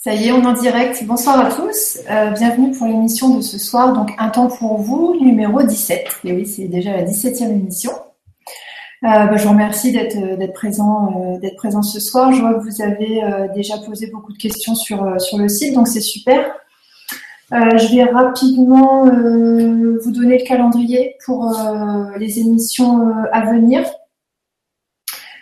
[0.00, 1.04] Ça y est, on est en direct.
[1.06, 1.98] Bonsoir à tous.
[2.08, 3.92] Euh, bienvenue pour l'émission de ce soir.
[3.94, 6.20] Donc, Un temps pour vous, numéro 17.
[6.22, 7.90] Et oui, c'est déjà la 17e émission.
[9.02, 12.32] Euh, bah, je vous remercie d'être d'être présent euh, d'être présent ce soir.
[12.32, 15.88] Je vois que vous avez déjà posé beaucoup de questions sur sur le site, donc
[15.88, 16.44] c'est super.
[17.50, 21.52] je vais rapidement vous donner le calendrier pour
[22.16, 23.84] les émissions à venir.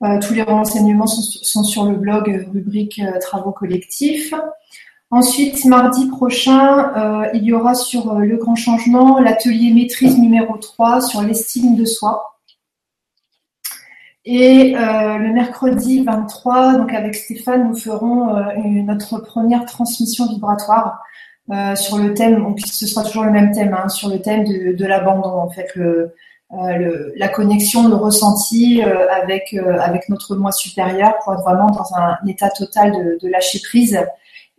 [0.00, 4.34] tous les renseignements sont, sur le blog rubrique travaux collectifs.
[5.12, 10.56] Ensuite, mardi prochain, euh, il y aura sur euh, le grand changement l'atelier maîtrise numéro
[10.56, 12.38] 3 sur l'estime de soi.
[14.24, 18.36] Et euh, le mercredi 23, donc avec Stéphane, nous ferons
[18.84, 21.00] notre première transmission vibratoire
[21.74, 24.86] sur le thème, donc ce sera toujours le même thème, hein, sur le thème de,
[24.86, 26.14] l'abandon, en fait, le,
[27.16, 32.50] la connexion, le ressenti avec, avec notre moi supérieur pour être vraiment dans un état
[32.50, 33.98] total de, de lâcher prise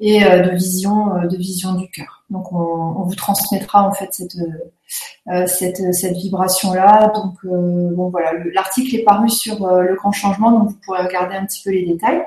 [0.01, 2.25] et euh, de vision euh, de vision du cœur.
[2.29, 7.11] Donc on, vous transmettra en fait cette euh, cette, cette vibration là.
[7.15, 11.45] Donc bon voilà, l'article est paru sur le grand changement, donc vous pourrez regarder un
[11.45, 12.23] petit peu les détails.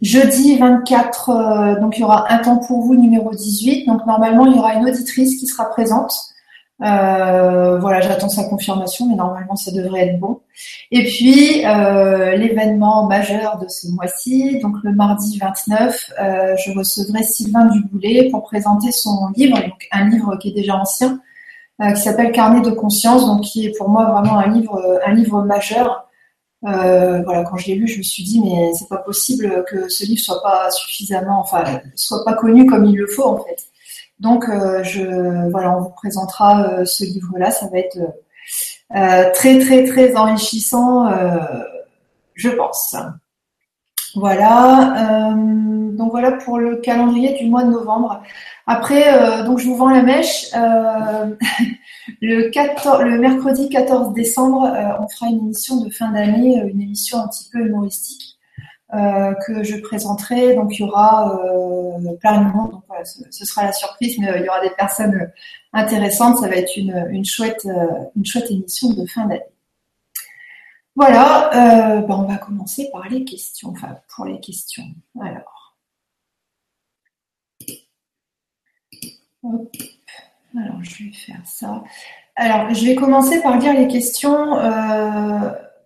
[0.00, 3.86] Jeudi 24, donc il y aura un temps pour vous numéro 18.
[3.86, 6.14] Donc normalement il y aura une auditrice qui sera présente
[6.80, 10.40] euh, voilà, j'attends sa confirmation, mais normalement ça devrait être bon.
[10.92, 17.24] Et puis euh, l'événement majeur de ce mois-ci, donc le mardi 29, euh, je recevrai
[17.24, 21.20] Sylvain Duboulet pour présenter son livre, donc un livre qui est déjà ancien,
[21.94, 25.42] qui s'appelle Carnet de conscience, donc qui est pour moi vraiment un livre, un livre
[25.44, 26.08] majeur.
[26.62, 30.04] voilà, quand je l'ai lu, je me suis dit mais c'est pas possible que ce
[30.04, 33.68] livre soit pas suffisamment, enfin, soit pas connu comme il le faut en fait.
[34.20, 37.50] Donc, euh, je, voilà, on vous présentera euh, ce livre-là.
[37.50, 37.98] Ça va être
[38.96, 41.08] euh, très, très, très enrichissant,
[42.34, 42.96] je pense.
[44.14, 45.34] Voilà.
[45.34, 48.22] donc voilà pour le calendrier du mois de novembre.
[48.66, 50.46] Après, donc je vous vends la mèche.
[52.22, 57.18] le, 14, le mercredi 14 décembre, on fera une émission de fin d'année, une émission
[57.18, 58.37] un petit peu humoristique.
[58.94, 60.54] Euh, que je présenterai.
[60.54, 62.70] Donc il y aura euh, plein de monde.
[62.70, 65.30] Donc ce, sera la surprise, mais euh, il y aura des personnes
[65.74, 66.38] intéressantes.
[66.38, 67.68] Ça va être une, une chouette,
[68.16, 69.42] une chouette émission de fin d'année.
[70.96, 71.50] Voilà,
[72.00, 73.70] ben, on va commencer par les questions.
[73.70, 74.84] Enfin, pour les questions.
[75.20, 75.76] Alors.
[79.44, 81.84] Alors, je vais faire ça.
[82.36, 84.54] Alors, je vais commencer par lire les questions.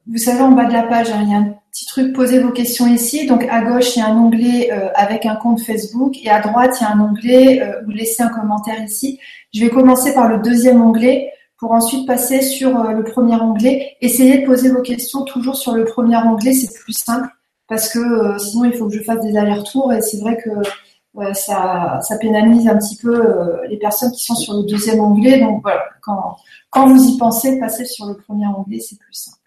[0.07, 2.39] vous savez, en bas de la page, hein, il y a un petit truc, posez
[2.39, 3.27] vos questions ici.
[3.27, 6.41] Donc à gauche, il y a un onglet euh, avec un compte Facebook et à
[6.41, 9.19] droite, il y a un onglet euh, laissez un commentaire ici.
[9.55, 13.97] Je vais commencer par le deuxième onglet pour ensuite passer sur euh, le premier onglet.
[14.03, 17.29] Essayez de poser vos questions toujours sur le premier onglet, c'est plus simple
[17.69, 20.51] parce que sinon il faut que je fasse des allers-retours et c'est vrai que
[21.33, 23.23] ça, ça pénalise un petit peu
[23.69, 25.41] les personnes qui sont sur le deuxième onglet.
[25.41, 26.37] Donc voilà, quand,
[26.69, 29.42] quand vous y pensez, passez sur le premier onglet, c'est plus simple.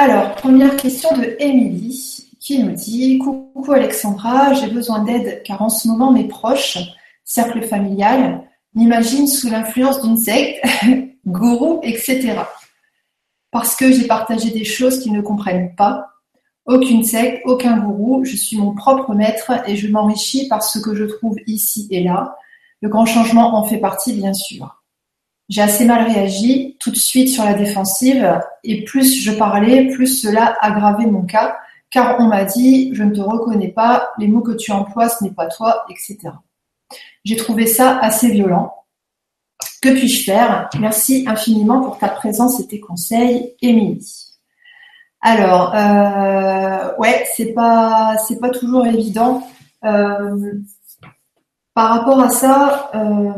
[0.00, 5.68] Alors, première question de Émilie qui nous dit Coucou Alexandra, j'ai besoin d'aide car en
[5.68, 6.78] ce moment mes proches,
[7.24, 8.44] cercle familial,
[8.76, 10.64] m'imaginent sous l'influence d'une secte,
[11.26, 12.36] gourou, etc.
[13.50, 16.06] Parce que j'ai partagé des choses qu'ils ne comprennent pas.
[16.64, 20.94] Aucune secte, aucun gourou, je suis mon propre maître et je m'enrichis par ce que
[20.94, 22.36] je trouve ici et là.
[22.82, 24.77] Le grand changement en fait partie, bien sûr.
[25.48, 30.06] J'ai assez mal réagi, tout de suite sur la défensive, et plus je parlais, plus
[30.06, 31.56] cela aggravait mon cas,
[31.90, 35.24] car on m'a dit je ne te reconnais pas, les mots que tu emploies ce
[35.24, 36.18] n'est pas toi, etc.
[37.24, 38.74] J'ai trouvé ça assez violent.
[39.80, 40.68] Que puis-je faire?
[40.78, 44.26] Merci infiniment pour ta présence et tes conseils, Émilie.
[45.20, 49.46] Alors, euh, ouais, c'est pas c'est pas toujours évident.
[49.84, 50.54] Euh,
[51.74, 53.32] par rapport à ça, euh,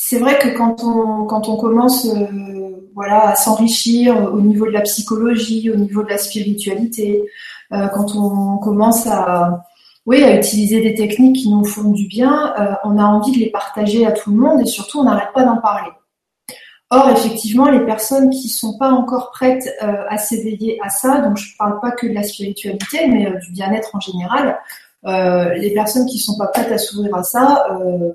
[0.00, 4.70] c'est vrai que quand on, quand on commence euh, voilà, à s'enrichir au niveau de
[4.70, 7.28] la psychologie, au niveau de la spiritualité,
[7.72, 9.64] euh, quand on commence à,
[10.06, 13.38] oui, à utiliser des techniques qui nous font du bien, euh, on a envie de
[13.38, 15.90] les partager à tout le monde et surtout on n'arrête pas d'en parler.
[16.90, 21.52] Or, effectivement, les personnes qui sont pas encore prêtes à s'éveiller à ça, donc je
[21.52, 24.58] ne parle pas que de la spiritualité, mais du bien-être en général,
[25.04, 27.66] les personnes qui sont pas prêtes à s'ouvrir à ça,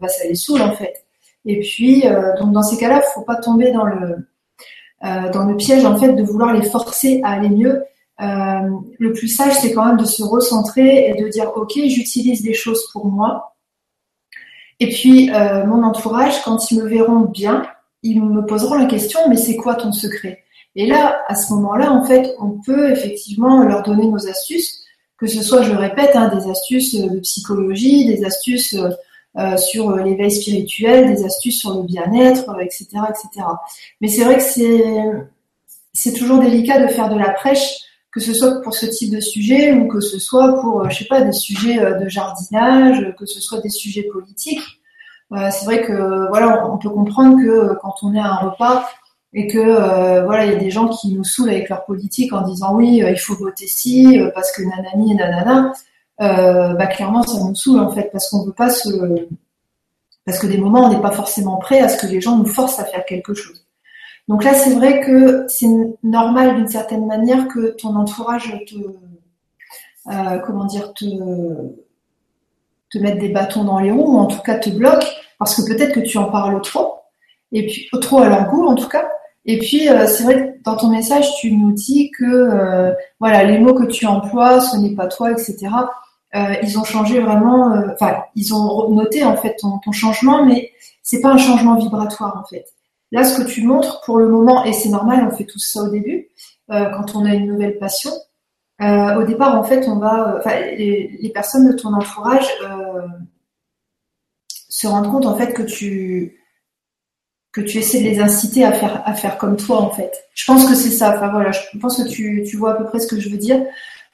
[0.02, 1.04] bah, ça les saoule en fait.
[1.46, 4.28] Et puis, euh, donc dans ces cas-là, il faut pas tomber dans le
[5.34, 7.84] dans le piège en fait de vouloir les forcer à aller mieux.
[8.20, 12.54] le plus sage, c'est quand même de se recentrer et de dire ok, j'utilise des
[12.54, 13.58] choses pour moi.
[14.80, 15.30] Et puis
[15.68, 17.68] mon entourage, quand ils me verront bien,
[18.02, 20.46] ils me poseront la question mais c'est quoi ton secret?
[20.76, 24.84] Et là, à ce moment-là, en fait, on peut effectivement leur donner nos astuces
[25.24, 28.76] que ce soit, je répète, hein, des astuces de psychologie, des astuces
[29.38, 33.46] euh, sur l'éveil spirituel, des astuces sur le bien-être, etc., etc.
[34.02, 34.84] Mais c'est vrai que c'est
[35.94, 37.82] c'est toujours délicat de faire de la prêche,
[38.12, 41.06] que ce soit pour ce type de sujet ou que ce soit pour, je sais
[41.06, 44.82] pas, des sujets euh, de jardinage, que ce soit des sujets politiques.
[45.34, 48.86] Euh, c'est vrai que voilà, on peut comprendre que quand on est à un repas,
[49.34, 52.34] et que euh, voilà, il y a des gens qui nous saoulent avec leur politique
[52.34, 55.74] en disant oui, euh, il faut voter si euh, parce que nanani et nanana.
[56.20, 58.90] Bah clairement, ça nous saoule en fait parce qu'on veut pas se
[60.26, 62.46] parce que des moments on n'est pas forcément prêt à ce que les gens nous
[62.46, 63.66] forcent à faire quelque chose.
[64.30, 65.68] Donc là, c'est vrai que c'est
[66.02, 68.76] normal d'une certaine manière que ton entourage te
[70.46, 71.06] comment dire te
[72.92, 75.06] te mette des bâtons dans les roues ou en tout cas te bloque
[75.40, 77.00] parce que peut-être que tu en parles trop
[77.52, 79.10] et puis trop à leur goût en tout cas
[79.46, 83.44] et puis, euh, c'est vrai que dans ton message, tu nous dis que euh, voilà,
[83.44, 85.68] les mots que tu emploies, ce n'est pas toi, etc.
[86.36, 90.72] Euh, ils ont changé vraiment, enfin, ils ont noté en fait ton, changement, mais
[91.04, 92.66] c'est pas un changement vibratoire en fait.
[93.12, 95.82] Là, ce que tu montres pour le moment, et c'est normal, on fait tout ça
[95.82, 96.30] au début,
[96.70, 98.12] quand on a une nouvelle passion.
[98.82, 100.42] au départ, en fait, on va,
[100.76, 102.48] les, les, personnes de ton entourage
[104.50, 106.43] se rendent compte en fait que tu
[107.54, 110.12] que tu essaies de les inciter à faire, à faire comme toi, en fait.
[110.34, 111.16] Je pense que c'est ça.
[111.16, 113.38] Enfin, voilà, je pense que tu, tu vois à peu près ce que je veux
[113.38, 113.64] dire.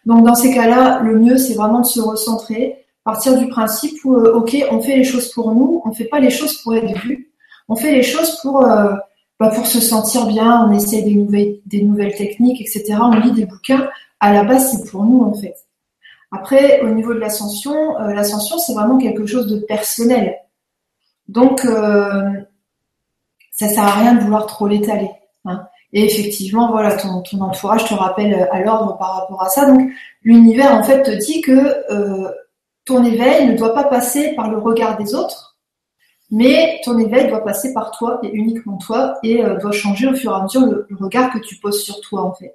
[0.06, 4.16] Donc, dans ces cas-là, le mieux, c'est vraiment de se recentrer, partir du principe où,
[4.16, 7.00] euh, OK, on fait les choses pour nous, on fait pas les choses pour être
[7.00, 7.32] vu,
[7.70, 8.94] on fait les choses pour, euh,
[9.40, 12.98] bah, pour se sentir bien, on essaie des nouvelles, des nouvelles techniques, etc.
[13.02, 13.88] On lit des bouquins.
[14.20, 15.56] À la base, c'est pour nous, en fait.
[16.32, 20.36] Après, au niveau de l'ascension, euh, l'ascension, c'est vraiment quelque chose de personnel.
[21.30, 21.66] Donc,
[23.60, 25.10] ça sert à rien de vouloir trop l'étaler.
[25.44, 25.68] Hein.
[25.92, 29.66] Et effectivement, voilà, ton, entourage te rappelle euh, à l'ordre par rapport à ça.
[29.66, 29.90] Donc,
[30.24, 31.52] l'univers, en fait, te dit que
[31.92, 32.32] euh,
[32.86, 35.58] ton éveil ne doit pas passer par le regard des autres,
[36.32, 40.14] mais ton éveil doit passer par toi et uniquement toi, et euh, doit changer au
[40.14, 42.54] fur et à mesure le, regard que tu poses sur toi, en fait.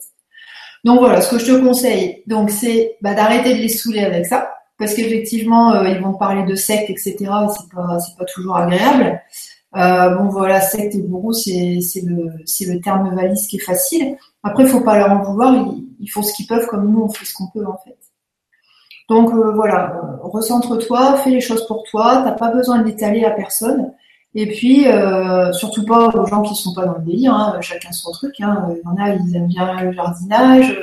[0.84, 4.24] Donc voilà, ce que je te conseille, donc c'est bah, d'arrêter de les saouler avec
[4.24, 7.14] ça, parce qu'effectivement, ils vont te parler de secte, etc.
[7.18, 9.20] Et c'est pas, c'est pas toujours agréable.
[9.76, 14.16] Euh, bon voilà, secte et bourreau, c'est le, terme valise qui est facile.
[14.42, 15.52] Après, il faut pas leur en vouloir,
[16.00, 17.96] ils, font ce qu'ils peuvent comme nous, on fait ce qu'on peut en fait.
[19.08, 23.32] Donc euh, voilà, recentre-toi, fais les choses pour toi, t'as pas besoin de l'étaler à
[23.32, 23.92] personne.
[24.36, 27.92] Et puis, euh, surtout pas aux gens qui sont pas dans le délire, hein, chacun
[27.92, 28.34] son truc.
[28.40, 28.68] Hein.
[28.70, 30.76] Il y en a, ils aiment bien le jardinage,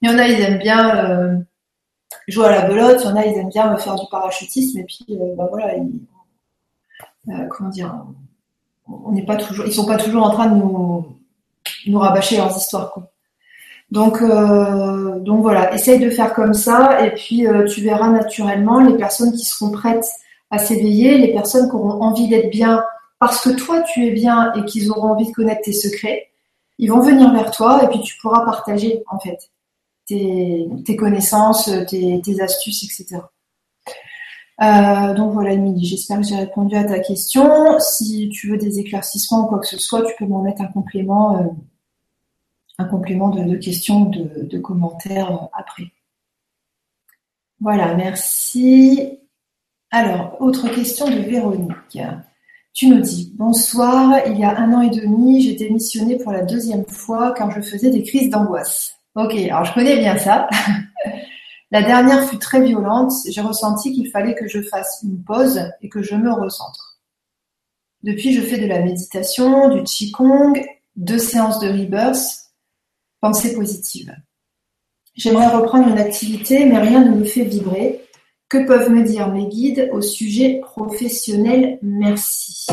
[0.00, 1.44] il y en a, ils aiment bien
[2.28, 4.84] jouer à la belote, il y en a, ils aiment bien faire du parachutisme, et
[4.84, 5.74] puis bah voilà,
[7.50, 7.94] comment dire,
[8.88, 12.92] on n'est pas toujours, ils sont pas toujours en train de nous, rabâcher leurs histoires,
[12.92, 13.10] quoi.
[13.90, 18.80] Donc, euh, donc voilà, essaye de faire comme ça, et puis euh, tu verras naturellement
[18.80, 20.08] les personnes qui seront prêtes
[20.50, 22.82] à s'éveiller, les personnes qui auront envie d'être bien
[23.18, 26.28] parce que toi tu es bien et qu'ils auront envie de connaître tes secrets,
[26.78, 29.38] ils vont venir vers toi et puis tu pourras partager en fait
[30.06, 33.20] tes, connaissances, tes astuces, etc.
[34.62, 37.78] Euh, donc voilà, Émilie, j'espère que j'ai répondu à ta question.
[37.80, 40.66] Si tu veux des éclaircissements ou quoi que ce soit, tu peux m'en mettre un
[40.66, 41.48] complément, euh,
[42.78, 45.84] un complément de, questions, de, de commentaires euh, après.
[47.60, 49.18] Voilà, merci.
[49.90, 51.98] Alors, autre question de Véronique.
[52.72, 56.42] Tu nous dis Bonsoir, il y a un an et demi, j'ai démissionné pour la
[56.42, 58.96] deuxième fois car je faisais des crises d'angoisse.
[59.14, 60.48] Ok, alors je connais bien ça.
[61.74, 65.88] La dernière fut très violente, j'ai ressenti qu'il fallait que je fasse une pause et
[65.88, 67.00] que je me recentre.
[68.04, 70.52] Depuis, je fais de la méditation, du qigong,
[70.94, 72.52] deux séances de rebirth,
[73.20, 74.14] pensée positive.
[75.16, 78.04] J'aimerais reprendre une activité, mais rien ne me fait vibrer.
[78.48, 81.80] Que peuvent me dire mes guides au sujet professionnel?
[81.82, 82.68] Merci.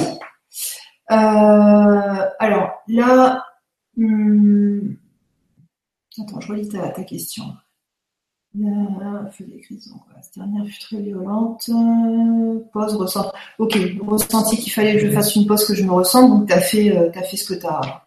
[1.10, 1.16] Euh,
[2.38, 3.44] alors là,
[3.98, 4.92] hmm,
[6.20, 7.46] attends, je relis ta question.
[8.54, 11.70] Feu des crises Cette dernière fut très violente.
[12.74, 13.32] Pause, ressent.
[13.60, 16.30] Ok, ressenti qu'il fallait que je fasse une pause, que je me ressente.
[16.30, 18.04] Donc, tu as euh, fait ce que tu as,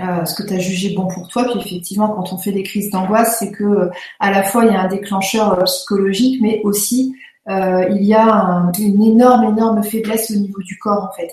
[0.00, 1.44] euh, ce que tu as jugé bon pour toi.
[1.44, 4.72] Puis effectivement, quand on fait des crises d'angoisse, c'est que euh, à la fois il
[4.72, 7.14] y a un déclencheur psychologique, mais aussi
[7.48, 11.30] il y a une énorme, énorme faiblesse au niveau du corps en fait.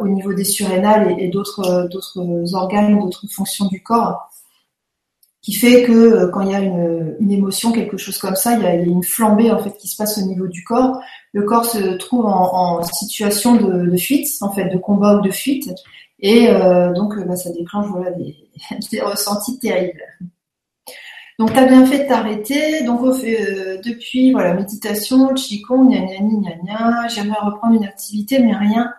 [0.00, 4.31] au niveau des surrénales et, d'autres d'autres organes, d'autres fonctions du corps,
[5.42, 8.66] qui fait que quand il y a une, émotion, quelque chose comme ça, il y,
[8.66, 11.00] a, une flambée en fait qui se passe au niveau du corps.
[11.32, 15.70] Le corps se trouve en, situation de, fuite, en fait, de combat ou de fuite,
[16.20, 16.46] et
[16.94, 18.36] donc bah, ça déclenche voilà des,
[18.92, 20.02] des ressentis terribles.
[21.38, 22.84] Donc, tu as bien fait de t'arrêter.
[22.84, 28.54] Donc, euh, depuis, voilà, méditation, qigong, gna gna gna gna, j'aimerais reprendre une activité, mais
[28.54, 28.92] rien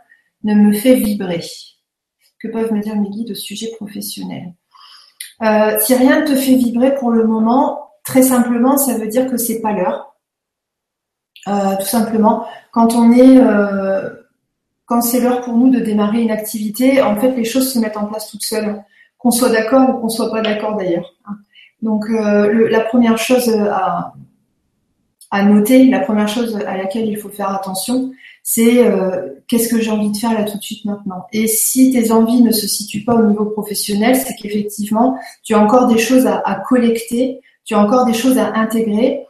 [0.43, 1.41] ne me fait vibrer.
[2.39, 4.53] Que peuvent me dire mes guides au sujet professionnel?
[5.41, 9.29] Euh, Si rien ne te fait vibrer pour le moment, très simplement, ça veut dire
[9.29, 10.15] que c'est pas l'heure.
[11.47, 13.41] Euh, tout simplement, quand on est,
[14.85, 17.97] quand c'est l'heure pour nous de démarrer une activité, en fait, les choses se mettent
[17.97, 18.81] en place toutes seules,
[19.17, 21.13] qu'on soit d'accord ou qu'on soit pas d'accord d'ailleurs.
[21.25, 21.37] Hein.
[21.83, 23.69] Donc euh, la première chose euh,
[25.31, 28.11] à, noter, la première chose à laquelle il faut faire attention,
[28.43, 31.25] c'est euh, qu'est-ce que j'ai envie de faire là tout de suite maintenant?
[31.31, 35.59] Et si tes envies ne se situent pas au niveau professionnel, c'est qu'effectivement, tu as
[35.59, 39.25] encore des choses à, collecter, tu as encore des choses à intégrer,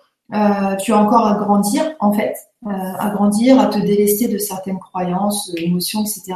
[0.82, 5.54] tu as encore à grandir en fait, à grandir, à te délester de certaines croyances,
[5.58, 6.34] émotions, etc.,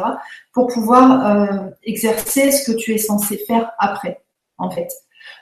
[0.53, 4.21] pour pouvoir exercer ce que tu es censé faire après,
[4.59, 4.89] en fait.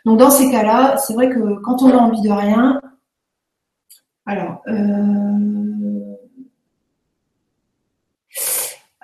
[0.06, 2.80] Donc dans ces cas-là, c'est vrai que quand on a envie de rien,
[4.25, 4.74] alors, euh,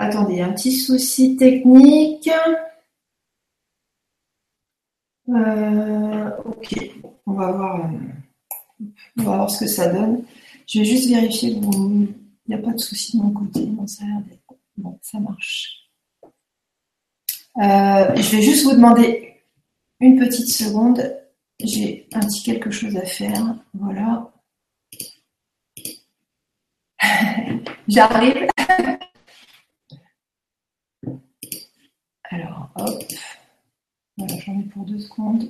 [0.02, 2.30] attendez, un petit souci technique.
[5.30, 6.92] Euh, ok,
[7.26, 8.86] on va voir, euh,
[9.18, 10.24] on va ce que ça donne.
[10.68, 12.16] Je vais juste vérifier qu'il
[12.48, 13.70] n'y a pas de souci de mon côté.
[13.88, 14.04] Ça
[14.78, 15.90] Bon, ça marche.
[17.58, 19.32] je vais juste vous demander
[20.00, 21.16] une petite seconde,
[21.60, 23.56] j'ai un petit quelque chose à faire.
[23.74, 24.32] Voilà.
[27.88, 28.48] J'arrive.
[32.34, 33.04] Alors, hop.
[34.18, 35.50] Voilà, j'en ai pour deux secondes.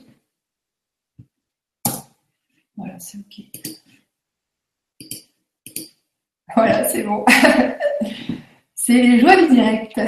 [2.75, 3.45] Voilà, c'est OK.
[6.55, 7.23] Voilà, c'est bon.
[8.75, 10.01] c'est les joies du direct.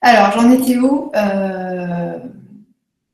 [0.00, 2.18] Alors, j'en étais où euh,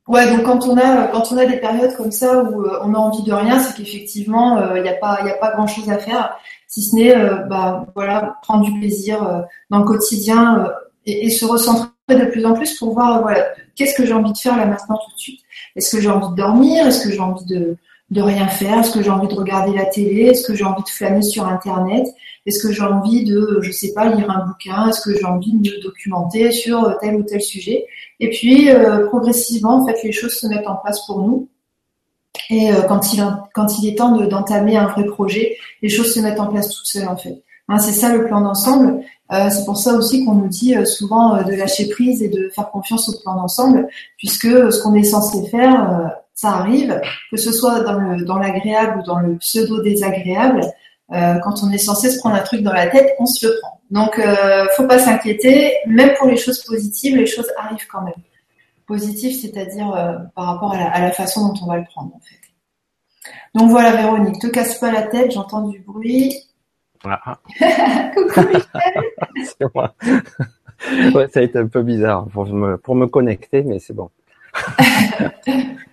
[0.06, 2.94] Ouais, donc quand on a quand on a des périodes comme ça où euh, on
[2.94, 5.98] a envie de rien, c'est qu'effectivement il euh, n'y a pas pas grand chose à
[5.98, 6.38] faire,
[6.68, 7.12] si ce n'est
[7.48, 10.70] bah voilà prendre du plaisir dans le quotidien
[11.06, 14.38] et, se recentrer de plus en plus pour voir voilà qu'est-ce que j'ai envie de
[14.38, 15.40] faire là maintenant tout de suite?
[15.74, 16.86] Est-ce que j'ai envie de dormir?
[16.86, 17.76] Est-ce que j'ai envie de
[18.10, 18.78] de rien faire?
[18.78, 20.26] Est-ce que j'ai envie de regarder la télé?
[20.26, 22.06] Est-ce que j'ai envie de flâner sur Internet?
[22.46, 24.88] Est-ce que j'ai envie de, je sais pas, lire un bouquin?
[24.88, 27.86] Est-ce que j'ai envie de me documenter sur tel ou tel sujet?
[28.20, 31.48] Et puis, euh, progressivement, en fait, les choses se mettent en place pour nous.
[32.50, 36.20] Et euh, quand, il, quand il est temps d'entamer un vrai projet, les choses se
[36.20, 37.42] mettent en place toutes seules, en fait.
[37.68, 39.00] Hein, c'est ça le plan d'ensemble.
[39.32, 42.70] Euh, c'est pour ça aussi qu'on nous dit souvent de lâcher prise et de faire
[42.70, 47.80] confiance au plan d'ensemble, puisque ce qu'on est censé faire ça arrive, que ce soit
[47.80, 50.60] dans le dans l'agréable ou dans le pseudo désagréable.
[51.12, 53.58] Euh, quand on est censé se prendre un truc dans la tête, on se le
[53.60, 53.80] prend.
[53.90, 55.74] Donc, euh, faut pas s'inquiéter.
[55.86, 58.14] Même pour les choses positives, les choses arrivent quand même.
[58.86, 62.36] Positif, c'est-à-dire euh, par rapport à la, façon dont on va le prendre, en fait.
[63.54, 65.32] Donc voilà, Véronique, te casse pas la tête.
[65.32, 66.34] J'entends du bruit.
[68.14, 69.02] Coucou Michel.
[69.44, 69.94] c'est moi.
[71.14, 74.10] ouais, ça a été un peu bizarre pour me, pour me connecter, mais c'est bon.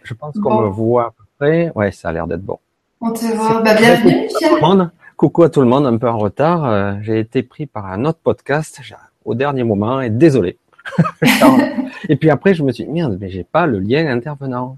[0.03, 1.71] je pense qu'on me voit à peu près.
[1.75, 2.59] Ouais, ça a l'air d'être bon.
[3.01, 3.61] On te voit.
[3.61, 4.89] Bah, bienvenue, Michel.
[5.17, 6.65] Coucou à tout le monde, un peu en retard.
[6.65, 8.81] Euh, j'ai été pris par un autre podcast
[9.25, 10.57] au dernier moment et désolé.
[12.09, 14.77] et puis après, je me suis dit, merde, mais j'ai pas le lien intervenant.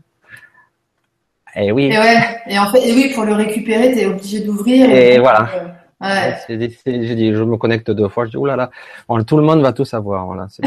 [1.55, 1.85] Et eh oui.
[1.85, 2.17] Et ouais.
[2.47, 4.89] Et en fait, et oui, pour le récupérer, tu es obligé d'ouvrir.
[4.89, 5.49] Et, voilà.
[5.55, 5.67] Euh,
[6.01, 6.35] ouais.
[6.47, 8.25] J'ai dit, je me connecte deux fois.
[8.25, 8.71] Je dis, oulala,
[9.07, 10.25] bon, tout le monde va tout savoir.
[10.25, 10.63] Voilà, c'est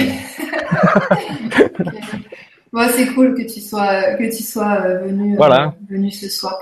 [3.14, 6.58] cool que tu sois que tu sois euh, venu euh, venu ce soir.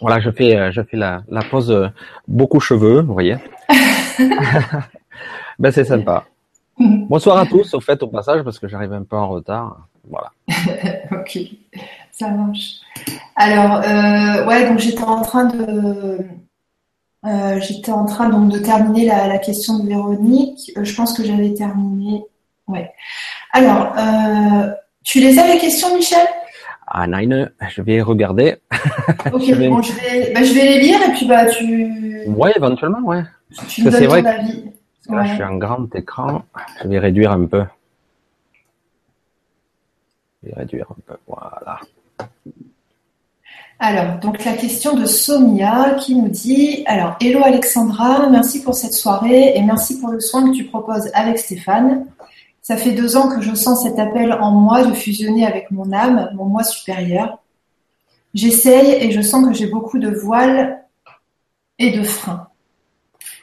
[0.00, 1.90] Voilà, je fais euh, je fais la la pause
[2.28, 3.36] beaucoup cheveux, vous voyez.
[5.58, 6.24] ben c'est sympa.
[6.78, 9.88] Bonsoir à tous, au fait, au passage, parce que j'arrive un peu en retard.
[10.08, 10.30] Voilà.
[11.10, 11.38] ok,
[12.12, 12.74] ça marche.
[13.34, 13.80] Alors,
[14.46, 16.18] ouais, donc j'étais en train de,
[17.60, 20.72] j'étais en train donc de terminer la, la question de Véronique.
[20.80, 22.24] je pense que j'avais terminé.
[22.66, 22.90] Ouais.
[23.52, 23.94] Alors,
[25.04, 26.26] tu les as les questions, Michel?
[26.88, 28.56] Ah non, je vais regarder.
[29.32, 29.68] Ok, je vais...
[29.68, 32.24] Bon, je vais, bah, je vais les lire et puis bah tu.
[32.28, 33.22] Ouais, éventuellement, ouais.
[33.68, 34.64] Tu me donnes ton vrai avis.
[35.08, 35.14] Que...
[35.14, 36.42] Là, je suis en grand écran.
[36.82, 37.64] Je vais réduire un peu.
[40.42, 41.16] Je vais réduire un peu.
[41.26, 41.80] Voilà.
[43.78, 48.94] Alors, donc la question de Sonia qui nous dit Alors, Hello Alexandra, merci pour cette
[48.94, 52.06] soirée et merci pour le soin que tu proposes avec Stéphane.
[52.62, 55.92] Ça fait deux ans que je sens cet appel en moi de fusionner avec mon
[55.92, 57.38] âme, mon moi supérieur.
[58.32, 60.82] J'essaye et je sens que j'ai beaucoup de voiles
[61.78, 62.48] et de freins.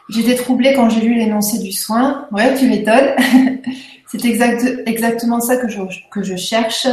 [0.09, 2.27] J'étais troublée quand j'ai lu l'énoncé du soin.
[2.31, 3.15] Ouais, tu m'étonnes.
[4.07, 4.25] C'est
[4.87, 5.79] exactement ça que je,
[6.11, 6.87] que je cherche.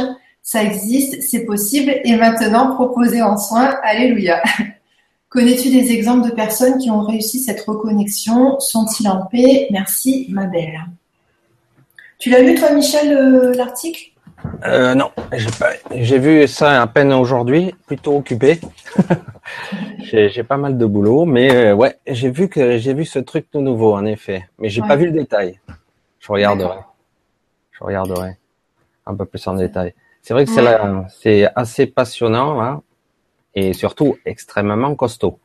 [0.51, 3.73] Ça existe, c'est possible et maintenant proposé en soin.
[3.83, 4.43] Alléluia.
[5.29, 8.59] Connais-tu des exemples de personnes qui ont réussi cette reconnexion?
[8.59, 9.67] Sont-ils en paix?
[9.71, 10.77] Merci, ma belle.
[12.19, 14.11] Tu l'as lu, toi, Michel, euh, l'article?
[14.65, 15.11] Euh, Non,
[15.95, 18.59] j'ai vu ça à peine aujourd'hui, plutôt occupé.
[19.99, 23.49] j'ai pas mal de boulot, mais euh, ouais, j'ai vu que j'ai vu ce truc
[23.49, 24.49] tout nouveau, en effet.
[24.59, 25.61] Mais j'ai pas vu le détail.
[26.19, 26.79] Je regarderai.
[27.71, 28.37] Je regarderai
[29.05, 29.93] un peu plus en détail.
[30.21, 30.51] C'est vrai que
[31.21, 32.81] c'est assez passionnant, hein,
[33.55, 35.39] et surtout extrêmement costaud.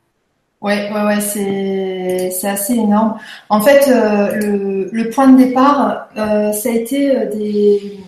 [0.61, 3.19] Ouais, ouais, ouais, c'est assez énorme.
[3.49, 7.99] En fait, euh, le, le, point de départ, euh, ça a été euh, des.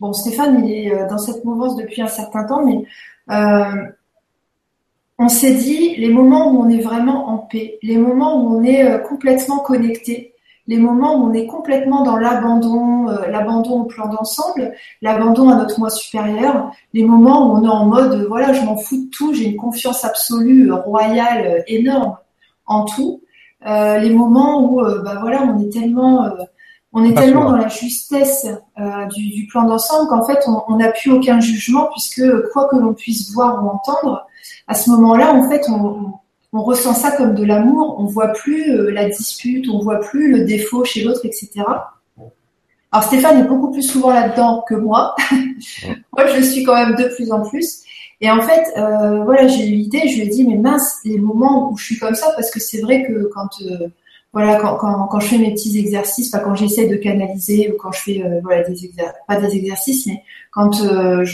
[0.00, 2.84] Bon, Stéphane, il est dans cette mouvance depuis un certain temps, mais
[5.18, 8.64] on s'est dit les moments où on est vraiment en paix, les moments où on
[8.64, 10.33] est complètement connecté,
[10.66, 15.56] les moments où on est complètement dans l'abandon, euh, l'abandon au plan d'ensemble, l'abandon à
[15.56, 19.10] notre moi supérieur, les moments où on est en mode voilà, je m'en fous de
[19.10, 22.16] tout, j'ai une confiance absolue, euh, royale, euh, énorme
[22.66, 23.20] en tout.
[23.64, 26.30] les moments où bah voilà, on est tellement
[26.94, 28.46] on est tellement dans la justesse
[29.14, 32.94] du, du, plan d'ensemble qu'en fait on n'a plus aucun jugement puisque quoi que l'on
[32.94, 34.26] puisse voir ou entendre,
[34.66, 36.12] à ce moment-là en fait on, on
[36.62, 40.44] ressent ça comme de l'amour, on voit plus euh, la dispute, on voit plus le
[40.44, 41.50] défaut chez l'autre, etc.
[42.92, 45.16] Alors Stéphane est beaucoup plus souvent là-dedans que moi.
[46.12, 47.82] moi, je suis quand même de plus en plus.
[48.20, 51.18] Et en fait, euh, voilà, j'ai eu l'idée, je lui ai dit, mais mince, les
[51.18, 53.88] moments où je suis comme ça, parce que c'est vrai que quand, euh,
[54.32, 57.90] voilà, quand, quand, je fais mes petits exercices, pas quand j'essaie de canaliser ou quand
[57.90, 58.62] je fais, voilà,
[59.26, 61.24] pas des exercices, mais quand je,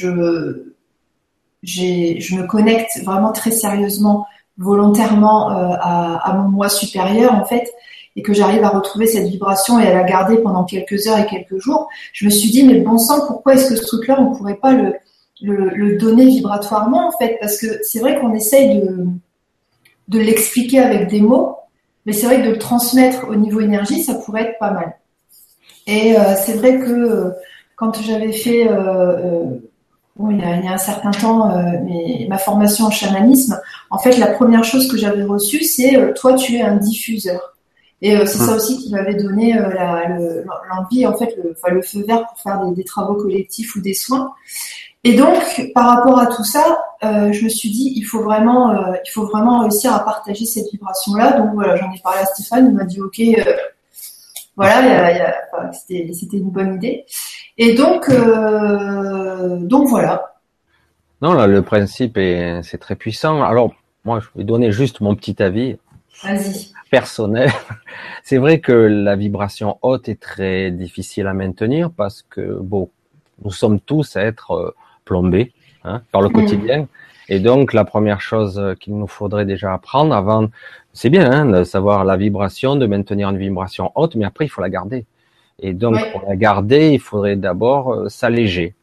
[1.63, 4.27] je me connecte vraiment très sérieusement
[4.61, 7.73] volontairement euh, à, mon moi supérieur en fait
[8.15, 11.27] et que j'arrive à retrouver cette vibration et à la garder pendant quelques heures et
[11.27, 14.35] quelques jours, je me suis dit mais bon sang pourquoi est-ce que ce truc-là on
[14.35, 17.39] pourrait pas le, donner vibratoirement en fait?
[17.41, 18.83] Parce que c'est vrai qu'on essaye
[20.09, 21.57] de l'expliquer avec des mots,
[22.05, 24.97] mais c'est vrai que de le transmettre au niveau énergie ça pourrait être pas mal.
[25.87, 27.31] Et euh, c'est vrai que euh,
[27.77, 28.69] quand j'avais fait
[30.29, 31.51] il, y a, un certain temps,
[32.29, 33.59] ma formation en chamanisme,
[33.91, 37.55] en fait, la première chose que j'avais reçue, c'est euh, toi, tu es un diffuseur.
[38.03, 38.57] Et euh, c'est ça hum.
[38.57, 43.15] aussi qui m'avait donné l'envie, en fait, le, le, feu vert pour faire des, travaux
[43.15, 44.33] collectifs ou des soins.
[45.05, 49.11] Et donc, par rapport à tout ça, je me suis dit, il faut vraiment, il
[49.11, 51.39] faut vraiment réussir à partager cette vibration-là.
[51.39, 53.21] Donc voilà, j'en ai parlé à Stéphane, il m'a dit, ok,
[54.57, 55.33] voilà,
[55.73, 57.07] c'était une bonne idée.
[57.63, 60.37] Et donc, euh, donc voilà.
[61.21, 63.43] Non, là, le principe est, c'est très puissant.
[63.43, 63.75] Alors,
[64.05, 65.77] moi, je vais donner juste mon petit avis.
[66.91, 67.51] Personnel.
[68.25, 72.91] C'est vrai que la vibration haute est très difficile à maintenir parce que, bon,
[73.45, 75.53] nous sommes tous à être euh, plombés
[75.85, 76.33] hein, par le mm.
[76.33, 76.89] quotidien.
[77.29, 80.49] Et donc, la première chose qu'il nous faudrait déjà apprendre avant,
[80.93, 84.49] c'est bien hein, de savoir la vibration, de maintenir une vibration haute, mais après, il
[84.49, 85.07] faut la garder.
[85.61, 88.75] Et donc, pour la garder, il faudrait d'abord euh, s'alléger.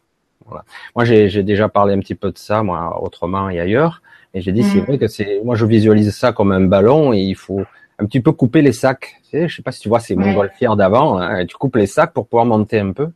[0.46, 0.64] Voilà.
[0.96, 4.02] Moi, j'ai déjà parlé un petit peu de ça, moi, autrement et ailleurs.
[4.38, 4.86] Et j'ai dit, c'est mm.
[4.86, 7.64] vrai que c'est, moi, je visualise ça comme un ballon et il faut
[7.98, 9.16] un petit peu couper les sacs.
[9.24, 10.24] Tu sais, je sais pas si tu vois ces ouais.
[10.24, 11.18] montgolfières d'avant.
[11.18, 13.10] Hein, tu coupes les sacs pour pouvoir monter un peu.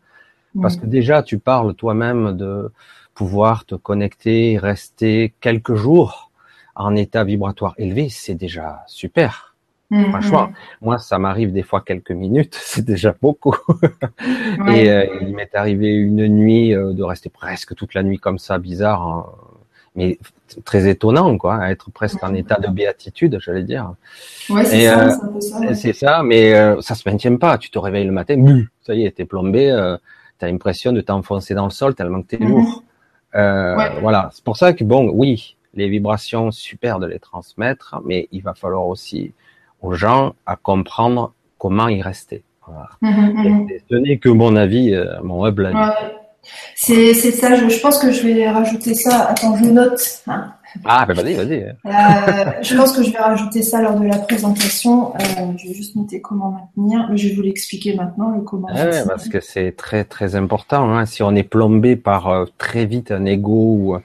[0.59, 2.71] Parce que déjà, tu parles toi-même de
[3.13, 6.31] pouvoir te connecter, rester quelques jours
[6.75, 8.09] en état vibratoire élevé.
[8.09, 9.51] C'est déjà super.
[9.91, 13.55] Mmh, Franchement, moi, ça m'arrive des fois quelques minutes, c'est déjà beaucoup.
[14.69, 18.39] Et euh, il m'est arrivé une nuit euh, de rester presque toute la nuit comme
[18.39, 19.25] ça, bizarre, hein.
[19.95, 20.17] Mais
[20.63, 23.93] très étonnant, quoi, être presque en état de béatitude, j'allais dire.
[24.49, 27.57] Ouais, c'est ça, euh, c'est ça, mais ça se maintient pas.
[27.57, 28.41] Tu te réveilles le matin,
[28.81, 29.69] ça y est, t'es plombé,
[30.39, 32.47] t'as l'impression de t'enfoncer dans le sol tellement que t'es mmh.
[32.49, 32.83] lourd.
[33.33, 38.41] Voilà, c'est pour ça que bon, oui, les vibrations super de les transmettre, mais il
[38.43, 39.33] va falloir aussi
[39.81, 42.43] aux gens à comprendre comment y rester.
[42.67, 42.89] Voilà.
[43.01, 43.67] Mmh, mmh, mmh.
[43.89, 45.93] Ce n'est que mon avis, euh, mon humble avis.
[46.75, 49.27] C'est ça, je, pense que je vais rajouter ça.
[49.29, 50.21] Attends, je note.
[50.27, 50.53] Hein.
[50.85, 51.63] Ah, ben vas-y, vas-y.
[51.63, 55.13] Euh, je pense que je vais rajouter ça lors de la présentation.
[55.15, 55.19] Euh,
[55.57, 58.67] je vais juste noter comment maintenir, mais je vais vous l'expliquer maintenant, le comment.
[58.67, 60.89] Ouais, parce que c'est très très important.
[60.89, 61.05] Hein.
[61.05, 63.97] Si on est plombé par euh, très vite un ego ou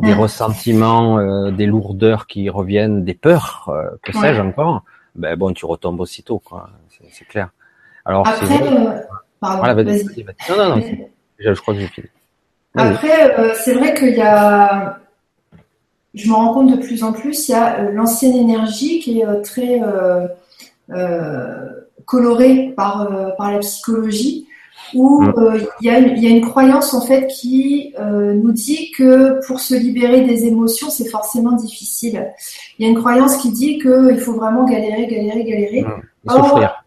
[0.00, 3.68] des ressentiments, des lourdeurs qui reviennent, des peurs,
[4.02, 4.84] que sais-je encore,
[5.16, 6.70] ben bon, tu retombes aussitôt, quoi.
[7.10, 7.50] C'est clair.
[8.04, 8.46] Alors, Après,
[9.40, 10.04] pardon, vas-y.
[10.48, 10.82] non, non, non.
[11.44, 12.06] Je crois que j'ai fini.
[12.74, 15.02] Après, c'est vrai qu'il y a
[16.14, 19.20] je me rends compte de plus en plus, il y a euh, l'ancienne énergie qui
[19.20, 19.80] est euh, très
[20.90, 21.68] euh,
[22.04, 24.46] colorée par, par la psychologie,
[24.94, 25.60] où mm.
[25.80, 29.44] il, y a une, il, y a une, croyance en fait qui nous dit que
[29.46, 32.30] pour se libérer des émotions, c'est forcément difficile.
[32.78, 35.82] Il y a une croyance qui dit qu'il faut vraiment galérer, galérer, galérer.
[35.82, 36.30] Mm.
[36.30, 36.84] souffrir.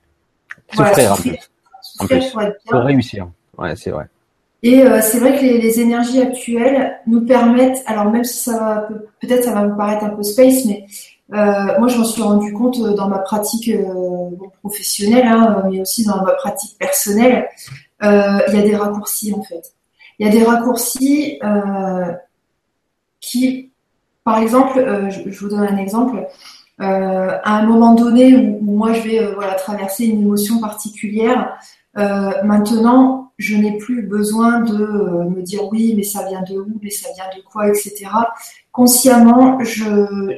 [0.72, 1.52] souffrir, en plus.
[2.00, 2.36] En plus.
[2.68, 3.28] Pour réussir.
[3.58, 4.06] Ouais, c'est vrai.
[4.65, 8.88] Et euh, c'est vrai que les, énergies actuelles nous permettent, alors même si ça va
[9.21, 10.88] peut-être ça va vous paraître un peu space, mais
[11.34, 13.69] euh, moi je m'en suis rendu compte euh, dans ma pratique
[14.62, 17.47] professionnelle, hein, mais aussi dans ma pratique personnelle,
[18.01, 19.75] il y a des raccourcis en fait.
[20.17, 21.39] Il y a des raccourcis
[23.21, 23.71] qui,
[24.23, 26.25] par exemple, je, vous donne un exemple.
[26.80, 31.56] à un moment donné où, moi je vais traverser une émotion particulière,
[31.95, 36.80] maintenant je n'ai plus besoin de euh, me dire oui, mais ça vient de où,
[36.82, 38.08] mais ça vient de quoi, etc.
[38.71, 40.38] Consciemment, je,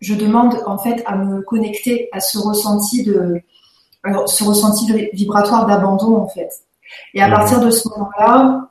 [0.00, 3.40] je demande en fait à me connecter à ce ressenti de,
[4.04, 6.50] alors, ce ressenti vibratoire d'abandon en fait.
[7.14, 7.32] Et à mmh.
[7.32, 8.68] partir de ce moment-là,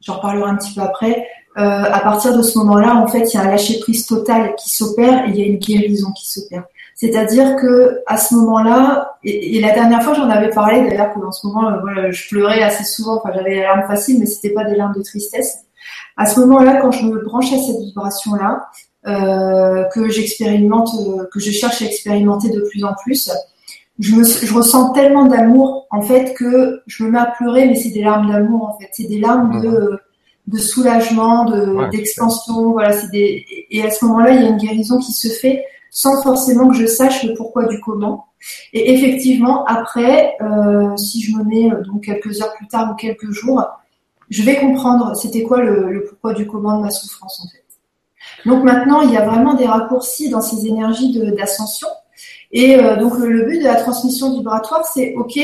[0.00, 1.26] j'en reparlerai un petit peu après.
[1.58, 4.54] Euh, à partir de ce moment-là, en fait, il y a un lâcher prise total
[4.56, 6.64] qui s'opère et il y a une guérison qui s'opère.
[6.94, 11.46] C'est-à-dire que à ce moment-là, et, la dernière fois j'en avais parlé d'ailleurs qu'en ce
[11.46, 14.64] moment, euh, voilà, je pleurais assez souvent, enfin j'avais les larmes faciles, mais c'était pas
[14.64, 15.64] des larmes de tristesse.
[16.16, 18.68] À ce moment-là, quand je me branche à cette vibration-là,
[19.06, 23.30] euh, que j'expérimente, euh, que je cherche à expérimenter de plus en plus,
[23.98, 27.74] je, me, je ressens tellement d'amour en fait que je me mets à pleurer, mais
[27.74, 29.98] c'est des larmes d'amour en fait, c'est des larmes de
[30.48, 34.56] de soulagement, de d'extension, voilà, c'est des et à ce moment-là, il y a une
[34.56, 38.28] guérison qui se fait sans forcément que je sache le pourquoi du comment.
[38.72, 42.94] Et effectivement, après, euh, si je me mets euh, donc quelques heures plus tard ou
[42.96, 43.62] quelques jours,
[44.30, 47.62] je vais comprendre c'était quoi le, pourquoi du comment de ma souffrance en fait.
[48.48, 51.88] Donc maintenant, il y a vraiment des raccourcis dans ces énergies d'ascension.
[52.52, 55.38] Et euh, donc le but de la transmission vibratoire, c'est ok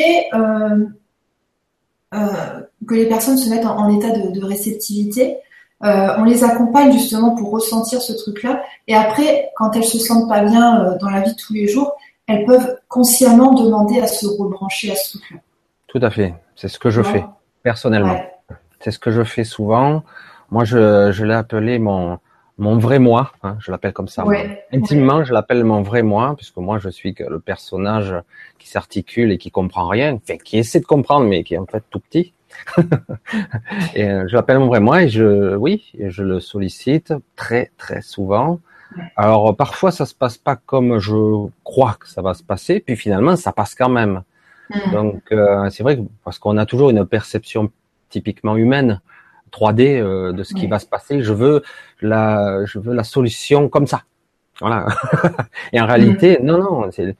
[2.11, 5.37] que les personnes se mettent en, état de réceptivité,
[5.85, 8.62] euh, on les accompagne justement pour ressentir ce truc-là.
[8.88, 11.69] Et après, quand elles se sentent pas bien euh, dans la vie de tous les
[11.69, 15.38] jours, elles peuvent consciemment demander à se rebrancher à ce truc-là.
[15.87, 16.35] Tout à fait.
[16.57, 17.25] C'est ce que je fais
[17.62, 18.21] personnellement.
[18.81, 20.03] C'est ce que je fais souvent.
[20.51, 22.19] Moi, je, l'ai appelé mon
[22.59, 23.33] mon vrai moi.
[23.45, 24.25] Hein, je l'appelle comme ça.
[24.73, 28.14] Intimement, je l'appelle mon vrai moi, puisque moi, je suis le personnage
[28.59, 31.67] qui s'articule et qui comprend rien, enfin, qui essaie de comprendre, mais qui est en
[31.67, 32.35] fait tout petit.
[33.94, 38.02] et euh, je l'appelle mon vrai moi et je, oui, je le sollicite très très
[38.02, 38.61] souvent.
[39.16, 41.14] Alors parfois ça se passe pas comme je
[41.64, 44.22] crois que ça va se passer, puis finalement ça passe quand même.
[44.70, 44.92] Mm.
[44.92, 47.70] Donc euh, c'est vrai que parce qu'on a toujours une perception
[48.08, 49.00] typiquement humaine,
[49.52, 51.22] 3D euh, de ce qui va se passer.
[51.22, 51.62] Je veux
[52.00, 54.02] la, je veux la solution comme ça.
[54.61, 54.87] Voilà.
[55.72, 56.44] et en réalité, mm.
[56.44, 57.16] non non, c'est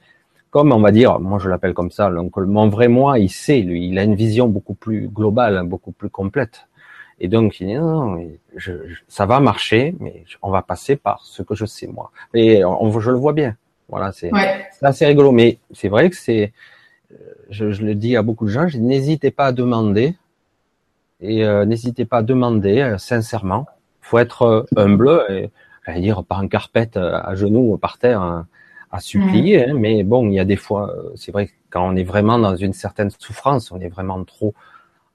[0.51, 3.61] comme on va dire, moi je l'appelle comme ça, donc mon vrai moi, il sait,
[3.61, 6.67] lui, il a une vision beaucoup plus globale, hein, beaucoup plus complète.
[7.19, 8.73] Et donc il dit non, non je,
[9.07, 12.11] ça va marcher, mais on va passer par ce que je sais moi.
[12.33, 13.55] Et on, je le vois bien.
[13.89, 14.31] Voilà, c'est
[14.81, 15.31] assez rigolo.
[15.31, 16.53] Mais c'est vrai que c'est,
[17.11, 17.15] euh,
[17.49, 20.15] je, je, le dis à beaucoup de gens, n'hésitez pas à demander
[21.21, 23.65] et euh, n'hésitez pas à demander euh, sincèrement.
[24.01, 25.49] Faut être humble et
[25.85, 28.21] j'allais dire pas en carpette à genoux par terre.
[28.21, 28.47] Hein
[28.91, 31.95] à supplier, hein, mais bon, il y a des fois, euh, c'est vrai quand on
[31.95, 34.53] est vraiment dans une certaine souffrance, on est vraiment trop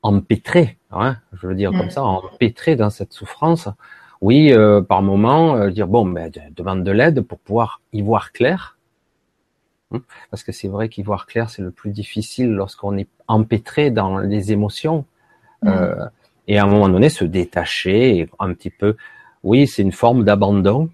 [0.02, 3.68] empêtré, hein, je veux dire comme ça, empêtré dans cette souffrance.
[4.20, 8.32] Oui, euh, par moment, euh, dire bon, ben, demande de l'aide pour pouvoir y voir
[8.32, 8.78] clair,
[9.92, 13.90] hein, parce que c'est vrai qu'y voir clair, c'est le plus difficile lorsqu'on est empêtré
[13.90, 15.04] dans les émotions.
[16.46, 18.96] et à un moment donné, se détacher, un petit peu.
[19.42, 20.90] Oui, c'est une forme d'abandon,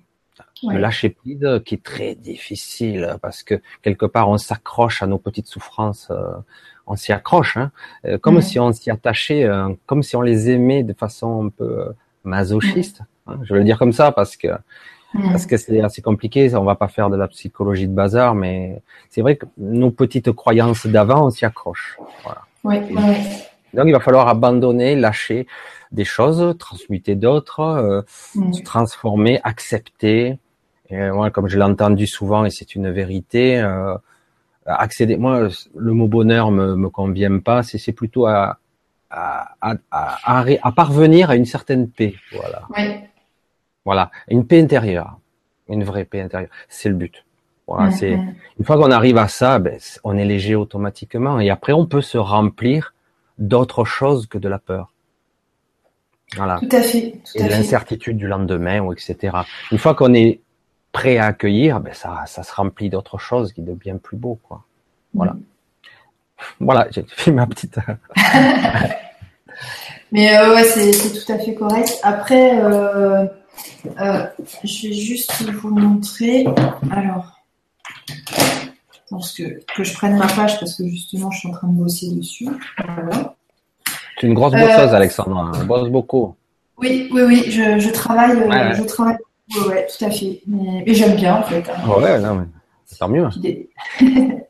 [0.62, 5.18] le lâcher prise qui est très difficile parce que quelque part on s'accroche à nos
[5.18, 6.32] petites souffrances, euh,
[6.86, 7.70] on s'y accroche, hein,
[8.04, 11.48] euh, comme si on s'y attachait, euh, comme si on les aimait de façon un
[11.48, 11.92] peu
[12.24, 13.02] masochiste.
[13.26, 14.48] Hein, je veux le dire comme ça parce que
[15.12, 16.54] parce que c'est assez compliqué.
[16.54, 20.30] On va pas faire de la psychologie de bazar, mais c'est vrai que nos petites
[20.30, 21.98] croyances d'avant, on s'y accroche.
[22.22, 22.42] Voilà.
[23.74, 25.46] Donc il va falloir abandonner, lâcher
[25.92, 28.02] des choses, transmuter d'autres, euh,
[28.52, 30.38] se transformer, accepter.
[30.90, 33.94] Et moi, comme je l'ai entendu souvent, et c'est une vérité, euh,
[34.66, 35.16] accéder.
[35.16, 37.62] Moi, le mot bonheur me, me convient pas.
[37.62, 38.58] C'est plutôt à,
[39.10, 42.14] à, à, à, à, parvenir à une certaine paix.
[42.32, 42.62] Voilà.
[43.84, 45.18] Voilà, une paix intérieure,
[45.68, 46.50] une vraie paix intérieure.
[46.68, 47.24] C'est le but.
[47.66, 48.18] Voilà, c'est
[48.58, 52.00] une fois qu'on arrive à ça, ben, on est léger automatiquement, et après on peut
[52.00, 52.94] se remplir
[53.38, 54.92] d'autre chose que de la peur.
[56.36, 56.58] Voilà.
[56.60, 57.14] Tout à fait.
[57.36, 59.38] et l'incertitude du lendemain, ou etc.
[59.70, 60.40] Une fois qu'on est
[60.92, 64.16] prêt à accueillir, ben ça, ça se remplit d'autre chose qui est de bien plus
[64.16, 64.64] beau, quoi.
[65.14, 65.32] Voilà.
[65.32, 65.42] Mm.
[66.60, 67.78] Voilà, j'ai fait ma petite.
[70.12, 72.00] Mais euh, ouais, c'est tout à fait correct.
[72.02, 73.26] Après, euh,
[74.00, 74.26] euh,
[74.64, 76.46] je vais juste vous montrer.
[76.90, 77.36] Alors,
[79.36, 82.10] que, que je prenne ma page parce que justement, je suis en train de bosser
[82.10, 82.48] dessus.
[82.78, 83.34] Voilà.
[84.18, 85.52] Tu es une grosse bosseuse, Alexandra.
[85.54, 86.34] On bosse beaucoup.
[86.78, 87.44] Oui, oui, oui.
[87.46, 88.36] Je, je travaille,
[88.76, 89.16] je travaille.
[89.66, 90.40] Ouais, tout à fait.
[90.46, 91.64] Mais, j'aime bien en fait.
[91.68, 91.88] Hein.
[91.88, 92.46] Ouais, non, mais
[92.98, 93.28] tant mieux.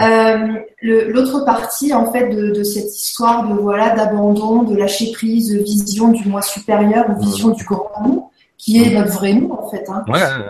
[0.00, 5.58] Euh, l'autre partie en fait de, cette histoire de voilà d'abandon, de lâcher prise, de
[5.58, 9.84] vision du moi supérieur, vision du grand nous, qui est notre vrai nous en fait.
[9.88, 10.02] Hein.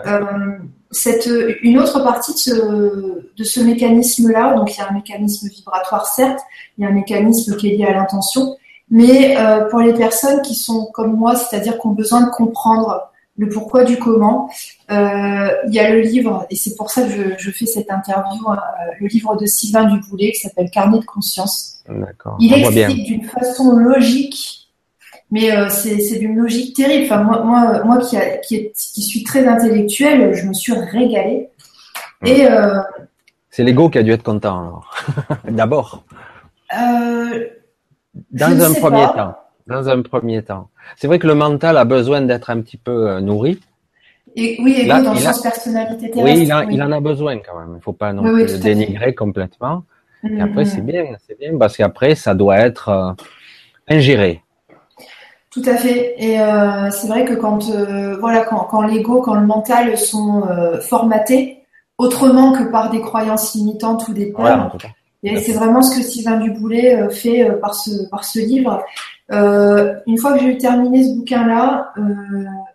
[0.07, 0.57] Euh,
[0.91, 1.29] cette,
[1.61, 2.51] une autre partie de ce,
[3.37, 6.39] de ce mécanisme-là, donc il y a un mécanisme vibratoire certes,
[6.77, 8.55] il y a un mécanisme qui est lié à l'intention,
[8.89, 13.11] mais euh, pour les personnes qui sont comme moi, c'est-à-dire qui ont besoin de comprendre
[13.37, 14.49] le pourquoi du comment.
[14.91, 17.91] Euh, il y a le livre, et c'est pour ça que je, je fais cette
[17.91, 18.55] interview, euh,
[18.99, 21.83] le livre de Sylvain Duboulet qui s'appelle Carnet de conscience.
[22.39, 24.69] Il explique d'une façon logique,
[25.31, 27.05] mais euh, c'est d'une logique terrible.
[27.05, 30.73] Enfin, moi, moi, moi qui, a, qui, est, qui, suis très intellectuelle, je me suis
[30.73, 31.49] régalée.
[32.23, 32.79] Et euh,
[33.49, 34.81] c'est l'ego qui a dû être content.
[35.49, 36.03] D'abord.
[36.71, 39.35] Dans un premier temps.
[39.67, 40.69] Dans un premier temps.
[40.95, 43.59] C'est vrai que le mental a besoin d'être un petit peu euh, nourri.
[44.35, 46.39] Et, oui, et dans le sens personnalité terrestre.
[46.39, 47.69] Oui, il, en a besoin quand même.
[47.71, 49.83] Il ne faut pas non plus le dénigrer complètement.
[50.29, 50.65] Et après, mm-hmm.
[50.65, 53.11] c'est bien, c'est bien parce qu'après, ça doit être euh,
[53.87, 54.41] ingéré.
[55.51, 56.15] Tout à fait.
[56.17, 60.43] Et euh, c'est vrai que quand, euh, voilà, quand, quand l'ego, quand le mental sont
[60.81, 61.63] formatés,
[61.97, 64.75] autrement que par des croyances limitantes ou des peurs,
[65.25, 68.83] et c'est vraiment ce que Sylvain Duboulet fait par ce, par ce livre.
[69.31, 72.01] Euh, une fois que j'ai terminé ce bouquin-là, euh,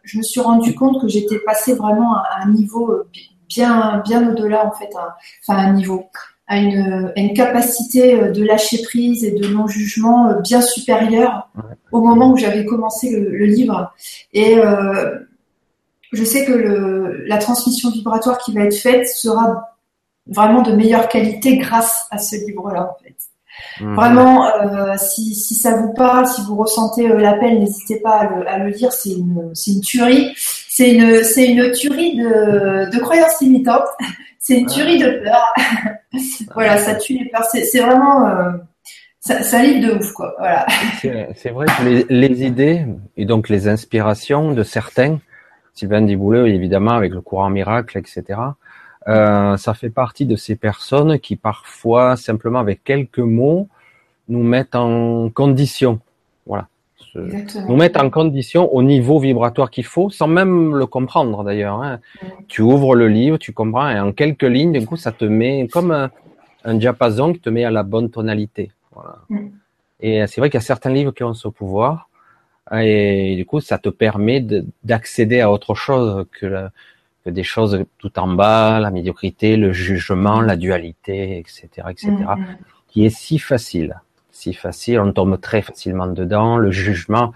[0.03, 3.09] je me suis rendu compte que j'étais passée vraiment à un niveau euh,
[3.49, 6.07] bien, bien au-delà en fait, à, enfin un niveau,
[6.49, 11.49] à une, une, capacité de lâcher prise et de non-jugement bien supérieure
[11.93, 13.93] au moment où j'avais commencé le, le, livre.
[14.33, 15.21] Et euh,
[16.13, 19.70] je sais que le, la transmission vibratoire qui va être faite sera
[20.31, 23.17] vraiment de meilleure qualité grâce à ce livre-là en fait.
[23.81, 23.95] Mhm.
[23.95, 28.25] Vraiment, euh, si, si, ça vous parle, si vous ressentez euh, l'appel, n'hésitez pas à
[28.25, 28.93] le, à le lire.
[28.93, 30.33] C'est une, c'est une tuerie.
[30.37, 33.89] C'est une, c'est une tuerie de, de croyances limitantes.
[34.43, 35.55] C'est une tuerie de peur.
[36.55, 37.45] voilà, ça tue les peurs.
[37.45, 38.53] C'est, c'est vraiment, euh,
[39.21, 40.35] ça, ça livre de ouf, quoi.
[40.39, 40.67] Voilà.
[41.03, 42.87] C'est, vrai que les, les, idées
[43.19, 45.19] et donc les inspirations de certains,
[45.75, 48.41] Sylvain Diboulet évidemment avec le courant miracle, etc.
[49.09, 53.69] Euh, ça fait partie de ces personnes qui parfois, simplement avec quelques mots,
[54.29, 56.01] nous mettent en condition.
[56.47, 56.69] Voilà.
[57.15, 61.83] Nous mettent en condition au niveau vibratoire qu'il faut, sans même le comprendre d'ailleurs.
[61.83, 61.99] Hein.
[62.47, 65.67] Tu ouvres le livre, tu comprends, et en quelques lignes, du coup, ça te met
[65.73, 66.11] comme
[66.65, 68.71] un, diapason qui te met à la bonne tonalité.
[68.93, 69.17] Voilà.
[69.29, 69.49] Mm.
[70.03, 72.09] Et c'est vrai qu'il y a certains livres qui ont ce pouvoir,
[72.73, 74.47] et du coup, ça te permet
[74.85, 76.73] d'accéder à autre chose que la, que
[77.31, 82.57] des choses tout en bas, la médiocrité, le jugement, la dualité, etc., etc., mm-hmm.
[82.89, 87.33] qui est si facile, si facile, on tombe très facilement dedans, le jugement,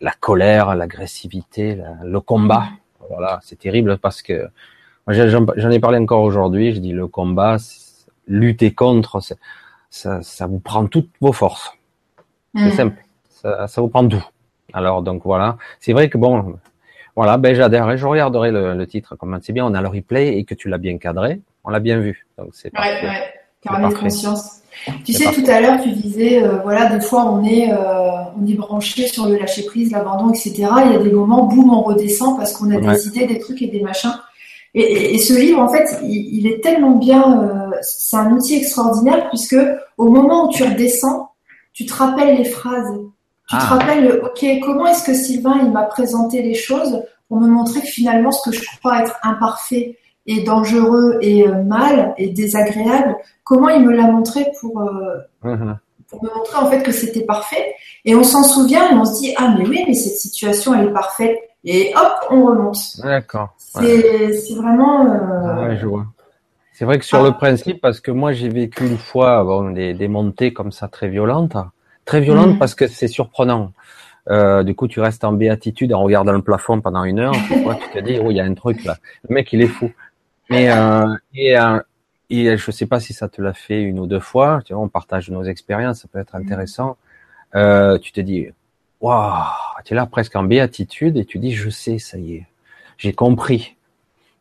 [0.00, 2.68] la colère, l'agressivité, le combat,
[3.10, 4.48] voilà, c'est terrible parce que
[5.08, 7.56] j'en ai parlé encore aujourd'hui, je dis le combat,
[8.26, 9.20] lutter contre,
[9.90, 11.72] ça, ça vous prend toutes vos forces,
[12.54, 12.72] c'est mm.
[12.72, 14.24] simple, ça, ça vous prend tout.
[14.72, 16.58] Alors donc voilà, c'est vrai que bon,
[17.16, 17.96] voilà, ben j'adhère.
[17.96, 19.16] Je regarderai le, le titre.
[19.16, 21.40] Comment c'est bien, on a le replay et que tu l'as bien cadré.
[21.64, 22.26] On l'a bien vu.
[22.38, 23.22] Donc c'est ouais, ouais.
[23.62, 24.60] Carnet de conscience.
[25.04, 27.76] Tu sais, tout à l'heure, tu disais, euh, voilà, des fois, on est, euh,
[28.38, 30.52] on est branché sur le lâcher prise, l'abandon, etc.
[30.86, 33.62] Il y a des moments, boum, on redescend parce qu'on a des idées, des trucs
[33.62, 34.14] et des machins.
[34.74, 37.44] Et, et, ce livre, en fait, il, il est tellement bien.
[37.44, 39.56] Euh, c'est un outil extraordinaire puisque
[39.96, 41.30] au moment où tu redescends,
[41.72, 42.92] tu te rappelles les phrases
[43.48, 43.66] tu te ah.
[43.66, 47.86] rappelles, ok, comment est-ce que Sylvain il m'a présenté les choses pour me montrer que
[47.86, 53.68] finalement ce que je crois être imparfait et dangereux et euh, mal et désagréable, comment
[53.68, 55.76] il me l'a montré pour euh, uh-huh.
[56.08, 57.74] pour me montrer en fait que c'était parfait?
[58.06, 60.88] Et on s'en souvient et on se dit ah mais oui mais cette situation elle
[60.88, 62.78] est parfaite et hop on remonte.
[63.02, 63.54] D'accord.
[63.58, 65.06] C'est vraiment.
[65.06, 65.68] Euh...
[65.68, 66.06] Ah je vois.
[66.72, 67.32] C'est vrai que sur le ah.
[67.32, 71.08] principe, parce que moi j'ai vécu une fois bon, des, des, montées comme ça très
[71.08, 71.56] violentes,
[72.04, 72.58] très violentes mm.
[72.58, 73.72] parce que c'est surprenant.
[74.30, 77.34] Euh, du coup, tu restes en béatitude en regardant le plafond pendant une heure.
[77.48, 78.96] tu, vois, tu te dis, oh, il y a un truc là.
[79.28, 79.90] Le mec, il est fou.
[80.50, 81.80] Mais euh, et, euh,
[82.30, 84.60] et je sais pas si ça te l'a fait une ou deux fois.
[84.64, 86.96] Tu vois, on partage nos expériences, ça peut être intéressant.
[87.54, 88.48] Euh, tu te dis,
[89.00, 89.44] waouh,
[89.84, 92.46] tu es là presque en béatitude et tu dis, je sais, ça y est,
[92.98, 93.76] j'ai compris,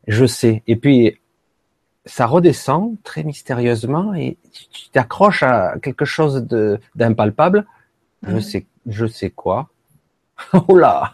[0.07, 0.63] je sais.
[0.67, 1.19] Et puis
[2.05, 7.65] ça redescend très mystérieusement et tu t'accroches à quelque chose de d'impalpable.
[8.25, 9.69] Je sais, je sais quoi.
[10.67, 11.13] oh là,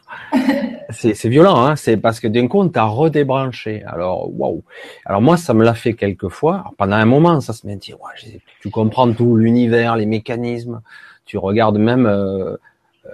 [0.91, 3.84] c'est violent, hein c'est parce que d'un coup on t'a redébranché.
[3.86, 4.63] Alors waouh.
[5.06, 6.71] Alors moi ça me l'a fait quelques fois.
[6.78, 10.82] pendant un moment ça se met dire, ouais, tu comprends tout l'univers, les mécanismes.
[11.25, 12.08] Tu regardes même.
[12.08, 12.58] Euh,
[13.06, 13.10] euh,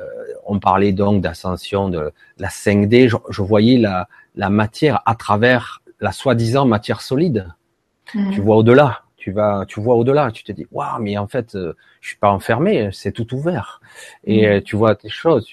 [0.45, 3.09] on parlait donc d'ascension de la 5D.
[3.09, 7.47] Je, je voyais la, la matière à travers la soi-disant matière solide.
[8.13, 8.31] Mm.
[8.31, 9.01] Tu vois au-delà.
[9.17, 10.31] Tu vas, tu vois au-delà.
[10.31, 13.81] Tu te dis, waouh, mais en fait, euh, je suis pas enfermé, c'est tout ouvert.
[14.23, 14.51] Et mm.
[14.51, 15.47] euh, tu vois tes choses.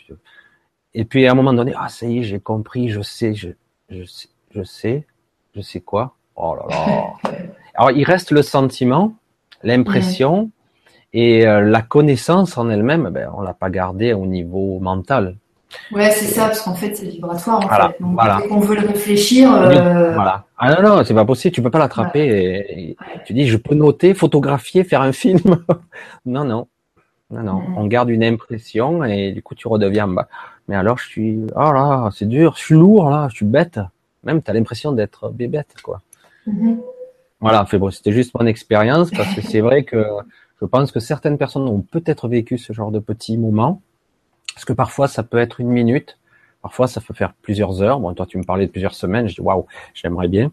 [0.95, 3.49] Et puis à un moment donné, ah ça y est, j'ai compris, je sais, je,
[3.89, 5.07] je sais, je sais,
[5.55, 6.17] je sais quoi.
[6.37, 7.31] Oh là là.
[7.75, 9.15] Alors il reste le sentiment,
[9.63, 10.51] l'impression
[11.15, 13.09] et euh, la connaissance en elle-même.
[13.11, 15.37] Ben on l'a pas gardé au niveau mental.
[15.91, 17.59] Ouais, c'est ça, parce qu'en fait, c'est vibratoire.
[17.59, 18.01] En fait.
[18.01, 18.41] Donc, voilà.
[18.51, 19.53] on veut le réfléchir.
[19.53, 20.15] Euh...
[20.15, 20.45] Voilà.
[20.59, 21.55] Ah non, non, c'est pas possible.
[21.55, 22.67] Tu peux pas l'attraper.
[22.69, 25.41] Et, Tu dis, je peux noter, photographier, faire un film.
[26.27, 26.69] non, non,
[27.31, 27.63] non, non.
[27.77, 30.29] On garde une impression et du coup, tu redeviens bas.
[30.69, 32.55] Mais alors, je suis, oh là, c'est dur.
[32.57, 33.29] Je suis lourd là.
[33.31, 33.81] Je suis bête.
[34.25, 36.01] Même, tu as l'impression d'être bébête, quoi.
[36.47, 36.79] Mm-hmm.
[37.41, 37.67] Voilà.
[37.73, 40.05] Bon, c'était juste mon expérience parce que c'est vrai que
[40.61, 43.83] je pense que certaines personnes ont peut-être vécu ce genre de petits moments
[44.55, 46.19] parce que parfois, ça peut être une minute.
[46.63, 47.99] Parfois, ça peut faire plusieurs heures.
[47.99, 49.29] Bon, toi, tu me parlais de plusieurs semaines.
[49.29, 50.53] Je dis, waouh, j'aimerais bien.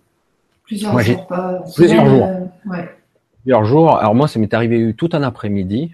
[0.63, 1.27] Plusieurs jours,
[1.75, 2.25] Plusieurs jours.
[2.25, 2.89] Euh, ouais.
[3.41, 3.97] Plusieurs jours.
[3.97, 5.93] Alors moi, ça m'est arrivé tout un après-midi.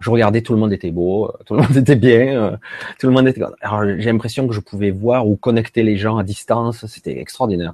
[0.00, 2.56] Je regardais, tout le monde était beau, tout le monde était bien, euh,
[2.98, 3.42] tout le monde était.
[3.62, 6.84] Alors j'ai l'impression que je pouvais voir ou connecter les gens à distance.
[6.86, 7.72] C'était extraordinaire.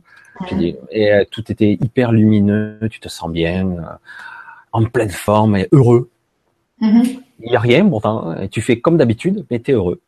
[0.93, 2.79] Et euh, tout était hyper lumineux.
[2.89, 3.99] Tu te sens bien,
[4.71, 6.09] en pleine forme et heureux.
[6.81, 7.21] Mm-hmm.
[7.43, 8.35] Il n'y a rien pourtant.
[8.51, 10.01] Tu fais comme d'habitude, mais tu es heureux.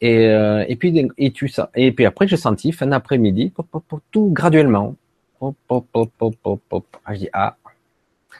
[0.00, 1.70] Et, euh, et puis et tu ça.
[1.74, 3.52] Et puis après j'ai senti fin d'après-midi,
[4.10, 4.94] tout graduellement.
[5.40, 6.10] Pop, pop,
[6.68, 6.84] pop.
[7.04, 7.56] Ah, je dis ah,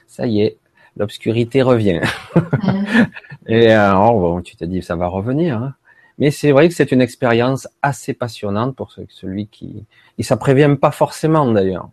[0.07, 0.57] ça y est,
[0.96, 2.01] l'obscurité revient.
[3.46, 5.57] Et alors euh, oh, bon, tu te dis ça va revenir.
[5.59, 5.74] Hein.
[6.18, 9.85] Mais c'est vrai que c'est une expérience assez passionnante pour celui qui
[10.18, 11.90] et ça prévient pas forcément d'ailleurs.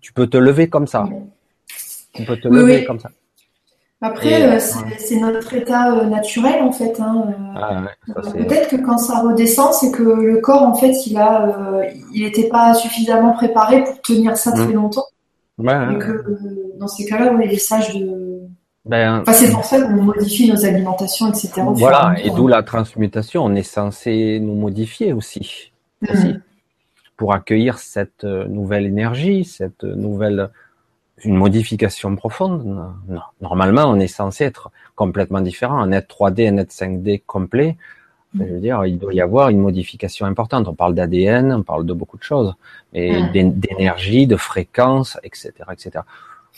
[0.00, 1.08] Tu peux te lever comme ça.
[2.12, 3.10] Tu peux te lever comme ça.
[4.02, 4.58] Après, euh,
[4.98, 7.00] c'est notre état euh, naturel en fait.
[7.00, 7.32] Hein.
[7.56, 11.84] Ah, peut-être que quand ça redescend, c'est que le corps en fait, il a, euh,
[12.12, 14.72] il n'était pas suffisamment préparé pour tenir ça très mmh.
[14.72, 15.06] longtemps.
[15.60, 15.64] et
[15.98, 16.38] que
[16.78, 18.42] dans ces cas-là, il est sage de.
[18.84, 21.50] Ben, enfin, c'est pour ça qu'on modifie nos alimentations, etc.
[21.56, 23.44] Voilà, et d'où la transmutation.
[23.44, 26.06] On est censé nous modifier aussi, mmh.
[26.12, 26.34] aussi
[27.16, 30.50] pour accueillir cette nouvelle énergie, cette nouvelle
[31.24, 32.64] une modification profonde.
[33.08, 33.20] Non.
[33.40, 35.78] Normalement, on est censé être complètement différent.
[35.78, 37.76] Un être 3D, un être 5D complet,
[38.38, 40.68] je veux dire, il doit y avoir une modification importante.
[40.68, 42.54] On parle d'ADN, on parle de beaucoup de choses,
[42.92, 46.04] et d'énergie, de fréquence, etc., etc.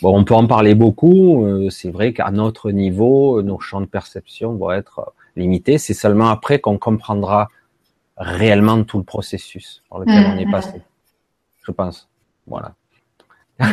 [0.02, 1.44] Bon, on peut en parler beaucoup.
[1.44, 5.78] Euh, c'est vrai qu'à notre niveau, nos champs de perception vont être limités.
[5.78, 7.48] C'est seulement après qu'on comprendra
[8.16, 10.82] réellement tout le processus par lequel on est passé.
[11.62, 12.08] Je pense.
[12.46, 12.74] Voilà.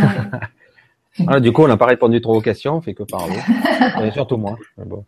[1.28, 3.36] Ah, du coup, on n'a pas répondu trop aux questions, on fait que parler.
[4.14, 4.58] surtout moi.
[4.78, 5.06] Bon.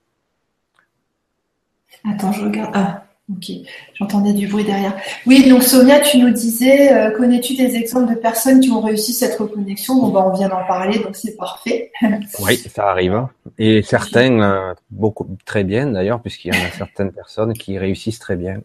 [2.09, 2.71] Attends, je regarde.
[2.73, 3.51] Ah, ok.
[3.95, 4.95] J'entendais du bruit derrière.
[5.25, 9.13] Oui, donc Sonia, tu nous disais, euh, connais-tu des exemples de personnes qui ont réussi
[9.13, 9.95] cette reconnexion?
[9.95, 11.91] Bon, ben, on vient d'en parler, donc c'est parfait.
[12.39, 13.27] oui, ça arrive.
[13.57, 18.19] Et certains, euh, beaucoup, très bien d'ailleurs, puisqu'il y en a certaines personnes qui réussissent
[18.19, 18.61] très bien.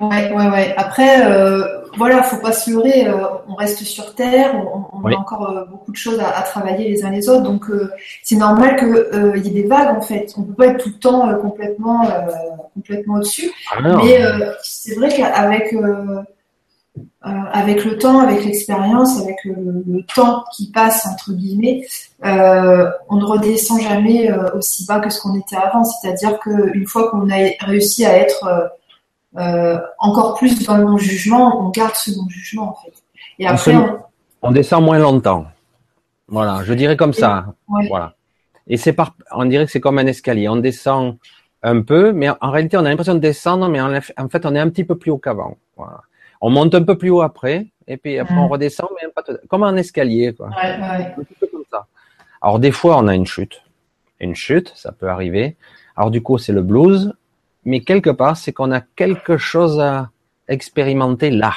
[0.00, 0.74] Ouais, ouais, ouais.
[0.76, 3.08] Après, euh, voilà, faut pas se leurrer.
[3.08, 3.16] Euh,
[3.48, 4.54] on reste sur Terre,
[4.92, 7.42] on, a encore euh, beaucoup de choses à, travailler les uns les autres.
[7.42, 7.90] Donc, euh,
[8.22, 10.32] c'est normal qu'il y ait des vagues en fait.
[10.36, 12.08] On peut pas être tout le temps complètement,
[12.74, 13.50] complètement au-dessus.
[13.72, 14.18] Ah Mais
[14.62, 15.74] c'est vrai qu'avec
[17.22, 21.86] avec le temps, avec l'expérience, avec le, temps qui passe entre guillemets,
[22.22, 25.84] on ne redescend jamais aussi bas que ce qu'on était avant.
[25.84, 28.70] C'est-à-dire qu'une fois qu'on a réussi à être
[29.38, 32.92] euh, encore plus dans le non-jugement, on garde ce non-jugement en fait.
[33.38, 33.74] Et après,
[34.42, 35.46] on, descend moins longtemps.
[36.28, 37.46] Voilà, je dirais comme ça.
[37.88, 38.14] Voilà.
[38.66, 40.48] Et c'est par, on dirait que c'est comme un escalier.
[40.48, 41.18] On descend
[41.62, 44.58] un peu, mais en réalité, on a l'impression de descendre, mais en fait, on est
[44.58, 45.56] un petit peu plus haut qu'avant.
[45.76, 46.00] Voilà.
[46.40, 48.52] On monte un peu plus haut après, et puis après, on mm.
[48.52, 50.48] redescend, mais pas comme un escalier, quoi.
[50.48, 51.14] Ouais, ouais.
[51.18, 51.86] Un petit peu comme ça.
[52.40, 53.62] Alors, des fois, on a une chute.
[54.20, 55.56] Une chute, ça peut arriver.
[55.96, 57.12] Alors, du coup, c'est le blues,
[57.66, 60.10] mais quelque part, c'est qu'on a quelque chose à
[60.48, 61.52] expérimenter là.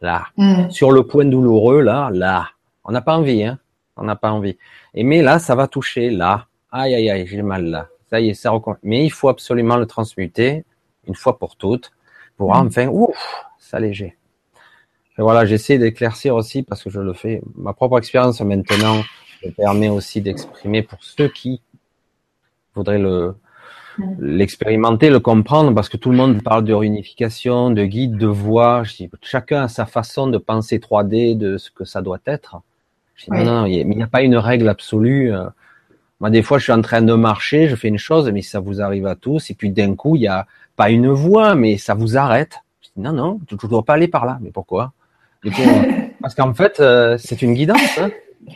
[0.00, 0.26] Là.
[0.36, 0.70] Mm.
[0.70, 2.50] Sur le point douloureux, là, là.
[2.84, 3.58] On n'a pas envie, hein.
[3.96, 4.56] On n'a pas envie.
[4.94, 6.46] Et mais là, ça va toucher là.
[6.70, 7.88] Aïe, aïe, aïe, j'ai mal là.
[8.08, 8.78] Ça y est, ça recommence.
[8.84, 10.64] Mais il faut absolument le transmuter
[11.06, 11.90] une fois pour toutes
[12.36, 12.66] pour mm.
[12.66, 14.16] enfin, ouf, s'alléger.
[15.18, 17.42] Et voilà, j'essaie d'éclaircir aussi parce que je le fais.
[17.56, 19.02] Ma propre expérience maintenant
[19.44, 21.60] me permet aussi d'exprimer pour ceux qui
[22.74, 23.34] voudraient le.
[24.18, 28.82] L'expérimenter, le comprendre, parce que tout le monde parle de réunification, de guide, de voix.
[29.22, 32.60] chacun a sa façon de penser 3D, de ce que ça doit être.
[33.30, 35.32] non, non, il n'y a, pas une règle absolue.
[35.32, 35.44] Euh.
[36.20, 38.60] Moi, des fois, je suis en train de marcher, je fais une chose, mais ça
[38.60, 40.46] vous arrive à tous, et puis d'un coup, il n'y a
[40.76, 42.60] pas une voix, mais ça vous arrête.
[42.82, 44.38] Je dis, non, non, tu ne dois pas aller par là.
[44.40, 44.92] Mais pourquoi?
[46.20, 47.98] Parce qu'en fait, euh, c'est une guidance.
[47.98, 48.10] Hein.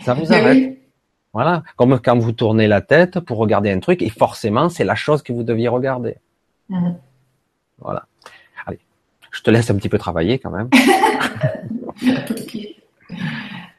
[0.05, 0.82] Ça vous arrête.
[1.33, 1.63] Voilà.
[1.77, 5.23] Comme quand vous tournez la tête pour regarder un truc, et forcément, c'est la chose
[5.23, 6.17] que vous deviez regarder.
[6.69, 6.97] Mhm.
[7.79, 8.07] Voilà.
[8.67, 8.81] Allez,
[9.31, 10.69] je te laisse un petit peu travailler quand même.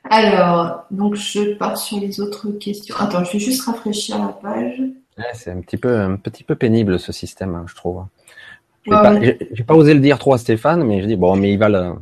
[0.10, 2.96] Alors, donc je pars sur les autres questions.
[3.00, 4.82] Attends, je vais juste rafraîchir la page.
[5.34, 8.06] c'est un petit peu, un petit peu pénible ce système, hein, je trouve.
[8.86, 11.58] Je n'ai pas, osé le dire trop à Stéphane, mais je dis bon, mais il
[11.58, 11.94] va le,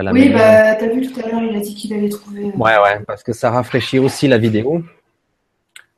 [0.00, 2.46] il va Oui, bah t'as vu tout à l'heure, il a dit qu'il allait trouver.
[2.46, 4.82] Euh, ouais, ouais, parce que ça rafraîchit aussi la vidéo.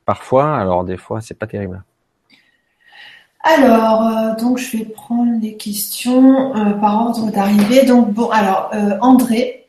[0.05, 1.83] Parfois, alors des fois, c'est pas terrible.
[3.43, 7.85] Alors, euh, donc je vais prendre les questions euh, par ordre d'arrivée.
[7.85, 8.71] Donc bon, alors
[9.01, 9.61] André,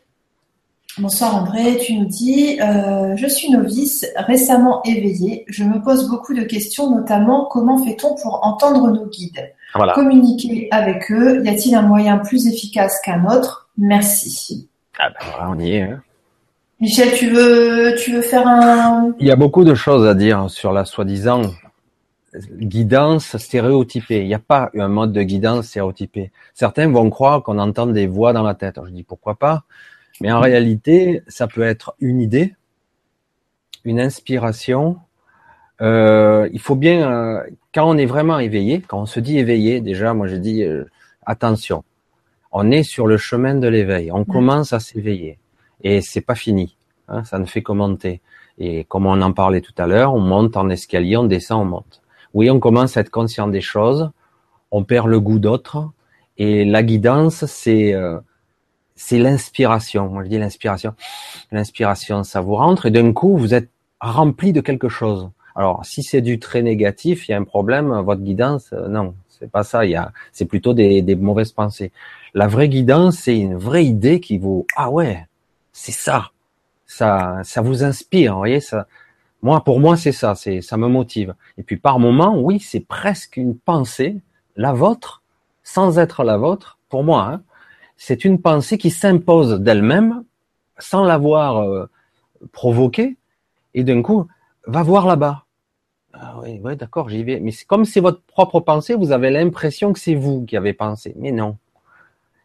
[0.99, 5.45] Bonsoir André, tu nous dis Je suis novice, récemment éveillée.
[5.47, 9.53] Je me pose beaucoup de questions, notamment comment fait-on pour entendre nos guides?
[9.95, 13.66] Communiquer avec eux, y a-t-il un moyen plus efficace qu'un autre?
[13.79, 14.69] Merci.
[14.99, 15.83] Ah ben voilà, on y est.
[15.83, 16.03] Hein.
[16.81, 19.15] Michel, tu veux, tu veux faire un.
[19.19, 21.43] Il y a beaucoup de choses à dire sur la soi-disant
[22.59, 24.21] guidance stéréotypée.
[24.21, 26.33] Il n'y a pas un mode de guidance stéréotypé.
[26.55, 28.79] Certains vont croire qu'on entend des voix dans la tête.
[28.85, 29.65] je dis pourquoi pas
[30.21, 32.55] mais en réalité, ça peut être une idée,
[33.85, 34.99] une inspiration.
[35.83, 37.43] Euh, il faut bien, euh,
[37.75, 40.85] quand on est vraiment éveillé, quand on se dit éveillé, déjà, moi je dis euh,
[41.27, 41.85] attention,
[42.59, 45.39] on est sur le chemin de l'éveil, on commence à s'éveiller
[45.83, 46.77] et c'est pas fini,
[47.09, 48.23] hein, ça ne fait commenter.
[48.59, 51.65] Et comme on en parlait tout à l'heure, on monte en escalier, on descend, on
[51.67, 52.01] monte.
[52.33, 54.11] Oui, on commence à être conscient des choses,
[54.71, 55.91] on perd le goût d'autres
[56.39, 57.95] et la guidance, c'est
[58.95, 60.09] c'est l'inspiration.
[60.09, 60.95] Moi, je dis l'inspiration.
[61.53, 63.69] L'inspiration, ça vous rentre et d'un coup, vous êtes
[64.01, 65.29] rempli de quelque chose.
[65.55, 67.89] Alors, si c'est du très négatif, il y a un problème.
[68.01, 69.85] Votre guidance, euh, non, c'est pas ça.
[69.85, 71.93] Il y a, c'est plutôt des, des mauvaises pensées.
[72.37, 75.27] La vraie guidance, c'est une vraie idée qui vous, ah ouais,
[75.73, 76.33] c'est ça.
[76.85, 78.35] Ça, ça vous inspire.
[78.35, 78.89] Vous voyez ça.
[79.41, 80.35] Moi, pour moi, c'est ça.
[80.35, 81.35] C'est, ça me motive.
[81.57, 84.21] Et puis, par moment, oui, c'est presque une pensée,
[84.55, 85.23] la vôtre,
[85.63, 86.77] sans être la vôtre.
[86.91, 87.43] Pour moi, hein,
[87.97, 90.23] c'est une pensée qui s'impose d'elle-même
[90.79, 91.89] sans l'avoir euh,
[92.53, 93.17] provoquée
[93.73, 94.27] et d'un coup
[94.67, 95.47] va voir là-bas.
[96.13, 97.41] Ah oui, ouais, d'accord, j'y vais.
[97.41, 101.15] Mais comme c'est votre propre pensée, vous avez l'impression que c'est vous qui avez pensé.
[101.17, 101.57] Mais non.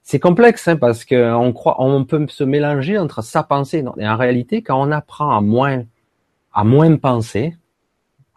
[0.04, 4.18] C'est complexe hein, parce qu'on croit, on peut se mélanger entre sa pensée et en
[4.18, 5.84] réalité, quand on apprend à moins,
[6.54, 7.56] à moins penser,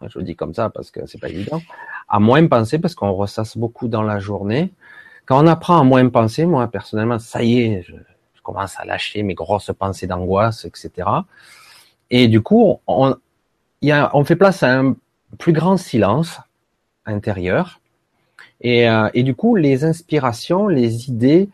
[0.07, 1.61] je le dis comme ça parce que c'est pas évident,
[2.07, 4.73] à moins penser parce qu'on ressasse beaucoup dans la journée,
[5.25, 7.93] quand on apprend à moins penser, moi personnellement, ça y est, je,
[8.43, 11.09] commence à lâcher mes grosses pensées d'angoisse, etc.
[12.11, 13.15] Et du coup, on,
[13.81, 14.95] y a, on fait place à un
[15.39, 16.39] plus grand silence
[17.07, 17.81] intérieur.
[18.61, 21.49] Et, euh, et du coup, les inspirations, les idées,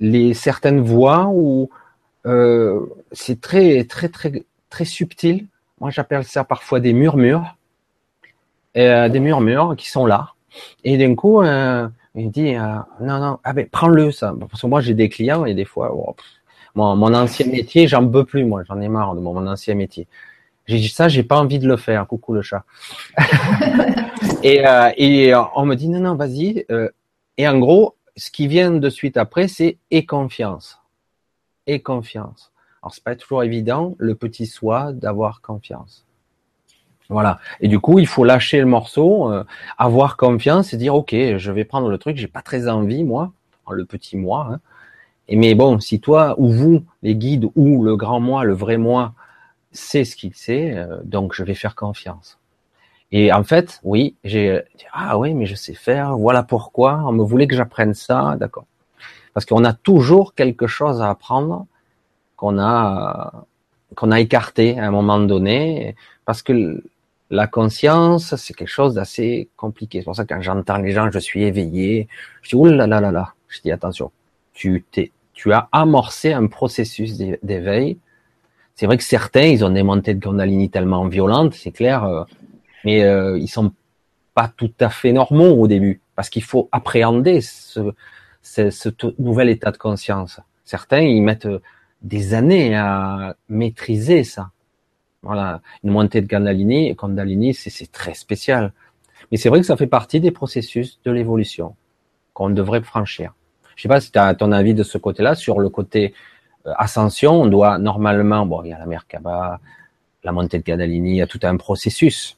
[0.00, 1.70] les certaines voix où
[2.26, 2.80] euh,
[3.12, 5.46] c'est très très très très subtil.
[5.80, 7.56] Moi, j'appelle ça parfois des murmures,
[8.76, 10.34] euh, des murmures qui sont là.
[10.84, 14.66] Et d'un coup, euh, il dit euh, non non ah ben prends-le ça parce que
[14.66, 16.14] moi j'ai des clients et des fois oh,
[16.74, 20.06] mon, ancien métier j'en peux plus moi j'en ai marre de mon, ancien métier
[20.68, 22.64] j'ai dit ça j'ai pas envie de le faire coucou le chat
[24.42, 26.88] et, euh, et on me dit non non vas-y euh,
[27.36, 30.78] et en gros ce qui vient de suite après c'est et confiance
[31.66, 32.52] et confiance
[32.82, 36.04] alors c'est pas toujours évident le petit soi d'avoir confiance
[37.10, 37.38] voilà.
[37.60, 39.44] Et du coup, il faut lâcher le morceau, euh,
[39.78, 42.16] avoir confiance et dire ok, je vais prendre le truc.
[42.18, 43.32] J'ai pas très envie moi,
[43.70, 44.48] le petit moi.
[44.52, 44.60] Hein.
[45.28, 48.76] Et mais bon, si toi ou vous, les guides ou le grand moi, le vrai
[48.76, 49.14] moi,
[49.78, 52.38] c'est ce qu'il sait, euh, donc je vais faire confiance.
[53.10, 54.62] Et en fait, oui, j'ai
[54.92, 56.18] ah oui, mais je sais faire.
[56.18, 58.66] Voilà pourquoi on me voulait que j'apprenne ça, d'accord.
[59.32, 61.66] Parce qu'on a toujours quelque chose à apprendre
[62.36, 63.46] qu'on a
[63.94, 66.82] qu'on a écarté à un moment donné, parce que
[67.30, 70.00] la conscience, c'est quelque chose d'assez compliqué.
[70.00, 72.08] C'est pour ça que quand j'entends les gens, je suis éveillé,
[72.42, 74.10] je dis oulala, là là là Je dis attention,
[74.52, 77.98] tu t'es, tu as amorcé un processus d'éveil.
[78.78, 82.22] C'est vrai que certains, ils ont des montées de Kundalini tellement violentes, c'est clair, euh,
[82.84, 83.72] mais euh, ils sont
[84.34, 87.92] pas tout à fait normaux au début, parce qu'il faut appréhender ce,
[88.40, 90.38] ce, ce, nouvel état de conscience.
[90.64, 91.48] Certains, ils mettent
[92.02, 94.52] des années à maîtriser ça.
[95.22, 98.72] Voilà, une montée de Kundalini, Kundalini, c'est très spécial.
[99.32, 101.74] Mais c'est vrai que ça fait partie des processus de l'évolution
[102.32, 103.34] qu'on devrait franchir.
[103.74, 106.14] Je sais pas si tu as ton avis de ce côté-là, sur le côté
[106.64, 109.60] ascension, on doit normalement, bon, il y a la Merkaba,
[110.24, 112.36] la montée de Kundalini, il y a tout un processus.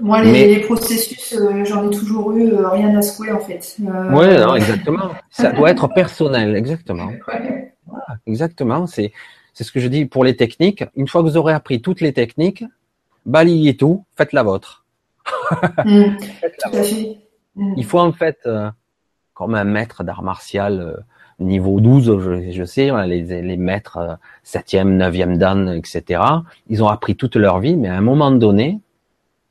[0.00, 3.76] Moi, les, processus, euh, j'en ai toujours eu euh, rien à secouer en fait.
[3.80, 5.10] oui, exactement.
[5.30, 7.10] ça doit être personnel, exactement.
[8.26, 8.86] exactement.
[8.86, 9.12] C'est
[9.58, 10.84] c'est ce que je dis pour les techniques.
[10.94, 12.64] Une fois que vous aurez appris toutes les techniques,
[13.26, 14.84] balayez tout, faites la vôtre.
[15.84, 16.16] Mm.
[17.56, 17.74] Mm.
[17.76, 18.70] Il faut en fait, euh,
[19.34, 20.96] comme un maître d'art martial euh,
[21.40, 26.22] niveau 12, je, je sais, les, les maîtres 7e, 9e dan, etc.,
[26.68, 28.80] ils ont appris toute leur vie, mais à un moment donné,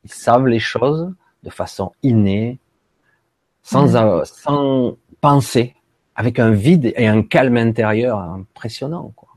[0.03, 1.13] ils savent les choses
[1.43, 2.59] de façon innée,
[3.63, 4.25] sans, mm.
[4.25, 5.75] sans penser,
[6.15, 9.13] avec un vide et un calme intérieur impressionnant.
[9.15, 9.29] Quoi.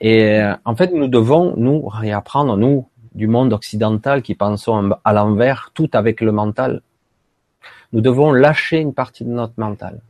[0.00, 5.12] Et euh, en fait, nous devons nous réapprendre, nous, du monde occidental qui pensons à
[5.14, 6.82] l'envers, tout avec le mental.
[7.92, 10.02] Nous devons lâcher une partie de notre mental.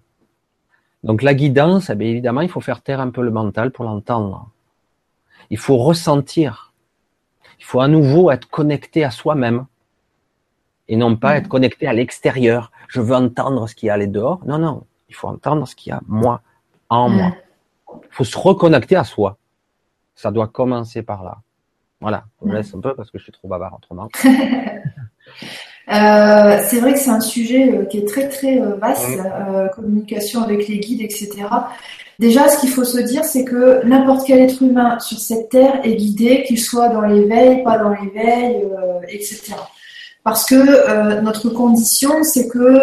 [1.06, 3.84] Donc la guidance, eh bien évidemment, il faut faire taire un peu le mental pour
[3.84, 4.50] l'entendre.
[5.50, 6.72] Il faut ressentir.
[7.60, 9.66] Il faut à nouveau être connecté à soi-même
[10.88, 12.72] et non pas être connecté à l'extérieur.
[12.88, 14.44] Je veux entendre ce qu'il y a à dehors.
[14.46, 14.82] Non, non.
[15.08, 16.42] Il faut entendre ce qu'il y a moi,
[16.88, 17.36] en moi.
[17.88, 19.38] Il faut se reconnecter à soi.
[20.16, 21.38] Ça doit commencer par là.
[22.00, 24.08] Voilà, je me laisse un peu parce que je suis trop bavard autrement.
[25.88, 29.68] euh, c'est vrai que c'est un sujet euh, qui est très très euh, vaste, euh,
[29.68, 31.30] communication avec les guides, etc.
[32.18, 35.80] Déjà, ce qu'il faut se dire, c'est que n'importe quel être humain sur cette terre
[35.84, 38.64] est guidé, qu'il soit dans l'éveil, pas dans l'éveil,
[39.08, 39.52] etc.
[40.24, 42.80] Parce que notre condition, c'est que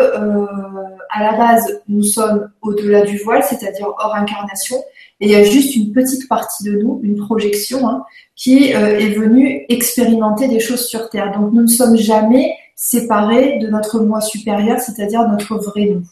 [1.10, 4.78] à la base, nous sommes au-delà du voile, c'est-à-dire hors incarnation,
[5.20, 8.04] et il y a juste une petite partie de nous, une projection, hein,
[8.36, 11.32] qui est venue expérimenter des choses sur Terre.
[11.32, 16.04] Donc nous ne sommes jamais séparés de notre moi supérieur, c'est-à-dire notre vrai nous.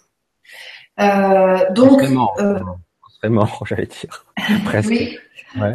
[1.74, 2.02] donc,
[3.22, 4.26] vraiment, j'allais dire,
[4.66, 4.90] presque.
[4.90, 5.18] oui.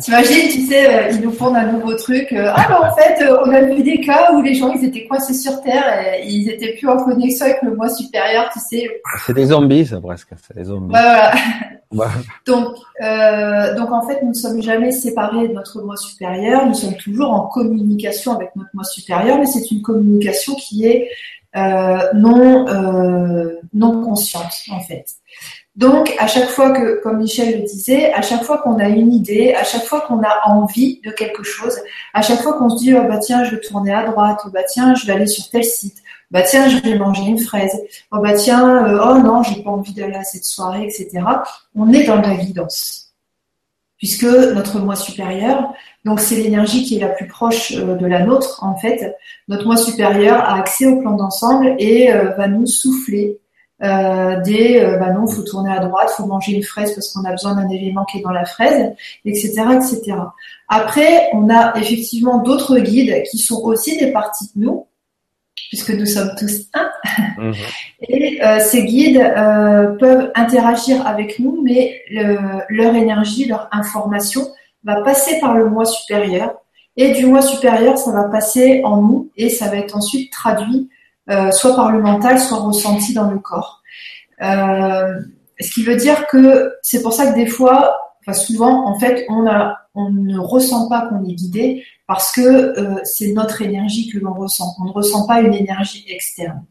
[0.00, 2.32] T'imagines, tu sais, euh, ils nous font un nouveau truc.
[2.32, 4.82] Euh, ah, bah, en fait, euh, on a vu des cas où les gens, ils
[4.82, 8.58] étaient coincés sur Terre et ils étaient plus en connexion avec le moi supérieur, tu
[8.58, 9.02] sais.
[9.26, 10.30] C'est des zombies, ça, presque.
[10.46, 10.88] C'est des zombies.
[10.88, 11.32] voilà.
[11.92, 16.66] Donc, donc, en fait, nous ne sommes jamais séparés de notre moi supérieur.
[16.66, 21.10] Nous sommes toujours en communication avec notre moi supérieur, mais c'est une communication qui est
[21.54, 22.66] non,
[23.72, 25.06] non consciente, en fait.
[25.76, 29.12] Donc, à chaque fois que, comme Michel le disait, à chaque fois qu'on a une
[29.12, 31.76] idée, à chaque fois qu'on a envie de quelque chose,
[32.14, 34.48] à chaque fois qu'on se dit, oh bah tiens, je vais tourner à droite, oh
[34.50, 35.98] bah tiens, je vais aller sur tel site,
[36.30, 39.70] bah tiens, je vais manger une fraise, oh bah tiens, euh, oh non, j'ai pas
[39.70, 41.24] envie d'aller à cette soirée, etc.
[41.74, 43.12] On est dans la guidance.
[43.96, 45.72] Puisque notre moi supérieur,
[46.04, 49.16] donc c'est l'énergie qui est la plus proche euh, de la nôtre, en fait,
[49.48, 53.38] notre moi supérieur a accès au plan d'ensemble et euh, va nous souffler
[53.78, 57.56] des bah non, faut tourner à droite, faut manger une fraise parce qu'on a besoin
[57.56, 58.94] d'un élément qui est dans la fraise,
[59.26, 60.16] etc., etc.
[60.68, 64.86] Après, on a effectivement d'autres guides qui sont aussi des parties de nous,
[65.68, 66.90] puisque nous sommes tous un.
[67.38, 67.54] Mhm.
[68.08, 72.02] Et euh, ces guides euh, peuvent interagir avec nous, mais
[72.68, 74.42] leur énergie, leur information
[74.84, 76.54] va passer par le moi supérieur.
[76.96, 80.88] Et du moi supérieur, ça va passer en nous et ça va être ensuite traduit
[81.28, 83.82] euh, soit par le mental, soit ressenti dans le corps.
[84.40, 87.96] Ce qui veut dire que c'est pour ça que des fois,
[88.26, 92.40] enfin souvent, en fait, on, a, on ne ressent pas qu'on est guidé parce que
[92.40, 94.74] euh, c'est notre énergie que l'on ressent.
[94.80, 96.64] On ne ressent pas une énergie externe.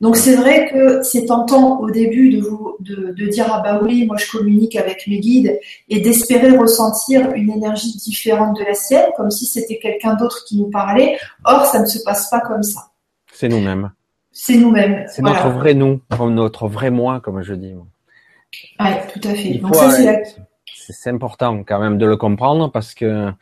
[0.00, 3.80] Donc c'est vrai que c'est tentant au début de vous de, de, dire ah bah
[3.84, 8.74] oui moi je communique avec mes guides et d'espérer ressentir une énergie différente de la
[8.74, 11.18] sienne comme si c'était quelqu'un d'autre qui nous parlait.
[11.44, 12.90] Or ça ne se passe pas comme ça.
[13.32, 13.92] C'est nous-mêmes
[14.32, 15.04] c'est nous-mêmes.
[15.08, 16.00] C'est notre vrai nous,
[16.30, 17.74] notre vrai moi, comme je dis.
[17.74, 19.60] Oui, tout à fait.
[19.62, 20.49] c'est
[21.06, 23.32] important quand même de le comprendre parce que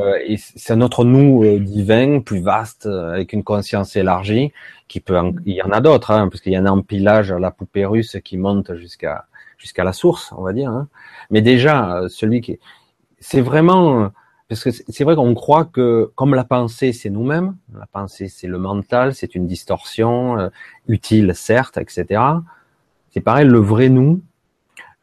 [0.00, 4.52] euh, c'est notre nous euh, divin, plus vaste, euh, avec une conscience élargie,
[4.88, 7.38] qui peut, il y en a d'autres, hein, parce qu'il y a un empilage à
[7.38, 9.26] la poupée russe qui monte jusqu'à
[9.58, 10.70] jusqu'à la source, on va dire.
[10.70, 10.88] Hein.
[11.30, 12.58] Mais déjà, celui qui,
[13.18, 14.10] c'est vraiment,
[14.48, 18.46] parce que c'est vrai qu'on croit que comme la pensée c'est nous-mêmes, la pensée c'est
[18.46, 20.50] le mental, c'est une distorsion
[20.86, 22.20] utile certes, etc.
[23.10, 24.20] C'est pareil, le vrai nous,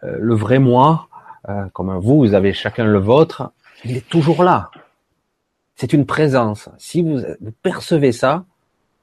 [0.04, 1.08] le vrai moi,
[1.50, 3.52] euh, comme vous, vous avez chacun le vôtre,
[3.84, 4.70] il est toujours là.
[5.76, 6.70] C'est une présence.
[6.78, 7.22] Si vous,
[7.64, 8.46] percevez ça,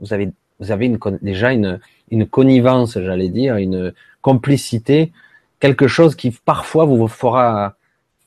[0.00, 0.30] vous avez,
[0.60, 1.80] vous avez une, déjà une,
[2.10, 5.12] une connivence, j'allais dire, une complicité,
[5.60, 7.74] quelque chose qui parfois vous fera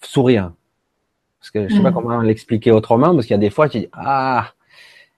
[0.01, 0.51] sourire.
[1.39, 1.93] Parce que je sais pas mm.
[1.93, 4.51] comment l'expliquer autrement, parce qu'il y a des fois, tu dis, ah,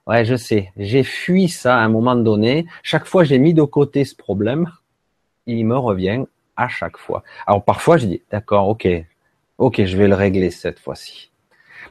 [0.07, 2.65] ouais, je sais, j'ai fui ça à un moment donné.
[2.81, 4.71] Chaque fois, j'ai mis de côté ce problème,
[5.47, 6.23] il me revient
[6.58, 7.24] à chaque fois.
[7.47, 8.88] Alors parfois, je dis, d'accord, ok,
[9.58, 11.32] ok, je vais le régler cette fois-ci.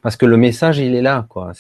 [0.03, 1.53] Parce que le message, il est là, quoi.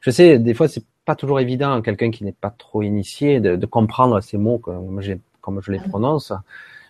[0.00, 3.66] je sais, des fois, c'est pas toujours évident, quelqu'un qui n'est pas trop initié, de,
[3.66, 5.00] comprendre ces mots comme,
[5.40, 6.32] comme je les prononce.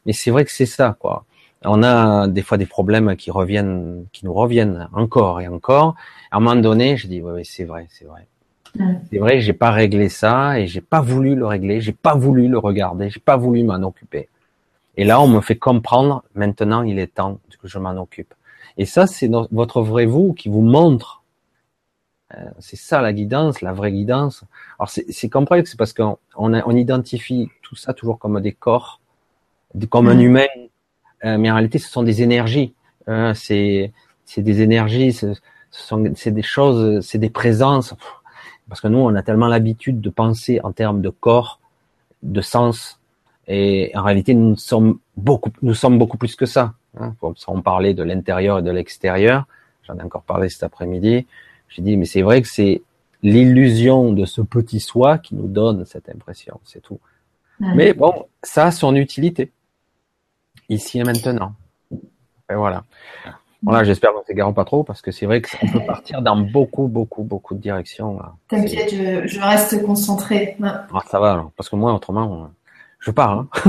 [0.05, 1.25] Mais c'est vrai que c'est ça, quoi.
[1.65, 5.95] On a des fois des problèmes qui reviennent, qui nous reviennent encore et encore.
[6.31, 8.27] À un moment donné, je dis, oui, c'est vrai, c'est vrai.
[9.11, 12.49] C'est vrai, j'ai pas réglé ça et j'ai pas voulu le régler, j'ai pas voulu
[12.49, 14.29] le regarder, j'ai pas voulu m'en occuper.
[14.97, 18.35] Et là, on me fait comprendre, maintenant, il est temps que je m'en occupe.
[18.77, 21.23] Et ça, c'est votre vrai vous qui vous montre.
[22.35, 24.45] Euh, c'est ça la guidance, la vraie guidance.
[24.79, 29.01] Alors c'est complexe c'est parce qu'on on, identifie tout ça toujours comme des corps,
[29.91, 30.21] comme un mm.
[30.21, 30.47] humain,
[31.25, 32.75] euh, mais en réalité, ce sont des énergies.
[33.09, 33.93] Euh, c'est
[34.39, 35.35] des énergies, ce
[36.15, 37.95] c'est des choses, c'est des présences.
[38.69, 41.61] Parce que nous, on a tellement l'habitude de penser en termes de corps,
[42.23, 43.01] de sens,
[43.49, 46.75] et en réalité, nous sommes beaucoup, nous sommes beaucoup plus que ça.
[46.99, 47.15] Hein.
[47.47, 49.47] On parlait de l'intérieur et de l'extérieur.
[49.87, 51.27] J'en ai encore parlé cet après-midi.
[51.69, 52.83] J'ai dit, mais c'est vrai que c'est
[53.23, 57.01] l'illusion de ce petit soi qui nous donne cette impression, c'est tout.
[57.61, 59.53] Mais bon, ça a son utilité.
[60.69, 61.55] Ici et maintenant.
[62.51, 62.85] Et voilà.
[63.63, 66.89] Voilà, j'espère qu'on s'égare pas trop parce que c'est vrai qu'on peut partir dans beaucoup,
[66.89, 68.19] beaucoup, beaucoup de directions.
[68.49, 70.57] T'inquiète, je, reste concentré.
[70.63, 72.51] Ah, ça va, parce que moi, autrement,
[73.03, 73.33] je pars.
[73.33, 73.49] Hein.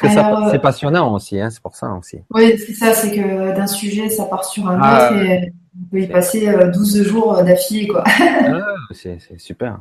[0.00, 2.20] Parce que euh, c'est passionnant aussi, hein, c'est pour ça aussi.
[2.30, 5.90] Oui, c'est ça, c'est que d'un sujet, ça part sur un ah, autre et on
[5.90, 7.88] peut y passer 12 euh, jours d'affilée.
[7.88, 8.04] quoi.
[8.20, 9.80] Ah, c'est super.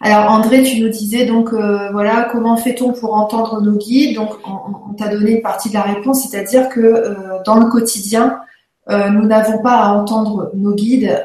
[0.00, 4.16] Alors André, tu nous disais donc euh, voilà comment fait-on pour entendre nos guides?
[4.16, 8.40] Donc on, t'a donné une partie de la réponse, c'est-à-dire que dans le quotidien,
[8.88, 11.24] nous n'avons pas à entendre nos guides.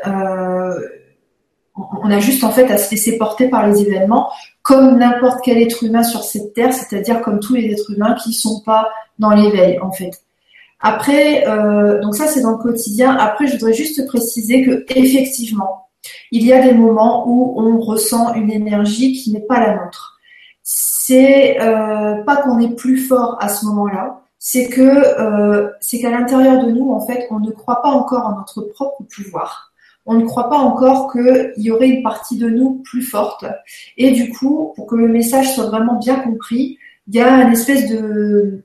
[1.76, 4.30] On a juste en fait à se laisser porter par les événements
[4.62, 8.34] comme n'importe quel être humain sur cette terre, c'est-à-dire comme tous les êtres humains qui
[8.34, 10.12] sont pas dans l'éveil en fait.
[10.80, 13.16] Après, euh, donc ça c'est dans le quotidien.
[13.16, 15.88] Après, je voudrais juste préciser que effectivement,
[16.32, 20.20] il y a des moments où on ressent une énergie qui n'est pas la nôtre.
[20.64, 26.10] C'est euh, pas qu'on est plus fort à ce moment-là, c'est que euh, c'est qu'à
[26.10, 29.74] l'intérieur de nous, en fait, on ne croit pas encore en notre propre pouvoir
[30.06, 33.46] on ne croit pas encore qu'il y aurait une partie de nous plus forte.
[33.98, 36.78] Et du coup, pour que le message soit vraiment bien compris,
[37.08, 38.62] il y a une espèce de,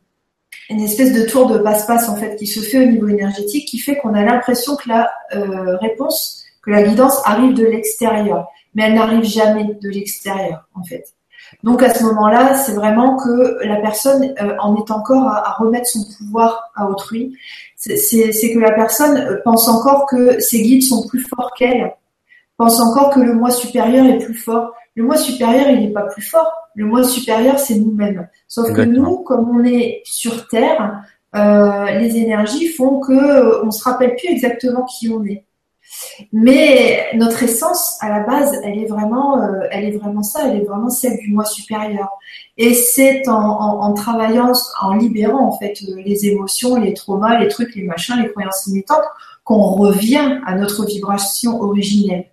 [1.30, 4.22] tour de passe-passe en fait qui se fait au niveau énergétique, qui fait qu'on a
[4.22, 9.64] l'impression que la euh, réponse, que la guidance arrive de l'extérieur, mais elle n'arrive jamais
[9.80, 11.14] de l'extérieur en fait.
[11.62, 15.88] Donc à ce moment-là, c'est vraiment que la personne euh, en est encore à, remettre
[15.88, 17.36] son pouvoir à autrui.
[17.80, 21.94] C'est que la personne euh, pense encore que ses guides sont plus forts qu'elle,
[22.58, 24.74] pense encore que le moi supérieur est plus fort.
[24.94, 26.52] Le moi supérieur, il n'est pas plus fort.
[26.74, 28.28] Le moi supérieur, c'est nous-mêmes.
[28.48, 31.02] Sauf que nous, comme on est sur Terre,
[31.34, 35.44] euh, les énergies font que euh, on se rappelle plus exactement qui on est.
[36.32, 40.60] Mais notre essence, à la base, elle est vraiment, euh, elle est vraiment ça, elle
[40.60, 42.08] est vraiment celle du moi supérieur.
[42.56, 47.74] Et c'est en, travaillant, en libérant en fait euh, les émotions, les traumas, les trucs,
[47.74, 49.04] les machins, les croyances limitantes,
[49.44, 52.26] qu'on revient à notre vibration originelle.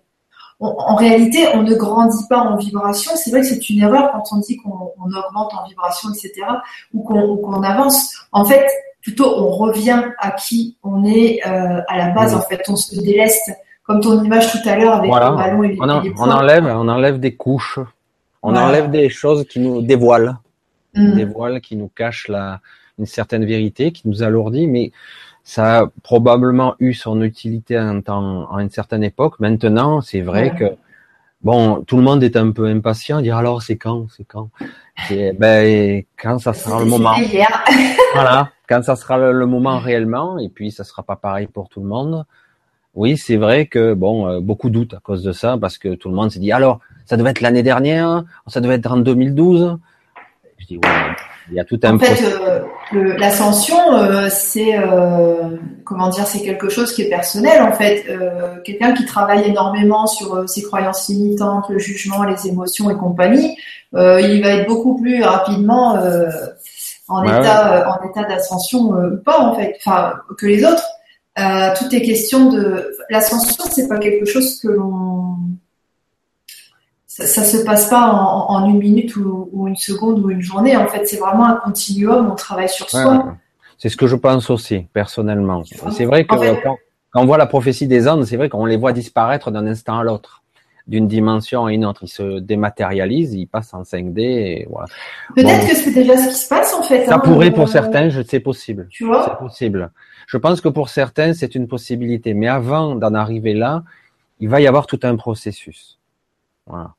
[0.60, 3.12] en réalité, on ne grandit pas en vibration.
[3.16, 6.46] C'est vrai que c'est une erreur quand on dit qu'on augmente en vibration, etc.,
[6.94, 8.14] ou qu'on avance.
[8.32, 8.66] En fait,
[9.02, 12.34] plutôt on revient à qui on est euh, à la base.
[12.34, 13.50] En fait, on se déleste,
[13.84, 16.88] comme ton image tout à l'heure avec le ballon et les, on, on enlève, on
[16.88, 17.78] enlève des couches,
[18.42, 20.36] on enlève des choses qui nous dévoilent,
[20.94, 21.14] mm.
[21.14, 22.60] des voiles qui nous cachent la,
[22.98, 24.92] une certaine vérité, qui nous alourdit, mais
[25.44, 29.40] ça a probablement eu son utilité en temps, à une certaine époque.
[29.40, 30.76] Maintenant, c'est vrai que
[31.40, 34.50] bon, tout le monde est un peu impatient, dire alors c'est quand, c'est quand,
[35.10, 37.14] ben quand ça sera le moment.
[38.14, 38.50] voilà.
[38.68, 41.88] quand ça sera le, moment réellement, et puis ça sera pas pareil pour tout le
[41.88, 42.24] monde.
[42.94, 46.08] Oui, c'est vrai que bon, euh, beaucoup doutent à cause de ça, parce que tout
[46.08, 49.78] le monde s'est dit alors, ça devait être l'année dernière, ça devait être en 2012.
[50.58, 50.90] Je dis ouais,
[51.50, 51.94] il y a tout un.
[51.94, 54.74] En fait, euh, l'ascension, euh, c'est
[55.84, 58.04] comment dire, c'est quelque chose qui est personnel en fait.
[58.64, 63.56] Quelqu'un qui travaille énormément sur ses croyances limitantes, le jugement, les émotions et compagnie,
[63.94, 65.96] il va être beaucoup plus rapidement
[67.08, 70.84] en état, euh, en état d'ascension euh, ou pas en fait, enfin que les autres.
[71.38, 75.36] Euh, tout est question de l'ascension, c'est pas quelque chose que l'on
[77.06, 80.76] ça, ça, se passe pas en, une minute ou, une seconde ou une journée.
[80.76, 82.30] En fait, c'est vraiment un continuum.
[82.30, 83.34] On travaille sur soi.
[83.76, 85.62] C'est ce que je pense aussi personnellement.
[85.92, 86.76] C'est vrai que quand,
[87.12, 89.98] quand, on voit la prophétie des Andes, c'est vrai qu'on les voit disparaître d'un instant
[89.98, 90.37] à l'autre
[90.88, 92.00] d'une dimension à une autre.
[92.02, 94.20] Il se dématérialise, il passe en 5D.
[94.20, 94.88] Et voilà.
[95.36, 97.06] Peut-être que c'est déjà ce qui se passe en fait.
[97.06, 98.88] Ça hein, pourrait pour euh, certains, c'est possible.
[98.90, 99.90] Tu vois C'est possible.
[100.26, 102.34] Je pense que pour certains, c'est une possibilité.
[102.34, 103.84] Mais avant d'en arriver là,
[104.40, 105.98] il va y avoir tout un processus.
[106.66, 106.94] Voilà.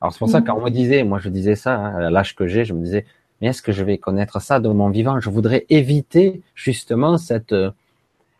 [0.00, 2.10] Alors c'est pour ça que quand on me disait, moi je disais ça, hein, à
[2.10, 3.04] l'âge que j'ai, je me disais,
[3.40, 5.20] mais est-ce que je vais connaître ça de mon vivant?
[5.20, 7.54] Je voudrais éviter justement cette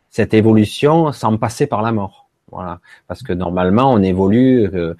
[0.09, 2.28] cette évolution sans passer par la mort.
[2.51, 4.95] Voilà, parce que normalement on évolue euh,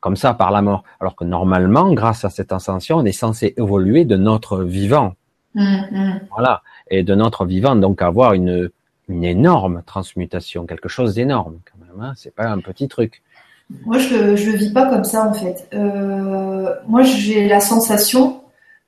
[0.00, 3.54] comme ça par la mort, alors que normalement, grâce à cette ascension, on est censé
[3.56, 5.14] évoluer de notre vivant.
[5.54, 6.20] Mmh, mmh.
[6.30, 8.70] Voilà, et de notre vivant, donc avoir une
[9.08, 12.04] une énorme transmutation, quelque chose d'énorme quand même.
[12.04, 13.22] Hein c'est pas un petit truc.
[13.84, 15.68] Moi, je le vis pas comme ça en fait.
[15.74, 18.42] Euh, moi, j'ai la sensation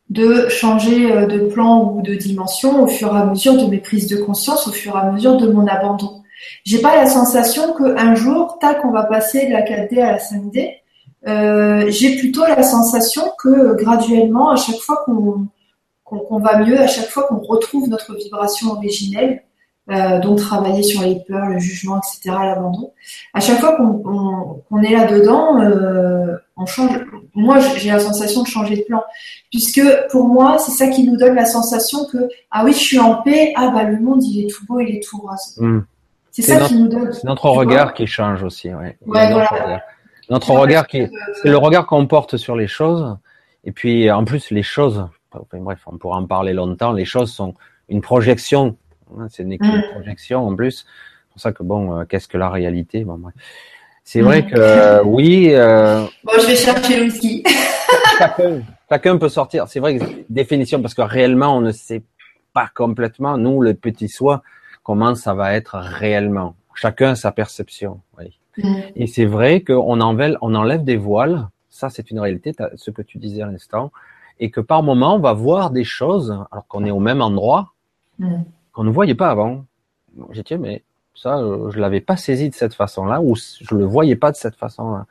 [0.09, 3.79] de changer euh, de plan ou de dimension au fur et à mesure de mes
[3.79, 6.20] prises de conscience, au fur et à mesure de mon abandon.
[6.65, 10.19] J'ai pas la sensation qu'un jour, tac, on va passer de la 4D à la
[10.19, 10.81] 5D.
[11.27, 17.09] Euh, j'ai plutôt la sensation que graduellement, à chaque fois qu'on va mieux, à chaque
[17.09, 19.43] fois qu'on retrouve notre vibration originelle,
[19.91, 22.93] euh, donc travailler sur les peurs, le jugement, etc., l'abandon,
[23.35, 26.93] à chaque fois qu'on est là-dedans, euh, on change.
[27.35, 29.03] Moi, j'ai la sensation de changer de plan,
[29.51, 32.99] puisque pour moi, c'est ça qui nous donne la sensation que ah oui, je suis
[33.01, 35.57] en paix, ah bah le monde il est tout beau, il est tout rose.
[35.57, 35.81] Hmm.
[36.41, 37.13] C'est ça qui nous donne.
[37.13, 38.73] C'est notre regard qui change aussi.
[38.73, 38.97] Ouais.
[40.29, 40.87] notre, regard.
[40.87, 41.07] qui,
[41.43, 43.17] c'est le regard qu'on porte sur les choses.
[43.65, 45.07] Et puis, en plus, les choses,
[45.53, 46.93] bref, on pourra en parler longtemps.
[46.93, 47.55] Les choses sont
[47.89, 48.77] une projection.
[49.19, 49.83] Hein, c'est une mm.
[49.93, 50.87] projection en plus.
[50.87, 53.05] C'est pour ça que bon, euh, qu'est-ce que la réalité?
[53.05, 53.21] Bon,
[54.05, 54.51] C'est vrai mm.
[54.51, 55.51] que euh, oui.
[55.53, 57.45] Euh, bon, je vais chercher le whisky.
[58.19, 59.69] chacun, chacun peut sortir.
[59.69, 62.03] C'est vrai que définition parce que réellement, on ne sait
[62.53, 63.37] pas complètement.
[63.37, 64.43] Nous, le petit soi,
[64.83, 66.55] comment ça va être réellement.
[66.75, 68.01] Chacun a sa perception.
[68.19, 68.39] Oui.
[68.97, 71.49] Et c'est vrai qu'on enlève, on enlève des voiles.
[71.69, 73.93] Ça, c'est une réalité, ce que tu disais à l'instant.
[74.39, 77.73] Et que par moment, on va voir des choses, alors qu'on est au même endroit,
[78.73, 79.65] qu'on ne voyait pas avant.
[80.33, 80.83] J'ai dit, mais
[81.15, 84.57] ça, je l'avais pas saisi de cette façon-là, ou je le voyais pas de cette
[84.57, 85.07] façon-là.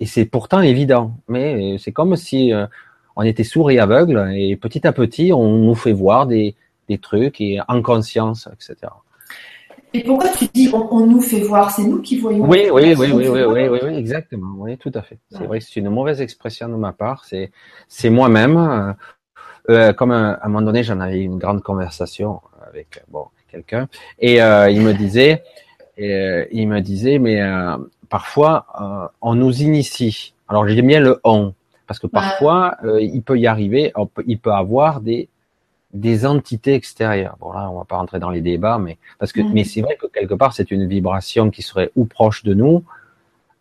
[0.00, 1.16] Et c'est pourtant évident.
[1.28, 2.66] Mais c'est comme si euh,
[3.16, 6.54] on était sourd et aveugle, et petit à petit, on nous fait voir des,
[6.88, 8.92] des trucs et en conscience, etc.
[9.96, 12.44] Et pourquoi tu dis on, nous fait voir C'est nous qui voyons.
[12.46, 14.54] Oui, oui, oui, oui, oui, oui, oui, exactement.
[14.58, 15.18] Oui, tout à fait.
[15.30, 17.24] C'est vrai que c'est une mauvaise expression de ma part.
[17.24, 17.50] C'est,
[17.88, 18.56] c'est moi-même.
[18.56, 18.92] Euh,
[19.70, 23.88] euh comme à, un moment donné, j'en avais une grande conversation avec bon quelqu'un,
[24.18, 25.42] et euh, il me disait,
[25.98, 27.76] euh, il me disait, mais euh,
[28.08, 28.66] parfois
[29.22, 30.34] on nous initie.
[30.48, 31.54] Alors j'aime bien le on
[31.86, 33.92] parce que parfois il peut y arriver,
[34.26, 35.28] il peut avoir des
[35.96, 37.36] des entités extérieures.
[37.40, 39.96] Bon là, on va pas rentrer dans les débats, mais parce que, mais c'est vrai
[39.96, 42.84] que quelque part, c'est une vibration qui serait ou proche de nous,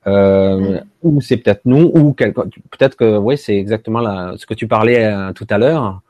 [0.08, 5.06] euh, ou c'est peut-être nous, ou peut-être que, oui, c'est exactement ce que tu parlais
[5.06, 6.02] euh, tout à l'heure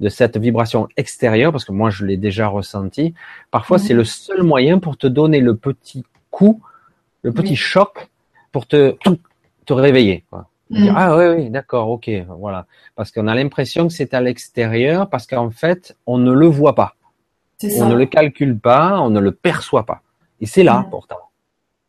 [0.00, 3.14] de cette vibration extérieure, parce que moi, je l'ai déjà ressenti.
[3.50, 6.60] Parfois, c'est le seul moyen pour te donner le petit coup,
[7.22, 8.08] le petit choc
[8.50, 8.96] pour te
[9.64, 10.24] te réveiller.
[10.28, 10.48] Quoi.
[10.72, 10.92] Mm.
[10.96, 12.66] ah oui, oui, d'accord, ok, voilà.
[12.96, 16.74] Parce qu'on a l'impression que c'est à l'extérieur, parce qu'en fait, on ne le voit
[16.74, 16.96] pas.
[17.62, 20.02] On ne le calcule pas, on ne le perçoit pas.
[20.40, 20.90] Et c'est là, mm.
[20.90, 21.20] pourtant.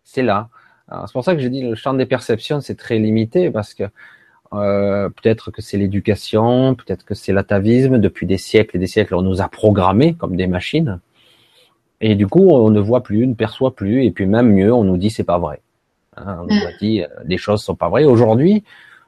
[0.03, 0.49] C'est là.
[1.07, 3.85] C'est pour ça que je dis le champ des perceptions, c'est très limité, parce que
[4.53, 7.97] euh, peut-être que c'est l'éducation, peut-être que c'est l'atavisme.
[7.97, 10.99] Depuis des siècles et des siècles, on nous a programmés comme des machines.
[12.01, 14.83] Et du coup, on ne voit plus, ne perçoit plus, et puis même mieux, on
[14.83, 15.61] nous dit c'est pas vrai.
[16.17, 18.05] Hein, on nous a dit les choses sont pas vraies.
[18.05, 18.63] Aujourd'hui,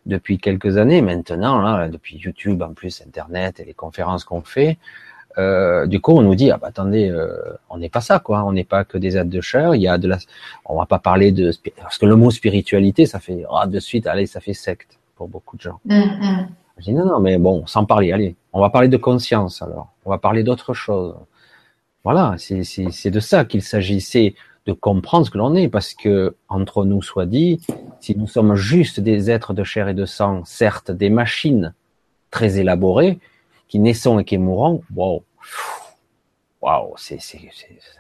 [0.06, 4.78] depuis quelques années maintenant, là, depuis YouTube en plus, Internet et les conférences qu'on fait,
[5.38, 7.36] euh, du coup, on nous dit ah bah attendez, euh,
[7.70, 9.76] on n'est pas ça quoi, on n'est pas que des êtres de chair.
[9.76, 10.18] Il y a de la,
[10.66, 14.08] on va pas parler de parce que le mot spiritualité, ça fait ah, de suite,
[14.08, 15.80] allez, ça fait secte pour beaucoup de gens.
[15.86, 16.48] Mm, mm.
[16.78, 19.94] Je dis non non, mais bon, sans parler, allez, on va parler de conscience alors,
[20.06, 21.16] on va parler d'autre chose.
[22.04, 24.36] voilà, c'est de ça qu'il s'agissait
[24.66, 27.62] de comprendre ce que l'on est, parce que entre nous soit dit,
[28.00, 31.74] si nous sommes juste des êtres de chair et de sang, certes des machines
[32.32, 33.20] très élaborées,
[33.68, 35.24] qui naissons et qui mourront, wow,
[36.62, 37.20] waouh, c'est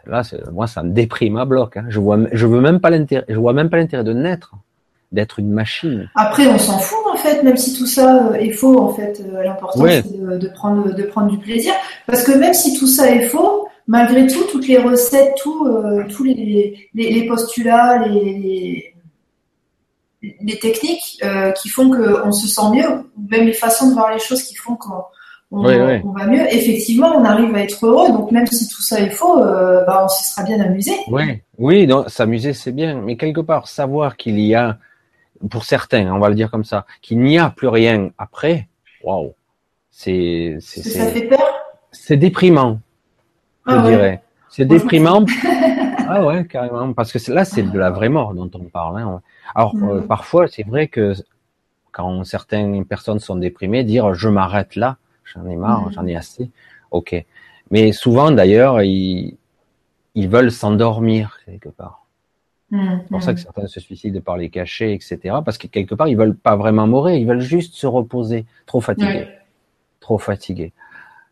[0.07, 1.77] là, moi ça me déprime à bloc.
[1.77, 1.85] Hein.
[1.89, 4.55] Je vois, je veux même pas l'intérêt, je vois même pas l'intérêt de naître,
[5.11, 6.09] d'être une machine.
[6.15, 9.21] Après, on s'en fout en fait, même si tout ça euh, est faux en fait.
[9.21, 11.73] Euh, l'important c'est de, prendre de prendre du plaisir,
[12.07, 16.05] parce que même si tout ça est faux, malgré tout, toutes les recettes, tout, euh,
[16.09, 18.93] tous les, les, postulats, les,
[20.21, 21.21] les techniques
[21.61, 24.75] qui font qu'on se sent mieux, même les façons de voir les choses qui font
[24.75, 25.03] qu'on
[25.51, 26.53] on, va mieux.
[26.53, 28.09] Effectivement, on arrive à être heureux.
[28.09, 30.91] Donc même si tout ça est faux, euh, bah, on se sera bien amusé.
[31.07, 34.77] Oui, oui, s'amuser c'est bien, mais quelque part savoir qu'il y a,
[35.49, 38.67] pour certains, on va le dire comme ça, qu'il n'y a plus rien après.
[39.03, 39.33] Waouh,
[39.91, 41.39] c'est ça fait peur.
[41.91, 42.79] C'est déprimant,
[43.67, 44.21] je ah dirais.
[44.49, 45.25] C'est déprimant.
[46.07, 48.99] ah ouais, carrément, parce que là c'est de la vraie mort dont on parle.
[48.99, 49.21] Hein.
[49.53, 50.07] Alors euh, mm.
[50.07, 51.13] parfois c'est vrai que
[51.91, 56.51] quand certaines personnes sont déprimées, dire je m'arrête là, j'en ai marre, j'en ai assez.
[56.91, 57.15] Ok.
[57.71, 59.37] Mais souvent, d'ailleurs, ils,
[60.13, 62.05] ils veulent s'endormir quelque part.
[62.71, 65.35] C'est pour ça que certains se suicident par les cachets, etc.
[65.45, 68.45] Parce que quelque part, ils veulent pas vraiment mourir, ils veulent juste se reposer.
[68.65, 69.27] Trop fatigués.
[70.01, 70.73] Trop fatigués.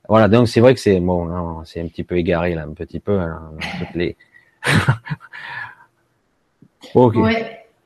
[0.10, 3.00] Voilà, donc c'est vrai que c'est bon, c'est un petit peu égaré là, un petit
[3.00, 3.20] peu.
[3.20, 4.18] Hein, toutes les...
[6.96, 7.16] ok.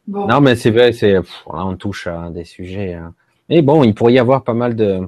[0.08, 2.94] Non, mais c'est vrai, c'est là on touche à des sujets.
[2.94, 3.14] Hein.
[3.50, 5.08] Mais bon, il pourrait y avoir pas mal de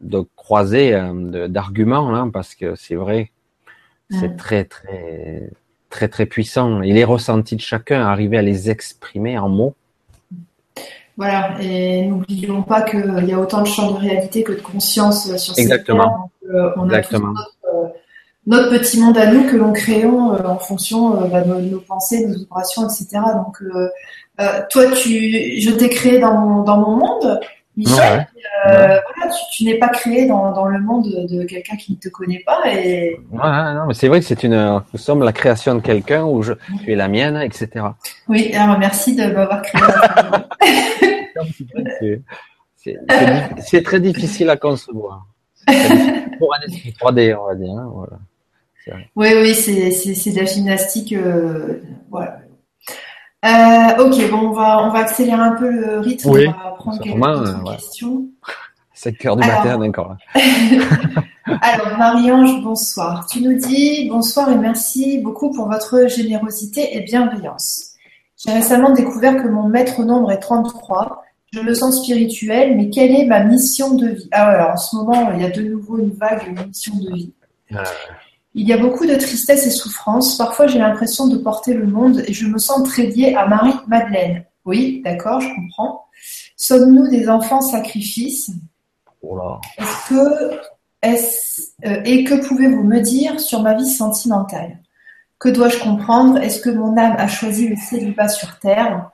[0.00, 3.32] de croiser euh, d'arguments hein, parce que c'est vrai,
[4.08, 5.50] c'est très très
[5.90, 6.82] très très puissant.
[6.82, 9.74] Et les ressentis de chacun, arriver à les exprimer en mots.
[11.20, 15.36] Voilà, et n'oublions pas qu'il y a autant de champs de réalité que de conscience
[15.36, 16.30] sur Exactement.
[16.40, 16.64] cette terre.
[16.64, 17.88] Euh, on a Tous euh,
[18.46, 22.38] notre, petit monde à nous que l'on créons en fonction bah, de nos pensées, nos
[22.38, 23.20] vibrations, etc.
[23.34, 23.62] Donc,
[24.70, 27.38] toi, tu, je t'ai créé dans mon, dans mon monde,
[27.76, 28.26] Michel,
[28.68, 28.98] euh,
[29.52, 32.60] tu, n'es pas créé dans, le monde de quelqu'un qui ne te connaît pas.
[32.66, 33.18] Et...
[33.32, 36.52] non, mais c'est vrai que c'est une, nous sommes la création de quelqu'un où je,
[36.82, 37.86] tu es la mienne, etc.
[38.28, 39.80] Oui, alors merci de m'avoir créé.
[43.58, 45.26] c'est très difficile à concevoir.
[46.38, 47.70] Pour un esprit 3D, on va dire.
[47.70, 48.18] Hein, voilà.
[49.14, 51.12] Oui, oui, c'est de la gymnastique.
[51.12, 52.39] Euh, voilà
[53.44, 56.28] euh, ok, bon, on va, on va accélérer un peu le rythme.
[56.28, 58.26] on va prendre quelques euh, questions.
[58.94, 60.16] 7 heures du matin encore.
[61.62, 63.26] Alors, Marie-Ange, bonsoir.
[63.26, 67.92] Tu nous dis bonsoir et merci beaucoup pour votre générosité et bienveillance.
[68.36, 71.24] J'ai récemment découvert que mon maître nombre est 33.
[71.52, 74.28] Je me sens spirituel, mais quelle est ma mission de vie?
[74.32, 77.14] Ah, alors en ce moment, il y a de nouveau une vague de mission de
[77.14, 77.32] vie.
[77.74, 77.84] Ah,
[78.54, 80.36] il y a beaucoup de tristesse et souffrance.
[80.36, 84.44] Parfois, j'ai l'impression de porter le monde et je me sens très liée à Marie-Madeleine.
[84.64, 86.06] Oui, d'accord, je comprends.
[86.56, 88.50] Sommes-nous des enfants sacrifices?
[89.78, 90.60] Est-ce que,
[91.02, 94.78] est euh, et que pouvez-vous me dire sur ma vie sentimentale?
[95.38, 96.38] Que dois-je comprendre?
[96.38, 99.10] Est-ce que mon âme a choisi le célibat sur terre?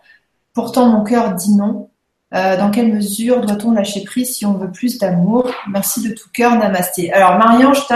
[0.54, 1.90] Pourtant, mon cœur dit non.
[2.34, 5.48] Euh, dans quelle mesure doit-on lâcher prise si on veut plus d'amour?
[5.68, 7.12] Merci de tout cœur, Namasté.
[7.12, 7.94] Alors, Marianne, je t'ai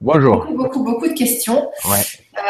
[0.00, 0.46] Bonjour.
[0.46, 1.70] Beaucoup, beaucoup, beaucoup de questions.
[1.84, 2.00] Ouais.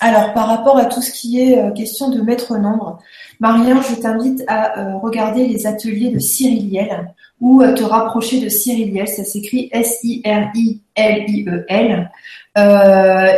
[0.00, 2.98] Alors, par rapport à tout ce qui est euh, question de maître nombre,
[3.40, 8.48] Marien, je t'invite à euh, regarder les ateliers de Cyriliel ou à te rapprocher de
[8.48, 9.06] Cyriliel.
[9.06, 10.80] Ça s'écrit S-I-R-I-L-I-E-L.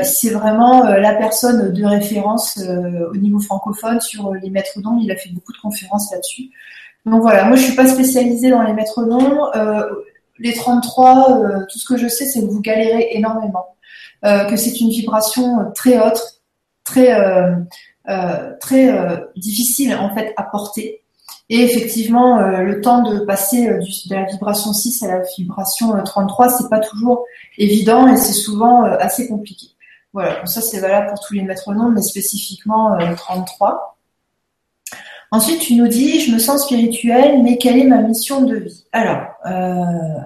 [0.05, 2.57] c'est vraiment la personne de référence
[3.13, 5.01] au niveau francophone sur les maîtres nombres.
[5.03, 6.51] Il a fait beaucoup de conférences là-dessus.
[7.05, 9.51] Donc voilà, moi je suis pas spécialisée dans les maîtres nombres
[10.41, 13.77] les 33, euh, tout ce que je sais, c'est que vous galérez énormément,
[14.25, 16.41] euh, que c'est une vibration très haute,
[16.85, 17.55] très euh,
[18.61, 18.93] très
[19.37, 21.03] difficile en fait à porter.
[21.49, 26.69] Et effectivement, le temps de passer de la vibration 6 à la vibration 33, c'est
[26.69, 27.25] pas toujours
[27.59, 29.67] évident et c'est souvent assez compliqué.
[30.13, 34.00] Voilà, ça c'est valable pour tous les maîtres nombres, mais spécifiquement 33.
[35.33, 38.85] Ensuite, tu nous dis, je me sens spirituelle, mais quelle est ma mission de vie?
[38.93, 40.21] Alors, euh,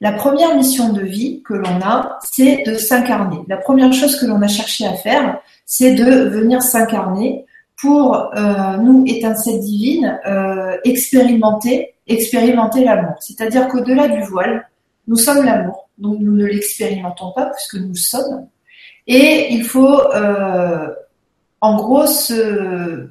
[0.00, 3.38] La première mission de vie que l'on a, c'est de s'incarner.
[3.48, 7.46] La première chose que l'on a cherché à faire, c'est de venir s'incarner
[7.80, 13.16] pour euh, nous, étincelles divines, euh, expérimenter, expérimenter l'amour.
[13.20, 14.68] C'est-à-dire qu'au-delà du voile,
[15.08, 15.88] nous sommes l'amour.
[15.98, 18.46] Donc nous ne l'expérimentons pas puisque nous sommes.
[19.08, 20.94] Et il faut, euh,
[21.60, 23.08] en gros, se,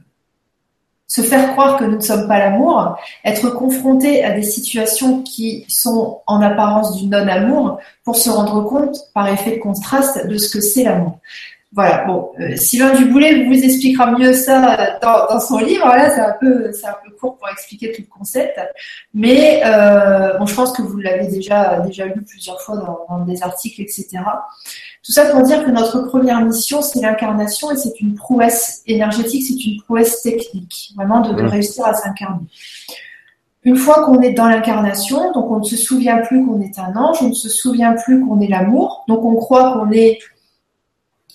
[1.08, 5.66] se faire croire que nous ne sommes pas l'amour, être confronté à des situations qui
[5.70, 10.49] sont en apparence du non-amour pour se rendre compte, par effet de contraste, de ce
[10.49, 11.20] que c'est l'amour.
[11.74, 15.86] Voilà, bon, euh, Sylvain Duboulet vous expliquera mieux ça dans, son livre.
[15.86, 18.57] Là, c'est un peu, c'est un peu court pour expliquer tout le concept,
[19.13, 23.26] mais euh, bon, je pense que vous l'avez déjà déjà lu plusieurs fois dans, dans,
[23.26, 24.07] des articles, etc.
[25.03, 29.45] Tout ça pour dire que notre première mission, c'est l'incarnation et c'est une prouesse énergétique,
[29.45, 31.47] c'est une prouesse technique, vraiment de, de mmh.
[31.47, 32.45] réussir à s'incarner.
[33.63, 36.95] Une fois qu'on est dans l'incarnation, donc on ne se souvient plus qu'on est un
[36.95, 40.20] ange, on ne se souvient plus qu'on est l'amour, donc on croit qu'on est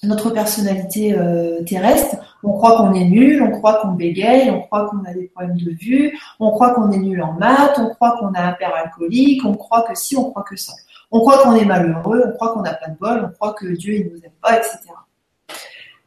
[0.03, 4.89] notre personnalité euh, terrestre, on croit qu'on est nul, on croit qu'on bégaye, on croit
[4.89, 8.17] qu'on a des problèmes de vue, on croit qu'on est nul en maths, on croit
[8.19, 10.73] qu'on a un père alcoolique, on croit que si, on croit que ça.
[11.13, 13.67] On croit qu'on est malheureux, on croit qu'on n'a pas de bol, on croit que
[13.67, 14.79] Dieu il nous aime pas, etc.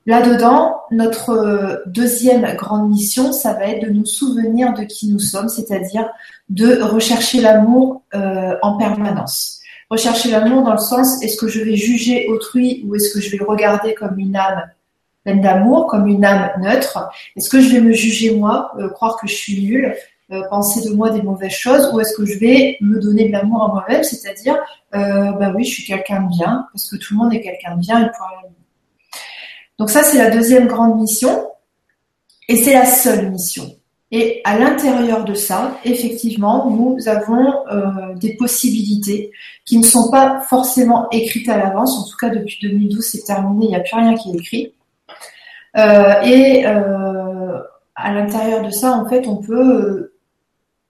[0.08, 5.20] Là-dedans, notre euh, deuxième grande mission, ça va être de nous souvenir de qui nous
[5.20, 6.10] sommes, c'est-à-dire
[6.50, 9.62] de rechercher l'amour euh, en permanence.
[9.90, 13.30] Rechercher l'amour dans le sens, est-ce que je vais juger autrui ou est-ce que je
[13.30, 14.64] vais le regarder comme une âme
[15.24, 17.10] pleine d'amour, comme une âme neutre?
[17.36, 19.96] Est-ce que je vais me juger moi, euh, croire que je suis nulle,
[20.32, 23.32] euh, penser de moi des mauvaises choses ou est-ce que je vais me donner de
[23.32, 24.58] l'amour à moi-même, c'est-à-dire,
[24.96, 27.76] euh, bah oui, je suis quelqu'un de bien, parce que tout le monde est quelqu'un
[27.76, 28.28] de bien et pour
[29.78, 31.52] Donc ça, c'est la deuxième grande mission
[32.48, 33.70] et c'est la seule mission.
[34.12, 39.32] Et à l'intérieur de ça, effectivement, nous avons euh, des possibilités
[39.66, 41.98] qui ne sont pas forcément écrites à l'avance.
[41.98, 44.74] En tout cas, depuis 2012, c'est terminé, il n'y a plus rien qui est écrit.
[45.78, 47.60] Euh, et euh,
[47.96, 50.14] à l'intérieur de ça, en fait, on peut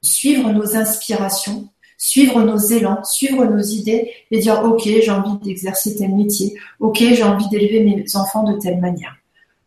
[0.01, 5.95] suivre nos inspirations, suivre nos élans, suivre nos idées et dire, OK, j'ai envie d'exercer
[5.95, 6.53] tel métier.
[6.79, 9.15] OK, j'ai envie d'élever mes enfants de telle manière.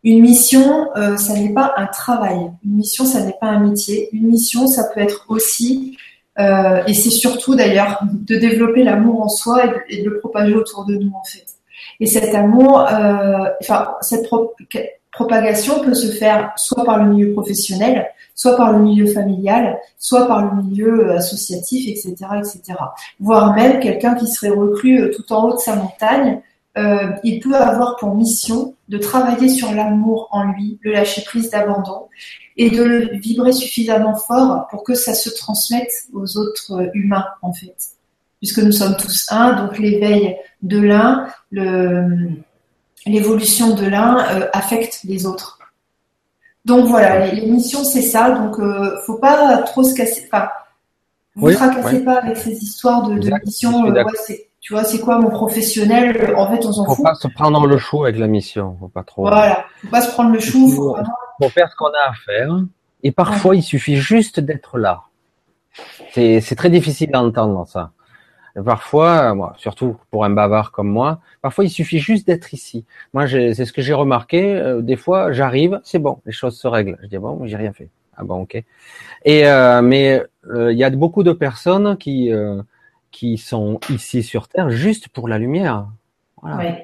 [0.05, 2.39] Une mission, euh, ça n'est pas un travail.
[2.65, 4.09] Une mission, ça n'est pas un métier.
[4.13, 5.97] Une mission, ça peut être aussi,
[6.39, 10.85] euh, et c'est surtout d'ailleurs, de développer l'amour en soi et de, le propager autour
[10.85, 11.47] de nous en fait.
[12.01, 14.29] Et cet amour, euh, enfin cette
[15.11, 20.29] propagation peut se faire soit par le milieu professionnel, soit par le milieu familial, soit
[20.29, 22.79] par le milieu associatif, etc., etc.
[23.19, 26.41] Voire même quelqu'un qui serait reclus tout en haut de sa montagne
[26.79, 31.51] euh, il peut avoir pour mission de travailler sur l'amour en lui, le lâcher prise
[31.51, 32.09] d'abandon,
[32.57, 37.53] et de le vibrer suffisamment fort pour que ça se transmette aux autres humains, en
[37.53, 37.77] fait.
[38.39, 41.29] Puisque nous sommes tous un, donc l'éveil de l'un,
[43.07, 45.59] l'évolution de l'un euh, affecte les autres.
[46.65, 48.31] Donc voilà, les, missions c'est ça.
[48.31, 50.29] Donc euh, faut pas trop se casser.
[50.31, 50.49] Enfin,
[51.35, 53.87] vous ne tracassez pas avec ces histoires de, de missions.
[53.91, 54.05] Euh,
[54.69, 56.35] tu vois, c'est quoi mon professionnel?
[56.37, 56.97] En fait, on s'en fout.
[56.97, 58.77] Faut pas se prendre le chou avec la mission.
[58.79, 59.23] Faut pas trop.
[59.23, 59.65] Voilà.
[59.81, 60.69] Faut pas se prendre le chou.
[60.69, 60.95] Faut,
[61.41, 62.51] faut faire ce qu'on a à faire.
[63.03, 65.05] Et parfois, il suffit juste d'être là.
[66.13, 67.93] C'est très difficile d'entendre ça.
[68.63, 72.85] parfois, moi, surtout pour un bavard comme moi, parfois il suffit juste d'être ici.
[73.15, 74.55] Moi, c'est ce que j'ai remarqué.
[74.55, 76.99] Euh, des fois, j'arrive, c'est bon, les choses se règlent.
[77.01, 77.89] Je dis bon, j'ai rien fait.
[78.19, 78.63] Ah bon, ok.
[79.25, 82.31] Et euh, mais euh, il y a beaucoup de personnes qui
[83.11, 85.89] qui sont ici sur Terre juste pour la lumière.
[86.43, 86.79] Voilà.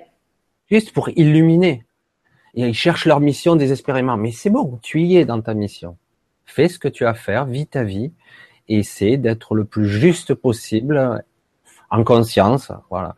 [0.70, 1.84] Juste pour illuminer.
[2.54, 4.16] Et ils cherchent leur mission désespérément.
[4.16, 5.96] Mais c'est bon, tu y es dans ta mission.
[6.46, 8.12] Fais ce que tu as à faire, vis ta vie,
[8.68, 11.22] et essaie d'être le plus juste possible,
[11.90, 12.72] en conscience.
[12.90, 13.16] Voilà.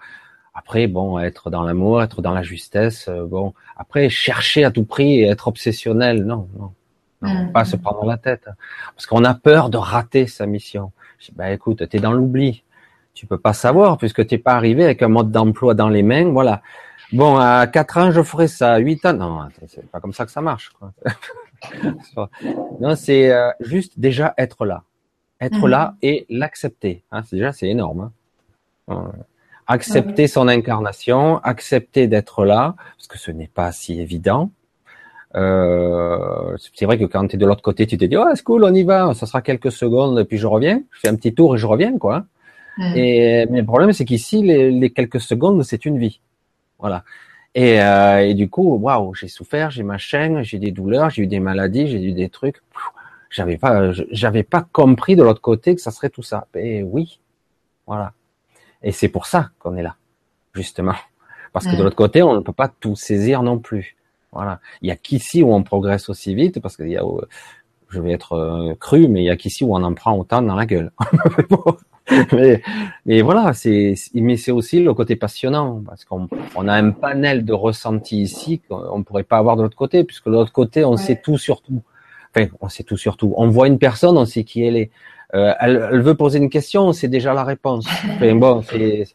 [0.55, 3.53] Après, bon, être dans l'amour, être dans la justesse, euh, bon.
[3.77, 6.73] Après, chercher à tout prix et être obsessionnel, non, non.
[7.23, 7.53] Non, mm.
[7.53, 8.49] pas se prendre la tête.
[8.95, 10.93] Parce qu'on a peur de rater sa mission.
[11.19, 12.63] Je dis, bah écoute, t'es dans l'oubli
[13.17, 16.05] tu peux pas savoir puisque tu n'es pas arrivé avec un mode d'emploi dans les
[16.05, 16.31] mains.
[16.31, 16.63] Voilà.
[17.13, 18.75] Bon, à 4 ans, je ferai ça.
[18.75, 20.71] À 8 ans, non, c'est pas comme ça que ça marche.
[20.79, 20.93] Quoi.
[22.81, 24.83] non, c'est euh, juste déjà être là.
[25.41, 25.71] Être mhm.
[25.71, 27.03] là et l'accepter.
[27.11, 28.11] Hein, déjà, c'est énorme.
[28.89, 29.13] Hein.
[29.67, 34.51] accepter son incarnation, accepter d'être là, parce que ce n'est pas si évident.
[35.35, 38.45] Euh, c'est vrai que quand tu es de l'autre côté, tu te dis, oh, c'est
[38.45, 40.83] cool, on y va, ça sera quelques secondes, et puis je reviens.
[40.93, 42.27] Je fais un petit tour et je reviens, quoi.
[42.77, 42.97] Mm.
[42.97, 46.21] Et mais le problème, c'est qu'ici, les, les, quelques secondes, c'est une vie.
[46.79, 47.05] Voilà.
[47.55, 51.23] Et, euh, et du coup, waouh, j'ai souffert, j'ai ma chaîne, j'ai des douleurs, j'ai
[51.23, 52.61] eu des maladies, j'ai eu des trucs.
[53.31, 56.47] J'avais pas, j'avais pas compris de l'autre côté que ça serait tout ça.
[56.55, 57.19] Et oui,
[57.87, 58.13] voilà.
[58.83, 59.97] Et c'est pour ça qu'on est là,
[60.55, 60.95] justement.
[61.53, 63.97] Parce que de l'autre côté, on ne peut pas tout saisir non plus.
[64.33, 64.61] Voilà.
[64.83, 67.03] Il y a qu'ici où on progresse aussi vite, parce qu'il y a,
[67.89, 70.43] je vais être euh, cru, mais il y a qu'ici où on en prend autant
[70.43, 70.93] dans la gueule.
[72.33, 72.63] mais,
[73.05, 77.45] mais, voilà, c'est, mais c'est aussi le côté passionnant, parce qu'on on a un panel
[77.45, 80.85] de ressentis ici qu'on ne pourrait pas avoir de l'autre côté, puisque de l'autre côté,
[80.85, 81.83] on sait tout sur tout.
[82.35, 83.35] Enfin, on sait tout sur tout.
[83.37, 84.91] On voit une personne, on sait qui elle est.
[85.35, 87.87] Euh, elle, elle, veut poser une question, on sait déjà la réponse.
[88.15, 89.07] Enfin, bon, c'est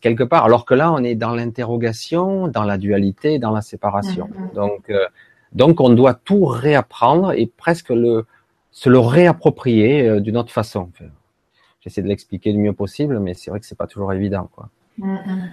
[0.00, 0.44] quelque part.
[0.44, 4.28] Alors que là, on est dans l'interrogation, dans la dualité, dans la séparation.
[4.28, 4.54] Mm-hmm.
[4.54, 5.06] Donc, euh,
[5.52, 8.26] donc, on doit tout réapprendre et presque le
[8.72, 10.90] se le réapproprier euh, d'une autre façon.
[11.82, 14.68] J'essaie de l'expliquer du mieux possible, mais c'est vrai que c'est pas toujours évident, quoi.
[14.98, 15.50] Mm-hmm.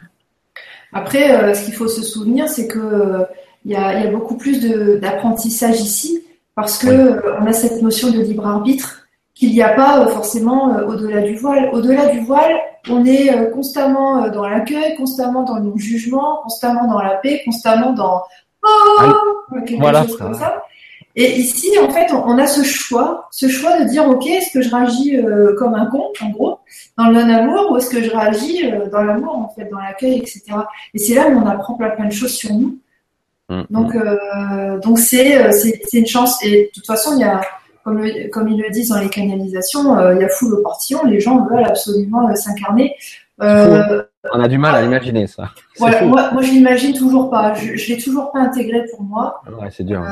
[0.94, 3.26] Après, euh, ce qu'il faut se souvenir, c'est que
[3.66, 4.62] il y, a, y, a, beaucoup plus
[5.02, 6.24] d'apprentissage ici
[6.56, 11.22] parce que on a cette notion de libre arbitre qu'il n'y a pas forcément au-delà
[11.22, 11.70] du voile.
[11.74, 12.58] Au-delà du voile,
[12.90, 17.42] on est euh, constamment euh, dans l'accueil, constamment dans le jugement, constamment dans la paix,
[17.46, 18.24] constamment dans
[18.64, 19.12] oh,
[19.66, 20.64] quelque voilà, chose comme ça.
[21.22, 24.62] Et ici, en fait, on a ce choix, ce choix de dire, ok, est-ce que
[24.62, 26.60] je réagis euh, comme un con, en gros,
[26.98, 30.44] dans le non-amour, ou est-ce que je réagis dans l'amour, en fait, dans l'accueil, etc.
[30.94, 32.80] Et c'est là où on apprend plein, plein de choses sur nous.
[33.50, 34.80] Mm, donc, mm.
[34.80, 36.44] donc c'est, c'est, une chance.
[36.44, 37.42] Et de toute façon, il y a,
[37.84, 41.20] comme, ils le disent dans les canalisations, euh, il y a foule au portillon, les
[41.20, 42.96] gens veulent absolument euh, s'incarner.
[43.42, 44.04] Euh,
[44.34, 45.52] on a du mal à imaginer ça.
[45.80, 47.54] moi, moi, je l'imagine toujours pas.
[47.54, 49.42] Je, je l'ai toujours pas intégré pour moi.
[49.60, 50.04] Ouais, c'est dur.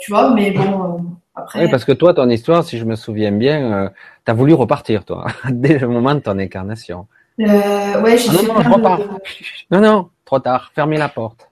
[0.00, 1.64] tu vois, mais bon, après.
[1.64, 3.90] Oui, parce que toi, ton histoire, si je me souviens bien,
[4.24, 7.06] tu as voulu repartir, toi, dès le moment de ton incarnation.
[7.38, 8.98] ouais, j'ai ah, non, non,
[9.70, 10.70] non, non, trop tard.
[10.74, 11.48] Fermez la porte.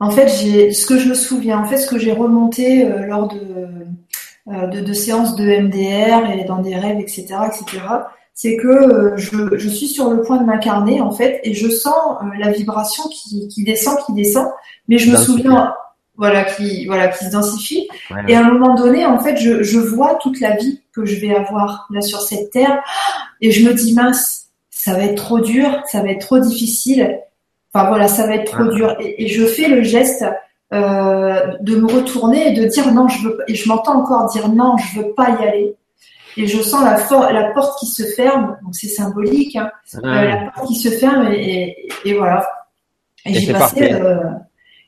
[0.00, 3.28] En fait, j'ai ce que je me souviens, en fait, ce que j'ai remonté lors
[3.28, 3.86] de
[4.46, 7.82] euh, de, de, séances de MDR et dans des rêves, etc., etc.
[8.34, 11.68] C'est que euh, je, je, suis sur le point de m'incarner en fait et je
[11.68, 14.48] sens euh, la vibration qui, qui, descend, qui descend,
[14.88, 15.72] mais je me souviens,
[16.16, 17.88] voilà, qui voilà, qui se densifie.
[18.26, 21.20] Et à un moment donné, en fait, je, je vois toute la vie que je
[21.20, 22.82] vais avoir là sur cette terre
[23.40, 27.20] et je me dis mince, ça va être trop dur, ça va être trop difficile.
[27.72, 28.96] Enfin voilà, ça va être trop dur.
[29.00, 30.24] Et, et, je fais le geste
[30.72, 34.48] euh, de me retourner et de dire non, je veux et je m'entends encore dire
[34.48, 35.76] non, je veux pas y aller.
[36.36, 40.50] Et je sens la, la porte qui se ferme, donc c'est symbolique, hein, euh, la
[40.54, 42.46] porte qui se ferme et, et, voilà.
[43.24, 44.18] Et, j'ai passé, euh,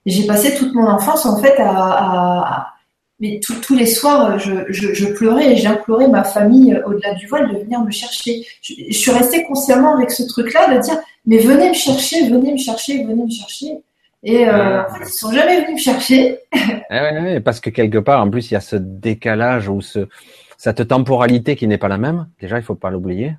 [0.05, 2.73] j'ai passé toute mon enfance en fait à, à
[3.19, 7.51] mais tous les soirs, je, je, je pleurais et j'implorais ma famille au-delà du voile
[7.51, 8.45] de venir me chercher.
[8.61, 12.53] Je, je suis restée consciemment avec ce truc-là de dire mais venez me chercher, venez
[12.53, 13.79] me chercher, venez me chercher.
[14.23, 16.39] Et euh, en fait, ils sont jamais venus me chercher.
[16.91, 20.09] Eh parce que quelque part, en plus, il y a ce décalage ou ce,
[20.57, 22.29] cette temporalité qui n'est pas la même.
[22.41, 23.37] Déjà, il faut pas l'oublier.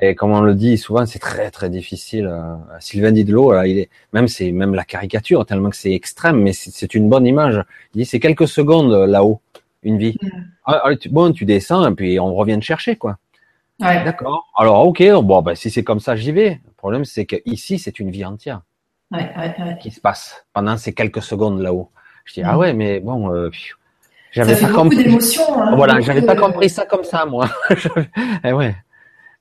[0.00, 2.26] Et comme on le dit souvent, c'est très très difficile.
[2.26, 6.52] Euh, Sylvain Didlot, il est même c'est même la caricature tellement que c'est extrême, mais
[6.52, 7.62] c'est une bonne image.
[7.94, 9.40] Il dit c'est quelques secondes là-haut,
[9.82, 10.16] une vie.
[10.20, 10.28] Mm.
[10.66, 13.18] Ah, ah, bon, tu descends et puis on revient te chercher quoi.
[13.80, 14.02] Ouais.
[14.04, 14.50] D'accord.
[14.56, 16.60] Alors ok, bon ben si c'est comme ça, j'y vais.
[16.66, 18.62] Le problème c'est que ici c'est une vie entière
[19.80, 21.90] qui se passe pendant ces quelques secondes là-haut.
[22.24, 22.58] Je dis ah mm.
[22.58, 23.50] ouais, mais bon, euh,
[24.32, 25.06] j'avais pas compris.
[25.08, 27.48] Hein, voilà, j'avais pas compris ça comme ça moi.
[27.70, 27.76] et
[28.44, 28.74] eh ouais,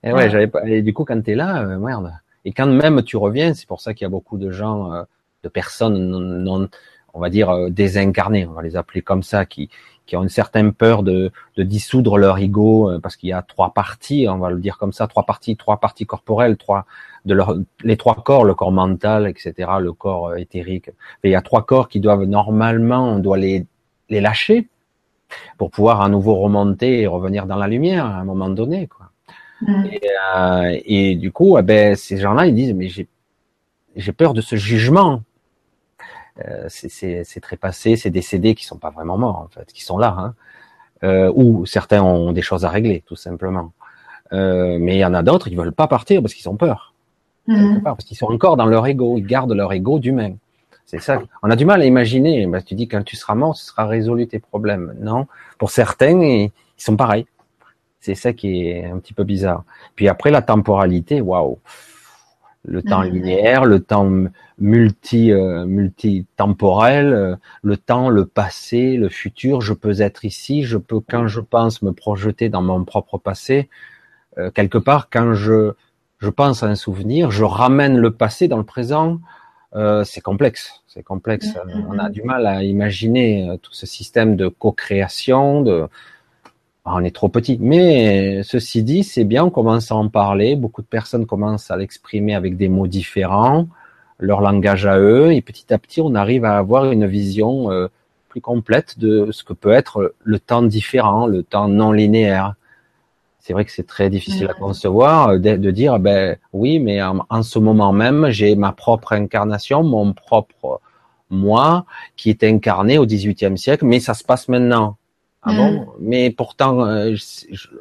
[0.03, 0.63] et eh ouais, j'avais pas.
[0.67, 2.13] Et du coup, quand t'es là, euh, merde.
[2.45, 5.03] Et quand même tu reviens, c'est pour ça qu'il y a beaucoup de gens, euh,
[5.43, 5.97] de personnes
[6.43, 6.67] non,
[7.13, 9.69] on va dire euh, désincarnées, on va les appeler comme ça, qui
[10.07, 13.71] qui ont une certaine peur de, de dissoudre leur ego parce qu'il y a trois
[13.73, 16.85] parties, on va le dire comme ça, trois parties, trois parties corporelles, trois
[17.25, 20.89] de leur, les trois corps, le corps mental, etc., le corps euh, éthérique.
[21.23, 23.65] Et il y a trois corps qui doivent normalement, on doit les,
[24.09, 24.67] les lâcher
[25.57, 28.87] pour pouvoir à nouveau remonter et revenir dans la lumière à un moment donné.
[28.87, 29.11] Quoi.
[29.61, 29.85] Mm.
[29.91, 30.01] Et,
[30.35, 33.07] euh, et, du coup, eh ben, ces gens-là, ils disent, mais j'ai,
[34.13, 35.23] peur de ce jugement.
[36.45, 39.97] Euh, c'est très passé, c'est décédés qui sont pas vraiment morts en fait, qui sont
[39.97, 40.33] là, hein.
[41.03, 43.73] euh, ou certains ont des choses à régler tout simplement.
[44.31, 46.93] Euh, mais il y en a d'autres qui veulent pas partir parce qu'ils ont peur.
[47.47, 47.81] Mhm.
[47.83, 50.35] parce qu'ils sont encore dans leur ego, ils gardent leur ego d'humain.
[50.85, 51.21] C'est ça.
[51.41, 52.45] On a du mal à imaginer.
[52.47, 54.93] Bah, tu dis quand tu seras mort, ce sera résolu tes problèmes.
[54.99, 55.27] Non,
[55.57, 57.25] pour certains, ils sont pareils.
[58.01, 59.63] C'est ça qui est un petit peu bizarre.
[59.95, 61.59] Puis après la temporalité, waouh,
[62.65, 64.09] le temps linéaire, le temps
[64.59, 69.61] multi euh, multi-temporel, euh, le temps, le passé, le futur.
[69.61, 73.69] Je peux être ici, je peux quand je pense me projeter dans mon propre passé.
[74.37, 75.73] Euh, quelque part, quand je
[76.19, 79.19] je pense à un souvenir, je ramène le passé dans le présent.
[79.75, 81.47] Euh, c'est complexe, c'est complexe.
[81.47, 81.85] Mm-hmm.
[81.89, 85.61] On a du mal à imaginer euh, tout ce système de co-création.
[85.61, 85.87] De...
[86.83, 87.57] Ah, on est trop petit.
[87.61, 90.55] Mais ceci dit, c'est bien, on commence à en parler.
[90.55, 93.67] Beaucoup de personnes commencent à l'exprimer avec des mots différents,
[94.19, 97.87] leur langage à eux, et petit à petit, on arrive à avoir une vision euh,
[98.27, 102.55] plus complète de ce que peut être le temps différent, le temps non linéaire.
[103.41, 107.25] C'est vrai que c'est très difficile à concevoir euh, de, dire, ben oui, mais en,
[107.29, 110.79] en ce moment même, j'ai ma propre incarnation, mon propre
[111.29, 111.85] moi
[112.15, 114.97] qui est incarné au XVIIIe siècle, mais ça se passe maintenant.
[115.43, 115.71] Ah bon?
[115.71, 115.85] Mm.
[115.99, 117.15] Mais pourtant, euh,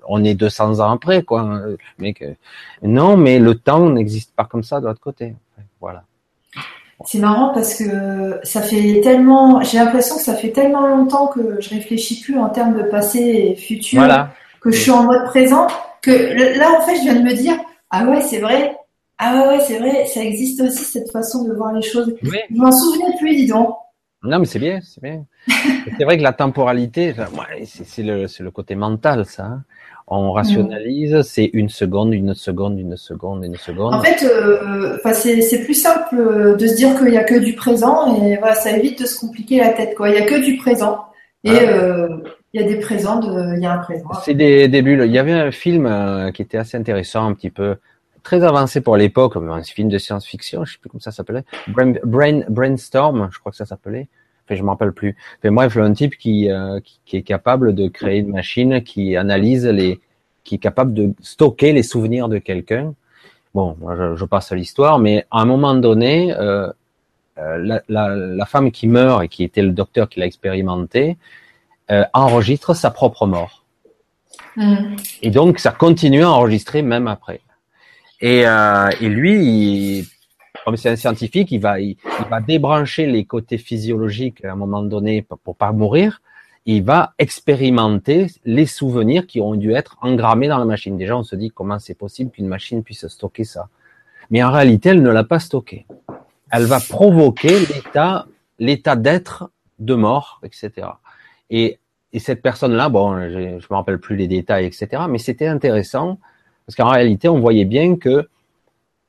[0.08, 1.60] on est 200 ans après, quoi.
[1.98, 2.24] Mais que...
[2.82, 5.34] non, mais le temps n'existe pas comme ça de l'autre côté.
[5.80, 6.04] Voilà.
[7.06, 11.60] C'est marrant parce que ça fait tellement, j'ai l'impression que ça fait tellement longtemps que
[11.60, 14.02] je réfléchis plus en termes de passé et futur,
[14.60, 15.66] que je suis en mode présent,
[16.02, 16.10] que
[16.58, 17.56] là en fait je viens de me dire,
[17.90, 18.76] ah ouais c'est vrai,
[19.18, 22.14] ah ouais, ouais c'est vrai, ça existe aussi cette façon de voir les choses.
[22.22, 22.38] Oui.
[22.50, 23.74] Je m'en souvenais plus, dis donc.
[24.22, 25.24] Non, mais c'est bien, c'est bien.
[25.96, 27.14] c'est vrai que la temporalité,
[27.64, 29.44] c'est le, le, côté mental, ça.
[29.44, 29.64] Hein.
[30.12, 33.94] On rationalise, c'est une seconde, une seconde, une seconde, une seconde.
[33.94, 38.16] En fait, euh, c'est plus simple de se dire qu'il n'y a que du présent
[38.16, 39.94] et voilà, ça évite de se compliquer la tête.
[39.94, 40.08] Quoi.
[40.08, 41.04] Il n'y a que du présent
[41.44, 41.62] et ah.
[41.62, 42.08] euh,
[42.52, 44.08] il y a des présents, de, il y a un présent.
[44.24, 44.80] C'est des, des.
[44.80, 47.76] Il y avait un film euh, qui était assez intéressant, un petit peu
[48.22, 51.94] très avancé pour l'époque, un film de science-fiction, je sais plus comment ça s'appelait, Brain,
[52.04, 54.08] Brain, Brainstorm, je crois que ça s'appelait.
[54.44, 55.16] Enfin, je m'en rappelle plus.
[55.42, 59.16] Mais bref, un type qui, euh, qui, qui, est capable de créer une machine qui
[59.16, 60.00] analyse les,
[60.44, 62.94] qui est capable de stocker les souvenirs de quelqu'un.
[63.54, 66.68] Bon, je, je, passe à l'histoire, mais à un moment donné, euh,
[67.38, 71.16] euh, la, la, la, femme qui meurt et qui était le docteur qui l'a expérimenté
[71.90, 73.64] euh, enregistre sa propre mort.
[74.56, 74.96] Mm.
[75.22, 77.40] Et donc, ça continue à enregistrer même après.
[78.20, 80.08] Et, euh, et lui,
[80.64, 81.96] comme c'est un scientifique, il va, il,
[82.28, 86.20] va débrancher les côtés physiologiques à un moment donné pour, pour pas mourir.
[86.66, 90.96] Il va expérimenter les souvenirs qui ont dû être engrammés dans la machine.
[90.96, 93.68] Déjà, on se dit comment c'est possible qu'une machine puisse stocker ça.
[94.30, 95.86] Mais en réalité, elle ne l'a pas stocké.
[96.52, 98.26] Elle va provoquer l'état,
[98.58, 100.86] l'état d'être de mort, etc.
[101.48, 101.79] Et,
[102.12, 105.02] et cette personne-là, bon, je ne me rappelle plus les détails, etc.
[105.08, 106.18] Mais c'était intéressant
[106.66, 108.28] parce qu'en réalité, on voyait bien que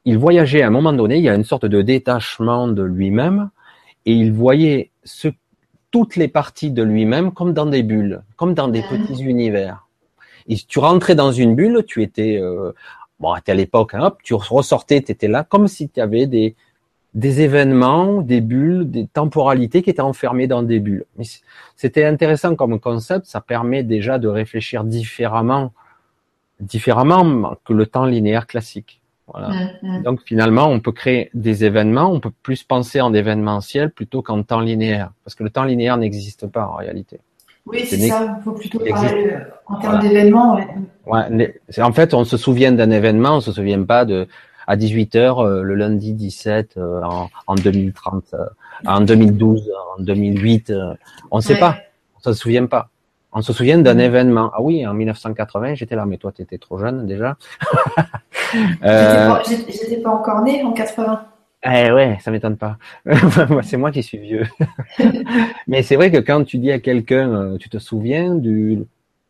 [0.06, 3.52] il voyageait à un moment donné, il y a une sorte de détachement de lui-même,
[4.08, 5.28] et il voyait ce,
[5.92, 9.88] toutes les parties de lui-même comme dans des bulles, comme dans des petits univers.
[10.48, 12.72] Et tu rentrais dans une bulle, tu étais, euh,
[13.20, 16.56] bon, à l'époque, hein, hop, tu ressortais, tu étais là, comme si tu avais des,
[17.14, 21.06] des événements, des bulles, des temporalités qui étaient enfermées dans des bulles.
[21.76, 25.74] C'était intéressant comme concept, ça permet déjà de réfléchir différemment
[26.62, 29.02] différemment que le temps linéaire classique.
[29.28, 29.50] Voilà.
[29.50, 30.04] Mm, mm.
[30.04, 34.44] Donc finalement, on peut créer des événements, on peut plus penser en événementiel plutôt qu'en
[34.44, 37.20] temps linéaire, parce que le temps linéaire n'existe pas en réalité.
[37.66, 38.38] Oui, c'est ça.
[38.40, 40.60] Il faut plutôt parler euh, en termes d'événements.
[41.06, 41.62] Ouais.
[41.80, 44.28] en fait, on se souvient d'un événement, on se souvient pas de
[44.68, 48.36] à 18 h euh, le lundi 17 euh, en, en, 2030,
[48.86, 50.74] en 2012, en 2008,
[51.32, 51.78] on ne sait pas,
[52.18, 52.90] on se souvient pas.
[53.34, 54.00] On se souvient d'un mm.
[54.00, 54.52] événement.
[54.54, 57.38] Ah oui, en 1980, j'étais là, mais toi, tu étais trop jeune déjà.
[58.84, 59.36] euh...
[59.48, 61.26] J'étais pas, encore né en 80.
[61.64, 62.78] Eh ouais, ça m'étonne pas.
[63.64, 64.46] c'est moi qui suis vieux.
[65.68, 68.84] mais c'est vrai que quand tu dis à quelqu'un, euh, tu te souviens du,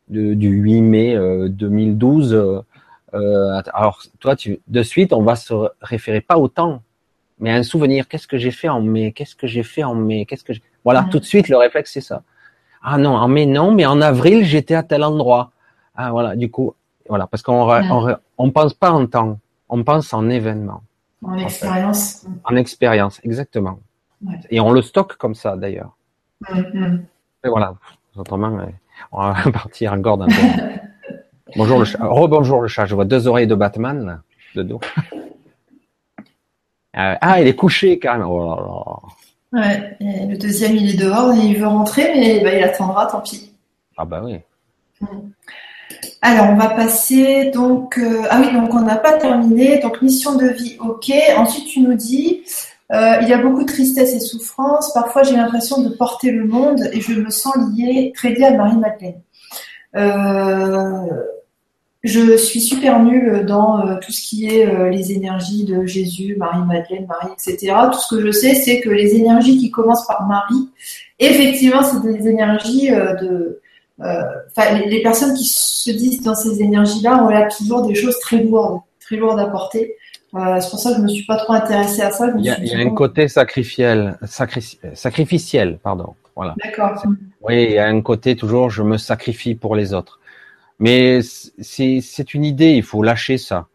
[0.08, 1.18] du, du 8 mai
[1.50, 2.64] 2012,
[3.14, 6.82] euh, euh, alors toi, tu, de suite, on va se référer pas au temps,
[7.40, 8.08] mais à un souvenir.
[8.08, 9.12] Qu'est-ce que j'ai fait en mai?
[9.12, 10.26] Qu'est-ce que j'ai fait en mai?
[10.26, 11.10] Qu'est-ce que voilà, mm.
[11.10, 12.24] tout de suite, le réflexe c'est ça.
[12.82, 15.52] Ah non, en mai non, mais en avril j'étais à tel endroit.
[15.96, 16.74] Ah voilà, du coup,
[17.08, 19.40] voilà, parce qu'on on, on, pense pas en temps,
[19.70, 20.82] on pense en événement.
[21.24, 22.26] En, expérience.
[22.46, 23.80] En expérience, exactement.
[24.50, 25.96] Et on le stocke comme ça d'ailleurs.
[27.44, 27.76] Et voilà,
[28.16, 28.58] autrement,
[29.12, 30.28] on va partir encore d'un
[31.56, 32.00] Bonjour le chat.
[32.02, 32.86] Rebonjour le chat.
[32.86, 34.20] Je vois deux oreilles de Batman là,
[34.56, 34.80] de dos.
[36.98, 38.30] Euh, ah, il est couché carrément.
[38.30, 39.02] Oh
[39.54, 39.78] là là.
[40.02, 43.22] Ouais, le deuxième, il est dehors et il veut rentrer, mais bah, il attendra, tant
[43.22, 43.54] pis.
[43.96, 44.40] Ah bah oui.
[45.00, 45.06] Mm.
[46.22, 47.98] Alors, on va passer donc.
[47.98, 49.80] Euh, ah oui, donc on n'a pas terminé.
[49.80, 51.12] Donc, mission de vie, ok.
[51.38, 52.44] Ensuite, tu nous dis
[52.92, 54.94] euh, il y a beaucoup de tristesse et souffrance.
[54.94, 58.52] Parfois, j'ai l'impression de porter le monde et je me sens liée, très liée à
[58.52, 59.22] Marie-Madeleine.
[59.96, 61.24] Euh,
[62.04, 66.36] je suis super nulle dans euh, tout ce qui est euh, les énergies de Jésus,
[66.36, 67.76] Marie-Madeleine, Marie, etc.
[67.92, 70.70] Tout ce que je sais, c'est que les énergies qui commencent par Marie,
[71.20, 73.62] effectivement, c'est des énergies euh, de...
[74.00, 78.18] Enfin, les, les, personnes qui se disent dans ces énergies-là ont là toujours des choses
[78.20, 79.96] très lourdes, très lourdes à porter.
[80.34, 82.34] c'est pour ça que je me suis pas trop intéressée à ça.
[82.36, 86.16] Il y a, il y a un côté sacrificiel, sacri sacrificiel, pardon.
[86.36, 86.56] Voilà.
[86.64, 87.04] D'accord.
[87.42, 90.20] Oui, il y a un côté toujours, je me sacrifie pour les autres.
[90.82, 93.68] Mais c'est une idée, il faut lâcher ça.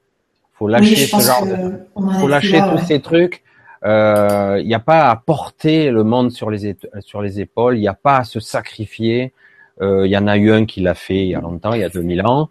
[0.54, 2.18] Il faut lâcher ce genre de...
[2.18, 3.44] faut lâcher tous ces trucs.
[3.84, 7.82] Euh, il n'y a pas à porter le monde sur les, sur les épaules, il
[7.82, 9.32] n'y a pas à se sacrifier.
[9.80, 11.80] Euh, il y en a eu un qui l'a fait il y a longtemps, il
[11.80, 12.48] y a 2000 ans.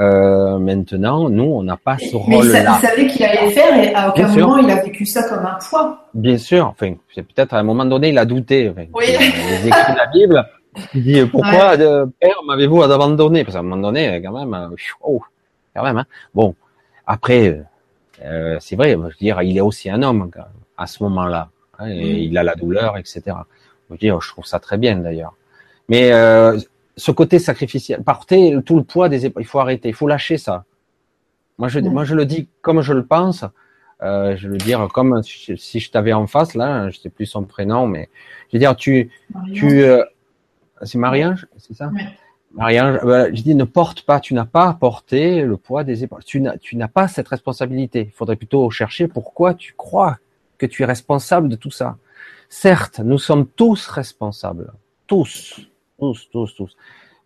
[0.00, 2.78] Euh, maintenant, nous, on n'a pas ce rôle-là.
[2.82, 5.56] il savait qu'il allait faire et à aucun moment il a vécu ça comme un
[5.66, 6.08] poids.
[6.12, 6.66] Bien sûr.
[6.66, 8.68] Enfin, peut-être à un moment donné, il a douté.
[8.68, 9.04] Enfin, oui.
[9.08, 10.44] Il a écrit la Bible.
[10.94, 13.44] Il dit pourquoi euh, père m'avez-vous abandonné?
[13.44, 15.22] Parce qu'à un moment donné, quand même, euh, oh,
[15.74, 15.98] quand même.
[15.98, 16.06] Hein.
[16.34, 16.54] Bon,
[17.06, 17.62] après,
[18.24, 18.92] euh, c'est vrai.
[18.92, 20.30] Je veux dire, il est aussi un homme
[20.76, 21.50] à ce moment-là.
[21.78, 23.22] Hein, et Il a la douleur, etc.
[23.26, 25.34] Je veux dire, je trouve ça très bien d'ailleurs.
[25.88, 26.58] Mais euh,
[26.96, 30.38] ce côté sacrificiel, porter tout le poids des épaules, il faut arrêter, il faut lâcher
[30.38, 30.64] ça.
[31.58, 33.44] Moi, je, moi, je le dis comme je le pense.
[34.02, 37.44] Euh, je veux dire comme si je t'avais en face là, je sais plus son
[37.44, 38.10] prénom, mais
[38.48, 39.10] je veux dire tu,
[39.54, 40.04] tu, euh,
[40.82, 41.90] c'est Marie-Ange, c'est ça.
[42.52, 46.04] Marie-Ange, euh, je dis ne porte pas, tu n'as pas à porter le poids des
[46.04, 46.24] épaules.
[46.24, 48.06] Tu n'as, tu n'as pas cette responsabilité.
[48.06, 50.18] Il faudrait plutôt chercher pourquoi tu crois
[50.58, 51.96] que tu es responsable de tout ça.
[52.48, 54.72] Certes, nous sommes tous responsables,
[55.06, 55.66] tous
[55.98, 56.76] tous, tous, tous.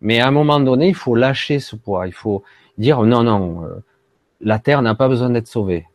[0.01, 2.07] Mais à un moment donné, il faut lâcher ce poids.
[2.07, 2.43] Il faut
[2.77, 3.83] dire non, non, euh,
[4.41, 5.85] la Terre n'a pas besoin d'être sauvée.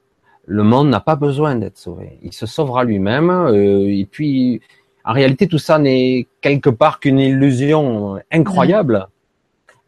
[0.46, 2.18] Le monde n'a pas besoin d'être sauvé.
[2.22, 3.30] Il se sauvera lui-même.
[3.30, 4.60] Euh, et puis,
[5.04, 9.08] en réalité, tout ça n'est quelque part qu'une illusion incroyable.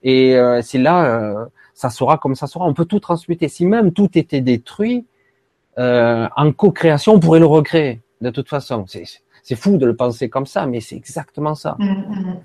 [0.03, 2.67] Et euh, c'est là, ça sera comme ça sera.
[2.67, 3.49] On peut tout transmuter.
[3.49, 5.07] Si même tout était détruit,
[5.79, 8.01] en co-création, on pourrait le recréer.
[8.21, 11.77] De toute façon, c'est fou de le penser comme ça, mais c'est exactement ça.
[11.79, 12.37] Mmh, mmh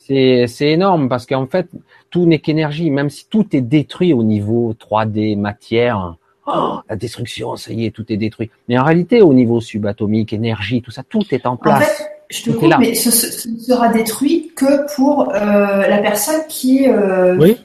[0.00, 1.68] c'est énorme parce qu'en fait,
[2.10, 2.90] tout n'est qu'énergie.
[2.90, 7.90] Même si tout est détruit au niveau 3D, matière, oh, la destruction, ça y est,
[7.90, 8.50] tout est détruit.
[8.68, 11.78] Mais en réalité, au niveau subatomique, énergie, tout ça, tout est en place.
[11.78, 16.42] En fait, je te coupe, mais ce, ne sera détruit que pour euh, la personne
[16.48, 16.88] qui.
[16.88, 17.56] Euh, oui.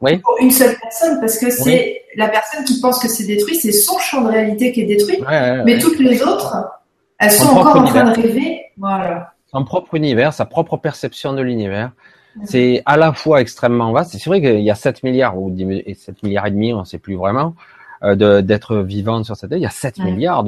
[0.00, 0.18] Oui.
[0.18, 3.70] Pour une seule personne, parce que c'est la personne qui pense que c'est détruit, c'est
[3.70, 5.20] son champ de réalité qui est détruit.
[5.64, 6.56] mais toutes les autres,
[7.20, 8.62] elles sont encore en train de rêver.
[8.76, 11.92] Voilà son propre univers, sa propre perception de l'univers.
[12.44, 14.12] C'est à la fois extrêmement vaste.
[14.12, 16.98] C'est vrai qu'il y a 7 milliards ou 7 milliards et demi, on ne sait
[16.98, 17.52] plus vraiment, euh,
[18.02, 19.58] d'être vivants sur cette terre.
[19.58, 20.44] Il y a 7 milliards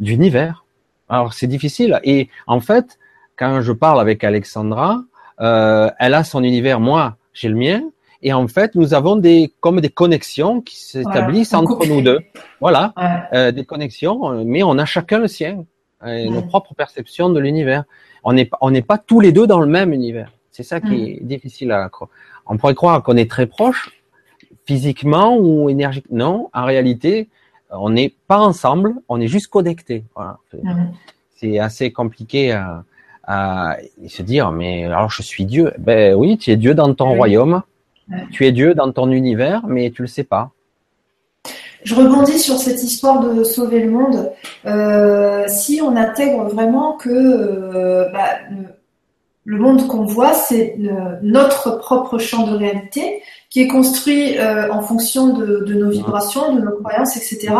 [0.00, 0.64] d'univers.
[1.08, 2.00] Alors c'est difficile.
[2.04, 2.98] Et en fait,
[3.36, 5.02] quand je parle avec Alexandra,
[5.40, 7.82] euh, elle a son univers, moi j'ai le mien.
[8.22, 12.20] Et en fait, nous avons des comme des connexions qui s'établissent entre nous deux.
[12.60, 12.92] Voilà,
[13.32, 15.64] euh, des connexions, mais on a chacun le sien,
[16.06, 17.84] et nos propres perceptions de l'univers
[18.24, 20.32] on n'est on n'est pas tous les deux dans le même univers.
[20.50, 22.10] C'est ça qui est difficile à croire.
[22.46, 23.90] On pourrait croire qu'on est très proches
[24.70, 26.16] physiquement ou énergiquement.
[26.16, 27.28] Non, en réalité,
[27.70, 30.04] on n'est pas ensemble, on est juste connectés.
[30.14, 30.38] Voilà.
[31.34, 32.84] C'est assez compliqué à,
[33.24, 33.76] à,
[34.06, 35.72] se dire, mais alors je suis Dieu.
[35.78, 37.62] Ben oui, tu es Dieu dans ton royaume,
[38.30, 40.52] tu es Dieu dans ton univers, mais tu le sais pas.
[41.82, 44.30] Je rebondis sur cette histoire de sauver le monde.
[44.66, 48.38] Euh, si on intègre vraiment que euh, bah,
[49.50, 50.76] le, monde qu'on voit, c'est
[51.22, 56.54] notre propre champ de réalité qui est construit euh, en fonction de, de, nos vibrations,
[56.54, 57.52] de nos croyances, etc.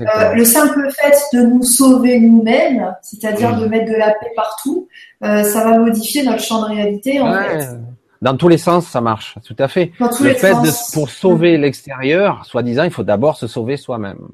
[0.00, 4.88] Euh, le simple fait de nous sauver nous-mêmes, c'est-à-dire de mettre de la paix partout,
[5.24, 7.20] euh, ça va modifier notre champ de réalité.
[7.20, 7.68] En fait.
[8.22, 9.92] Dans tous les sens, ça marche, tout à fait.
[9.98, 14.28] le fait de, pour sauver l'extérieur, soi-disant, il faut d'abord se sauver soi-même.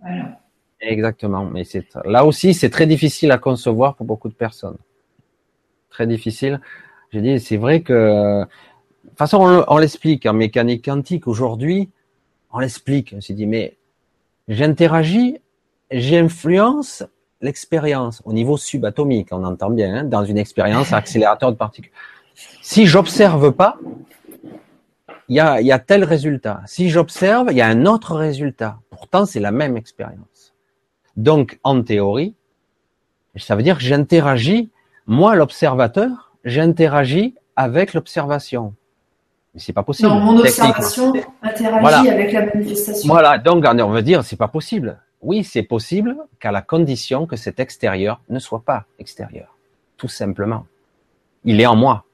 [0.00, 0.38] Voilà.
[0.80, 1.44] Exactement.
[1.44, 1.62] Mais
[2.04, 4.76] là aussi, c'est très difficile à concevoir pour beaucoup de personnes.
[5.92, 6.60] Très difficile.
[7.12, 11.90] J'ai dit, c'est vrai que, de toute façon, on, l'explique en mécanique quantique aujourd'hui.
[12.50, 13.14] On l'explique.
[13.14, 13.76] On s'est dit, mais
[14.48, 15.38] j'interagis,
[15.90, 17.04] j'influence
[17.42, 19.28] l'expérience au niveau subatomique.
[19.32, 21.92] On entend bien hein, dans une expérience accélérateur de particules.
[22.62, 23.78] Si j'observe pas,
[25.28, 26.62] il y a, tel résultat.
[26.66, 28.78] Si j'observe, il y a un autre résultat.
[28.90, 30.54] Pourtant, c'est la même expérience.
[31.16, 32.34] Donc, en théorie,
[33.36, 34.70] ça veut dire que j'interagis,
[35.06, 38.74] moi, l'observateur, j'interagis avec l'observation.
[39.54, 40.08] Mais c'est pas possible.
[40.08, 41.12] Non, mon observation
[41.42, 43.12] interagit avec la manifestation.
[43.12, 44.98] Voilà, donc on va dire c'est pas possible.
[45.20, 49.56] Oui, c'est possible qu'à la condition que cet extérieur ne soit pas extérieur.
[49.96, 50.66] Tout simplement.
[51.44, 52.04] Il est en moi.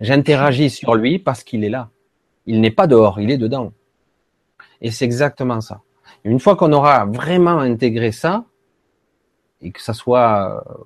[0.00, 1.88] J'interagis sur lui parce qu'il est là.
[2.46, 3.72] Il n'est pas dehors, il est dedans.
[4.80, 5.80] Et c'est exactement ça.
[6.24, 8.44] Une fois qu'on aura vraiment intégré ça,
[9.62, 10.84] et que ça soit euh,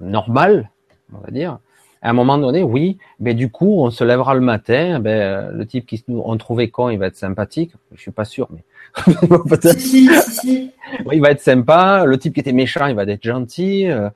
[0.00, 0.70] normal,
[1.12, 1.58] on va dire,
[2.02, 5.66] à un moment donné, oui, mais du coup, on se lèvera le matin, ben, le
[5.66, 7.72] type qui nous on trouvait con, il va être sympathique.
[7.94, 8.62] Je suis pas sûr, mais
[9.78, 10.70] si, si, si.
[11.04, 12.04] Oui, il va être sympa.
[12.06, 13.86] Le type qui était méchant, il va être gentil.
[13.86, 14.08] Euh,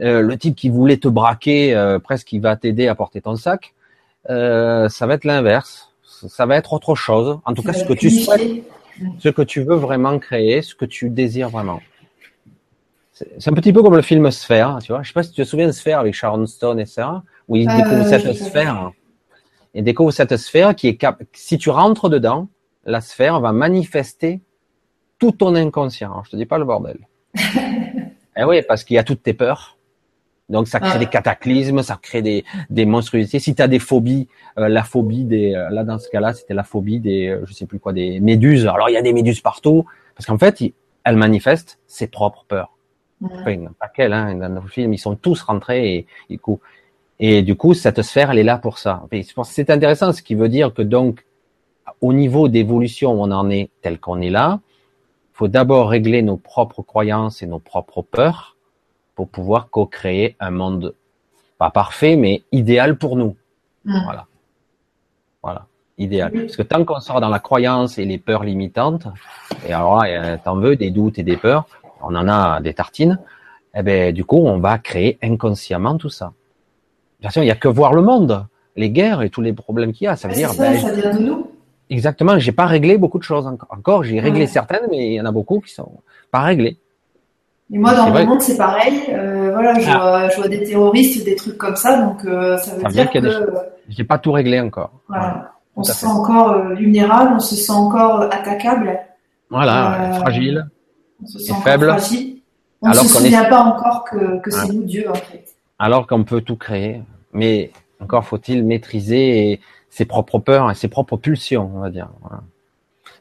[0.00, 3.36] euh, le type qui voulait te braquer, euh, presque il va t'aider à porter ton
[3.36, 3.74] sac,
[4.30, 5.92] euh, ça va être l'inverse.
[6.02, 7.38] ça va être autre chose.
[7.44, 8.62] En tout cas, ce que tu souhaites,
[9.18, 11.80] ce que tu veux vraiment créer, ce que tu désires vraiment.
[13.38, 15.02] C'est un petit peu comme le film Sphère, tu vois.
[15.02, 17.56] Je sais pas si tu te souviens de Sphère avec Sharon Stone et ça, où
[17.56, 18.92] il découvre cette sphère.
[19.74, 22.48] Il découvre cette sphère qui est cap si tu rentres dedans,
[22.84, 24.40] la sphère va manifester
[25.18, 26.22] tout ton inconscient.
[26.24, 26.98] Je te dis pas le bordel.
[28.36, 29.76] eh oui, parce qu'il y a toutes tes peurs.
[30.48, 33.38] Donc ça crée des cataclysmes, ça crée des, des monstruosités.
[33.38, 34.26] Si tu as des phobies,
[34.58, 37.52] euh, la phobie des euh, là dans ce cas-là, c'était la phobie des euh, je
[37.52, 38.66] sais plus quoi des méduses.
[38.66, 39.84] Alors il y a des méduses partout
[40.16, 40.60] parce qu'en fait,
[41.04, 42.72] elles manifestent ses propres peurs.
[43.22, 46.60] Enfin, pas qu'elles, hein, dans le film, ils sont tous rentrés et, et, coup,
[47.18, 49.02] et du coup, cette sphère, elle est là pour ça.
[49.44, 51.24] C'est intéressant, ce qui veut dire que donc,
[52.00, 54.60] au niveau d'évolution, on en est tel qu'on est là.
[55.32, 58.56] Il faut d'abord régler nos propres croyances et nos propres peurs
[59.14, 60.94] pour pouvoir co-créer un monde
[61.58, 63.36] pas parfait, mais idéal pour nous.
[63.84, 64.26] Voilà.
[65.42, 65.66] Voilà.
[65.98, 66.32] Idéal.
[66.32, 69.06] Parce que tant qu'on sort dans la croyance et les peurs limitantes,
[69.68, 71.66] et alors là, t'en veux des doutes et des peurs,
[72.02, 73.18] on en a des tartines,
[73.74, 76.32] eh ben, du coup, on va créer inconsciemment tout ça.
[77.20, 78.46] Bien sûr, il n'y a que voir le monde,
[78.76, 80.16] les guerres et tous les problèmes qu'il y a.
[80.16, 81.46] Ça veut dire, ça, ben, ça vient de nous.
[81.90, 82.38] Exactement.
[82.38, 83.68] J'ai pas réglé beaucoup de choses encore.
[83.70, 85.90] Encore, j'ai réglé certaines, mais il y en a beaucoup qui sont
[86.30, 86.78] pas réglées.
[87.72, 89.00] Et moi, dans mon monde, c'est pareil.
[89.10, 89.98] Euh, voilà, je, ah.
[89.98, 93.20] vois, je, vois, des terroristes, des trucs comme ça, donc euh, ça veut dire que
[93.88, 94.90] j'ai pas tout réglé encore.
[95.08, 95.52] Voilà.
[95.76, 98.98] On se sent encore euh, vulnérable, on se sent encore attaquable.
[99.50, 100.66] Voilà, fragile.
[101.22, 101.94] On se sent faible.
[102.82, 105.44] On ne se souvient pas encore que, que c'est nous Dieu en fait.
[105.78, 107.02] Alors qu'on peut tout créer,
[107.32, 107.70] mais
[108.00, 109.60] encore faut-il maîtriser
[109.90, 112.08] ses propres peurs et ses propres pulsions, on va dire.
[112.22, 112.42] Voilà.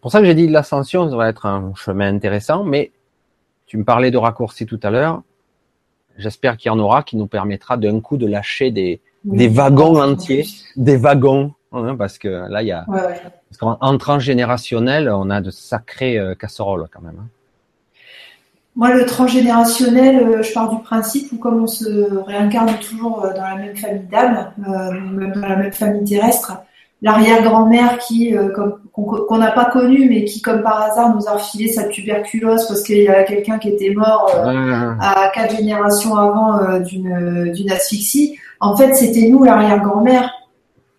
[0.01, 2.91] Pour ça que j'ai dit l'ascension, ça va être un chemin intéressant, mais
[3.65, 5.21] tu me parlais de raccourcis tout à l'heure.
[6.17, 10.01] J'espère qu'il y en aura qui nous permettra d'un coup de lâcher des, des wagons
[10.01, 10.45] entiers,
[10.75, 13.21] des wagons, hein, parce que là, il y a, ouais,
[13.59, 17.19] qu'en transgénérationnel, on a de sacrées euh, casseroles quand même.
[17.19, 17.27] Hein.
[18.75, 23.33] Moi, le transgénérationnel, euh, je pars du principe où comme on se réincarne toujours euh,
[23.33, 26.53] dans la même famille d'âme, même dans la même famille terrestre,
[27.01, 28.49] l'arrière-grand-mère qui euh,
[28.93, 32.81] qu'on n'a pas connue mais qui comme par hasard nous a refilé sa tuberculose parce
[32.83, 37.71] qu'il y a quelqu'un qui était mort euh, à quatre générations avant euh, d'une d'une
[37.71, 40.29] asphyxie en fait c'était nous l'arrière-grand-mère.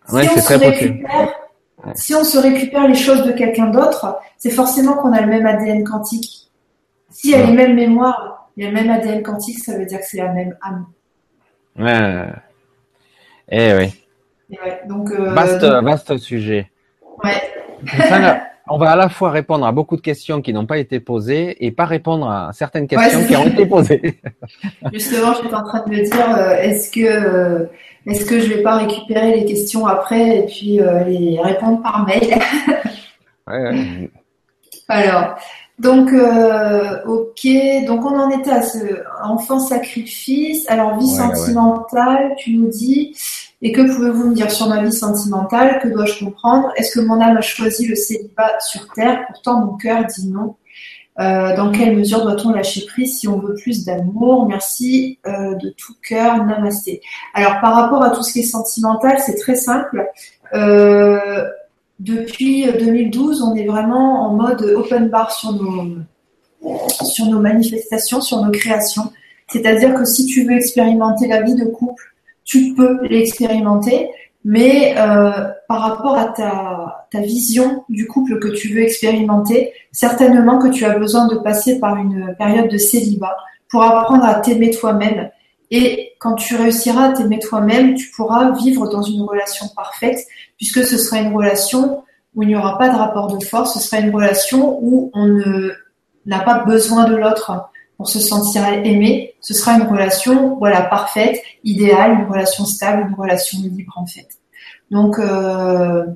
[0.09, 1.29] Si se récupère
[1.95, 5.47] si on se récupère les choses de quelqu'un d'autre c'est forcément qu'on a le même
[5.47, 6.50] ADN quantique
[7.11, 9.87] s'il y a les mêmes mémoires il y a le même ADN quantique ça veut
[9.87, 10.87] dire que c'est la même âme.
[11.79, 12.27] Ouais.
[13.51, 13.93] Eh oui.
[14.87, 15.31] Donc, euh,
[15.83, 16.71] vaste, sujet.
[18.69, 21.65] on va à la fois répondre à beaucoup de questions qui n'ont pas été posées
[21.65, 24.21] et pas répondre à certaines questions qui ont été posées.
[24.93, 27.67] Justement, je suis en train de me dire, euh, est-ce que euh,
[28.07, 32.39] est-ce que je vais pas récupérer les questions après et puis les répondre par mail?
[34.89, 35.37] Alors,
[35.81, 36.13] donc,
[37.07, 37.49] ok,
[37.87, 38.79] donc on en était à ce
[39.23, 40.69] enfant sacrifice.
[40.69, 43.17] Alors, vie sentimentale, tu nous dis,
[43.63, 45.81] et que pouvez-vous me dire sur ma vie sentimentale?
[45.83, 46.73] Que dois-je comprendre?
[46.77, 49.25] Est-ce que mon âme a choisi le célibat sur Terre?
[49.29, 50.57] Pourtant, mon cœur dit non.
[51.19, 54.47] Euh, dans quelle mesure doit-on lâcher prise si on veut plus d'amour?
[54.49, 57.03] Merci euh, de tout cœur, namasté.
[57.35, 60.07] Alors par rapport à tout ce qui est sentimental, c'est très simple.
[60.55, 61.45] Euh,
[62.01, 65.99] depuis 2012, on est vraiment en mode open bar sur nos,
[67.05, 69.13] sur nos manifestations, sur nos créations.
[69.49, 72.03] C'est-à-dire que si tu veux expérimenter la vie de couple,
[72.45, 74.09] tu peux l'expérimenter,
[74.45, 80.59] mais euh, par rapport à ta, ta vision du couple que tu veux expérimenter, certainement
[80.59, 83.37] que tu as besoin de passer par une période de célibat
[83.69, 85.31] pour apprendre à t'aimer toi-même.
[85.71, 90.27] Et quand tu réussiras à t'aimer toi-même, tu pourras vivre dans une relation parfaite,
[90.57, 92.03] puisque ce sera une relation
[92.35, 95.41] où il n'y aura pas de rapport de force, ce sera une relation où on
[96.27, 101.39] n'a pas besoin de l'autre pour se sentir aimé, ce sera une relation voilà parfaite,
[101.65, 104.29] idéale, une relation stable, une relation libre en fait.
[104.91, 106.07] Donc euh,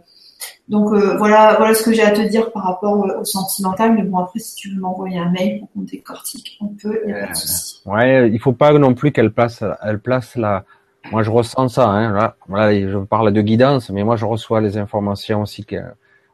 [0.68, 3.94] donc euh, voilà voilà ce que j'ai à te dire par rapport au sentimental.
[3.94, 7.12] Mais bon après si tu veux m'envoyer un mail pour qu'on décortique, on peut, il
[7.12, 7.82] n'y a pas de souci.
[7.86, 10.64] Ouais, il faut pas non plus qu'elle place elle place la
[11.10, 14.60] moi je ressens ça hein, là, voilà, je parle de guidance, mais moi je reçois
[14.60, 15.76] les informations aussi que,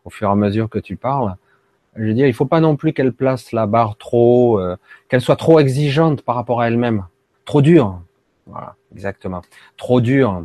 [0.04, 1.34] au fur et à mesure que tu parles.
[1.96, 4.76] Je veux dire, il faut pas non plus qu'elle place la barre trop, euh,
[5.08, 7.04] qu'elle soit trop exigeante par rapport à elle-même,
[7.44, 8.00] trop dure.
[8.46, 9.42] Voilà, exactement.
[9.76, 10.44] Trop dure,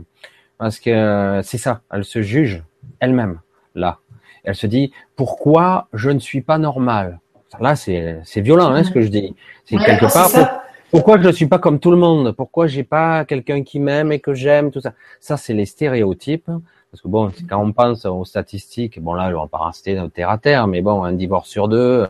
[0.58, 1.82] parce que euh, c'est ça.
[1.92, 2.64] Elle se juge
[3.00, 3.40] elle-même
[3.76, 4.00] là.
[4.44, 7.20] Elle se dit pourquoi je ne suis pas normal?
[7.60, 9.36] Là, c'est c'est violent, hein, ce que je dis.
[9.66, 10.30] C'est quelque part.
[10.92, 12.32] pourquoi je ne suis pas comme tout le monde?
[12.34, 14.94] Pourquoi j'ai pas quelqu'un qui m'aime et que j'aime tout ça?
[15.20, 16.50] Ça, c'est les stéréotypes.
[16.92, 20.30] Parce que bon, quand on pense aux statistiques, bon là, on va pas rester terre
[20.30, 22.08] à terre, mais bon, un divorce sur deux,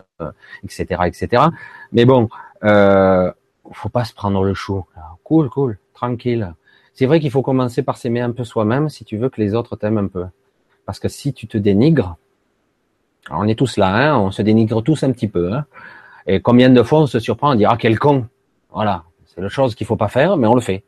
[0.62, 1.42] etc., euh, etc.
[1.90, 2.28] Mais bon,
[2.62, 3.32] euh,
[3.72, 4.84] faut pas se prendre le chou.
[5.24, 6.54] Cool, cool, tranquille.
[6.94, 9.54] C'est vrai qu'il faut commencer par s'aimer un peu soi-même si tu veux que les
[9.54, 10.24] autres t'aiment un peu.
[10.86, 12.16] Parce que si tu te dénigres,
[13.30, 15.52] on est tous là, hein, on se dénigre tous un petit peu.
[15.52, 15.66] Hein,
[16.26, 18.26] et combien de fois on se surprend à dire ah quel con.
[18.70, 20.84] Voilà, c'est la chose qu'il faut pas faire, mais on le fait.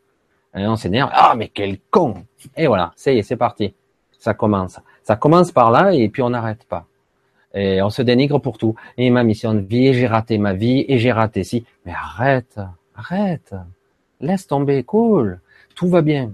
[0.56, 1.10] Et on s'énerve.
[1.12, 2.14] Ah mais quel con.
[2.56, 3.74] Et voilà, c'est c'est parti
[4.18, 4.80] ça commence.
[5.02, 6.86] Ça commence par là et puis on n'arrête pas.
[7.54, 8.74] Et on se dénigre pour tout.
[8.98, 11.64] Et ma mission de vie, j'ai raté ma vie et j'ai raté si.
[11.86, 12.60] Mais arrête,
[12.94, 13.54] arrête,
[14.20, 15.40] laisse tomber, cool,
[15.74, 16.32] tout va bien.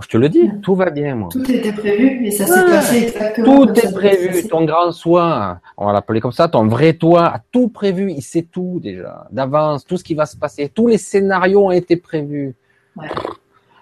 [0.00, 1.28] Je te le dis, tout va bien, moi.
[1.30, 3.66] Tout était prévu et ça s'est passé exactement.
[3.66, 4.48] Tout est prévu.
[4.48, 8.10] Ton grand soi, on va l'appeler comme ça, ton vrai toi a tout prévu.
[8.10, 10.68] Il sait tout déjà, d'avance, tout ce qui va se passer.
[10.68, 12.54] Tous les scénarios ont été prévus.
[12.96, 13.08] Ouais.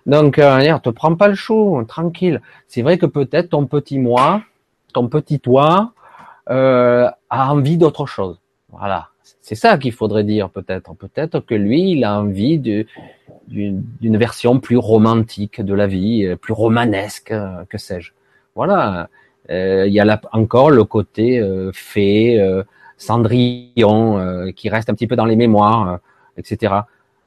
[0.07, 2.41] Donc, euh, te prends pas le chaud, tranquille.
[2.67, 4.43] C'est vrai que peut-être ton petit moi,
[4.95, 5.93] ton petit toi,
[6.51, 8.41] euh, a envie d'autre chose.
[8.71, 9.09] Voilà,
[9.41, 10.95] c'est ça qu'il faudrait dire peut-être.
[10.95, 16.53] Peut-être que lui, il a envie d'une version plus romantique de la vie, euh, plus
[16.53, 18.13] romanesque, euh, que sais-je.
[18.55, 19.09] Voilà.
[19.51, 21.43] Euh, il y a là encore le côté
[21.73, 22.39] fée,
[22.99, 26.01] Cendrillon, qui reste un petit peu dans les mémoires,
[26.37, 26.75] etc.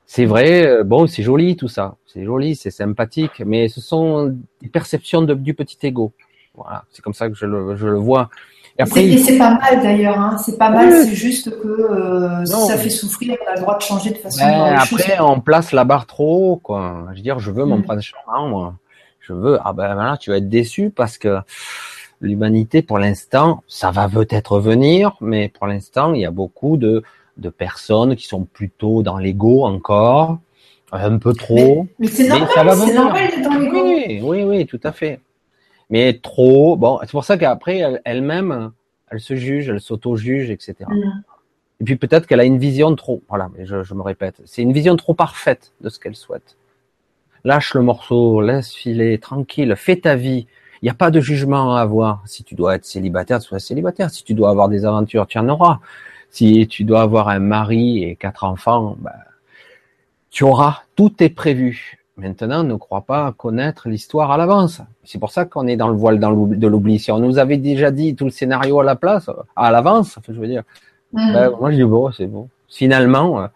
[0.05, 4.67] C'est vrai, bon, c'est joli tout ça c'est joli, c'est sympathique, mais ce sont des
[4.67, 6.11] perceptions du petit ego.
[6.53, 8.29] Voilà, c'est comme ça que je le vois.
[8.81, 10.37] Et après, c'est pas mal d'ailleurs, hein.
[10.43, 13.77] c'est pas mal, c'est juste que euh, si ça fait souffrir, on a le droit
[13.77, 14.43] de changer de façon.
[14.43, 17.05] Ben, après, on place la barre trop haut, quoi.
[17.11, 17.83] Je veux dire, je veux mon mm.
[17.83, 18.73] prince charmant, moi.
[19.19, 21.37] Je veux, ah ben voilà, tu vas être déçu parce que
[22.21, 27.03] l'humanité, pour l'instant, ça va peut-être venir, mais pour l'instant, il y a beaucoup de,
[27.37, 30.39] de personnes qui sont plutôt dans l'ego encore,
[30.91, 31.85] un peu trop.
[31.99, 33.83] Mais, c'est normal, c'est normal d'être dans l'ego.
[33.83, 35.19] Oui, oui, oui, tout à fait.
[35.91, 38.71] Mais trop, bon, c'est pour ça qu'après, elle-même,
[39.09, 40.75] elle, se juge, elle s'auto-juge, etc.
[40.87, 41.21] Mm.
[41.81, 44.61] Et puis peut-être qu'elle a une vision trop, voilà, mais je, je me répète, c'est
[44.61, 46.55] une vision trop parfaite de ce qu'elle souhaite.
[47.43, 50.47] Lâche le morceau, laisse filer, tranquille, fais ta vie.
[50.81, 52.23] Il n'y a pas de jugement à avoir.
[52.25, 54.09] Si tu dois être célibataire, sois célibataire.
[54.09, 55.79] Si tu dois avoir des aventures, tu en auras.
[56.29, 59.11] Si tu dois avoir un mari et quatre enfants, ben,
[60.29, 62.00] tu auras, tout est prévu.
[62.21, 64.81] Maintenant, ne crois pas connaître l'histoire à l'avance.
[65.03, 66.99] C'est pour ça qu'on est dans le voile de l'oubli.
[66.99, 70.39] Si on nous avait déjà dit tout le scénario à la place, à l'avance, je
[70.39, 70.61] veux dire,
[71.13, 71.33] mm.
[71.33, 72.47] ben, moi je dis bon, c'est bon.
[72.69, 73.47] Finalement, euh,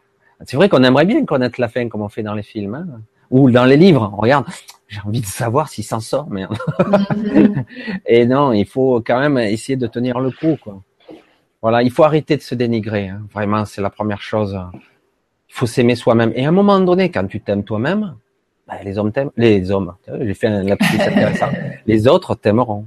[0.46, 3.02] c'est vrai qu'on aimerait bien connaître la fin comme on fait dans les films hein.
[3.30, 4.12] ou dans les livres.
[4.18, 4.46] On regarde,
[4.88, 6.58] j'ai envie de savoir s'il s'en sort, merde.
[6.80, 7.62] Mm.
[8.08, 10.82] Et non, il faut quand même essayer de tenir le coup, quoi.
[11.62, 13.10] Voilà, il faut arrêter de se dénigrer.
[13.10, 13.22] Hein.
[13.32, 14.60] Vraiment, c'est la première chose
[15.56, 16.34] faut s'aimer soi-même.
[16.36, 18.16] Et à un moment donné, quand tu t'aimes toi-même,
[18.68, 19.32] ben, les hommes t'aiment.
[19.38, 21.50] Les hommes, j'ai fait un lapsus intéressant.
[21.86, 22.86] les autres t'aimeront.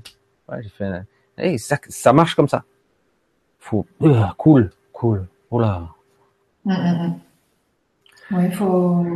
[0.48, 1.04] Ouais, j'ai fait un...
[1.36, 2.64] hey, ça, ça marche comme ça.
[3.58, 5.26] Faut, euh, cool, cool.
[5.50, 5.82] Oh là.
[6.64, 7.14] Mm, mm, mm.
[8.30, 9.06] Oui, il faut,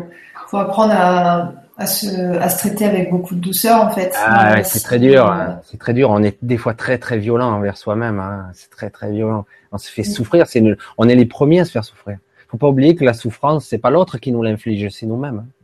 [0.47, 2.09] faut apprendre à, à, se,
[2.39, 4.12] à se traiter avec beaucoup de douceur en fait.
[4.16, 5.26] Ah, ouais, c'est très dur.
[5.26, 5.60] Hein.
[5.64, 6.10] C'est très dur.
[6.10, 8.20] On est des fois très très violent envers soi-même.
[8.20, 8.51] Hein.
[8.55, 9.44] C'est très très violent.
[9.70, 10.47] On se fait souffrir.
[10.47, 10.62] C'est
[10.97, 12.18] On est les premiers à se faire souffrir
[12.52, 15.47] faut pas oublier que la souffrance, c'est pas l'autre qui nous l'inflige, c'est nous-mêmes.
[15.47, 15.61] Mm-hmm.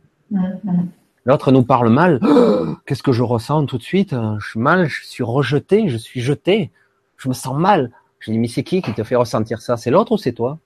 [1.25, 2.19] L'autre nous parle mal.
[2.85, 4.15] Qu'est-ce que je ressens tout de suite?
[4.39, 6.71] Je suis mal, je suis rejeté, je suis jeté,
[7.17, 7.91] je me sens mal.
[8.19, 9.77] Je dis mais c'est qui qui te fait ressentir ça?
[9.77, 10.57] C'est l'autre ou c'est toi?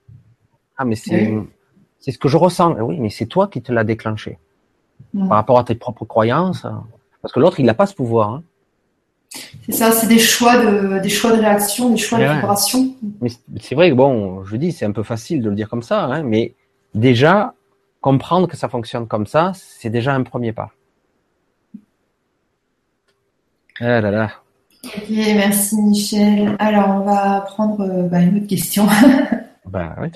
[0.76, 1.34] Ah mais c'est
[1.98, 2.76] c'est ce que je ressens.
[2.78, 4.38] Eh oui, mais c'est toi qui te l'as déclenché
[5.16, 6.66] par rapport à tes propres croyances.
[7.22, 8.30] Parce que l'autre, il n'a pas ce pouvoir.
[8.30, 8.42] Hein.
[9.66, 12.94] C'est ça, c'est des choix de, des choix de réaction, des choix de vibration.
[13.20, 13.30] Mais
[13.60, 16.04] c'est vrai que bon, je dis, c'est un peu facile de le dire comme ça,
[16.04, 16.54] hein, mais
[16.94, 17.54] déjà,
[18.04, 20.72] comprendre que ça fonctionne comme ça, c'est déjà un premier pas.
[23.80, 24.30] Ah là là.
[24.84, 26.54] Ok, merci Michel.
[26.58, 28.86] Alors, on va prendre euh, bah, une autre question.
[29.66, 30.08] ben oui.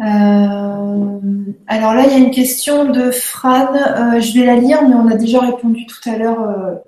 [0.00, 1.20] Euh,
[1.68, 3.72] alors là, il y a une question de Fran.
[3.74, 6.82] Euh, je vais la lire, mais on a déjà répondu tout à l'heure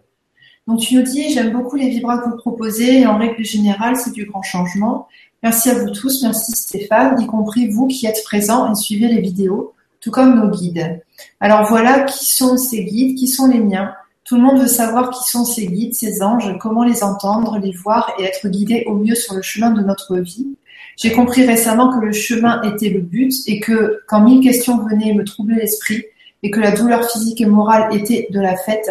[0.68, 3.96] donc tu nous dis, j'aime beaucoup les vibras que vous proposez et en règle générale,
[3.96, 5.08] c'est du grand changement.
[5.42, 9.20] Merci à vous tous, merci Stéphane, y compris vous qui êtes présents et suivez les
[9.20, 11.00] vidéos, tout comme nos guides.
[11.40, 15.10] Alors voilà, qui sont ces guides, qui sont les miens Tout le monde veut savoir
[15.10, 18.94] qui sont ces guides, ces anges, comment les entendre, les voir et être guidés au
[18.94, 20.48] mieux sur le chemin de notre vie.
[20.96, 25.14] J'ai compris récemment que le chemin était le but et que quand mille questions venaient
[25.14, 26.04] me troubler l'esprit
[26.42, 28.90] et que la douleur physique et morale était de la fête,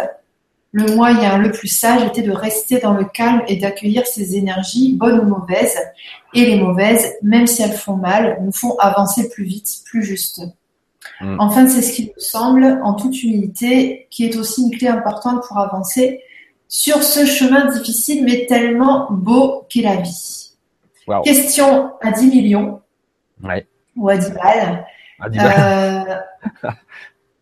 [0.71, 4.93] le moyen le plus sage était de rester dans le calme et d'accueillir ces énergies,
[4.93, 5.77] bonnes ou mauvaises,
[6.33, 10.41] et les mauvaises, même si elles font mal, nous font avancer plus vite, plus juste.
[11.19, 11.35] Mm.
[11.39, 15.43] Enfin, c'est ce qui me semble, en toute humilité, qui est aussi une clé importante
[15.47, 16.21] pour avancer,
[16.67, 20.51] sur ce chemin difficile mais tellement beau qu'est la vie.
[21.23, 22.81] Question à 10 millions.
[23.97, 24.85] Ou à 10 balles.
[25.23, 26.15] Euh,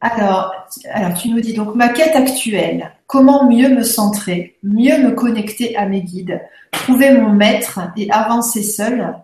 [0.02, 0.54] alors,
[0.92, 2.92] alors, tu nous dis donc ma quête actuelle.
[3.06, 6.42] Comment mieux me centrer, mieux me connecter à mes guides,
[6.72, 9.16] trouver mon maître et avancer seul?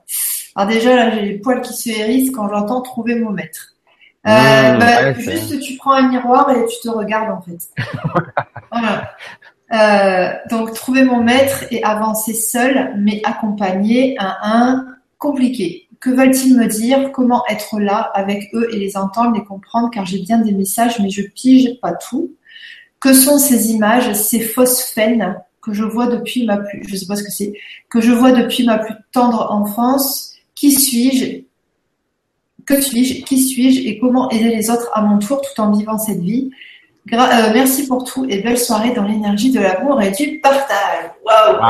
[0.55, 3.74] Alors déjà là, j'ai les poils qui se hérissent quand j'entends trouver mon maître.
[4.27, 7.69] Euh, mmh, bah, juste, tu prends un miroir et tu te regardes en fait.
[8.71, 9.11] voilà.
[9.73, 14.87] Euh, donc, trouver mon maître et avancer seul, mais accompagné à un
[15.17, 15.87] compliqué.
[15.99, 17.11] Que veulent-ils me dire?
[17.11, 19.89] Comment être là avec eux et les entendre, les comprendre?
[19.91, 22.31] Car j'ai bien des messages, mais je pige pas tout.
[22.99, 27.07] Que sont ces images, ces fausses faines que je vois depuis ma plus, je sais
[27.07, 27.53] pas ce que c'est,
[27.89, 30.33] que je vois depuis ma plus tendre enfance?
[30.53, 31.44] Qui suis-je?
[32.65, 35.97] Que suis-je Qui suis-je Et comment aider les autres à mon tour tout en vivant
[35.97, 36.51] cette vie
[37.13, 41.11] euh, merci pour tout et belle soirée dans l'énergie de l'amour et du partage.
[41.23, 41.61] Waouh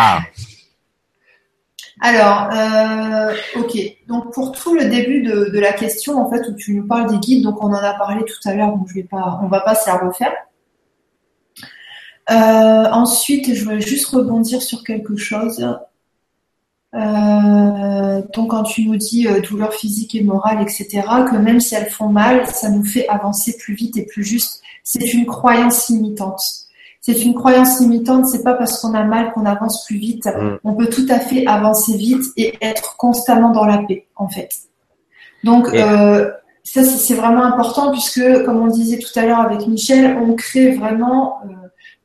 [2.00, 3.78] Alors, euh, ok.
[4.08, 7.18] Donc pour tout le début de, la question, en fait, où tu nous parles des
[7.18, 9.60] guides, donc on en a parlé tout à l'heure, donc je vais pas, on va
[9.60, 10.34] pas se la refaire.
[12.32, 15.68] Euh, ensuite, je voulais juste rebondir sur quelque chose.
[16.96, 22.10] Donc quand tu nous dis douleur physique et morale, etc., que même si elles font
[22.10, 26.42] mal, ça nous fait avancer plus vite et plus juste c'est une croyance limitante.
[27.02, 30.26] C'est une croyance limitante, c'est pas parce qu'on a mal qu'on avance plus vite.
[30.26, 30.58] Mm.
[30.64, 34.50] On peut tout à fait avancer vite et être constamment dans la paix, en fait.
[35.44, 36.32] Donc, euh,
[36.64, 40.76] ça, c'est vraiment important puisque, comme on disait tout à l'heure avec Michel, on crée
[40.76, 41.50] vraiment euh,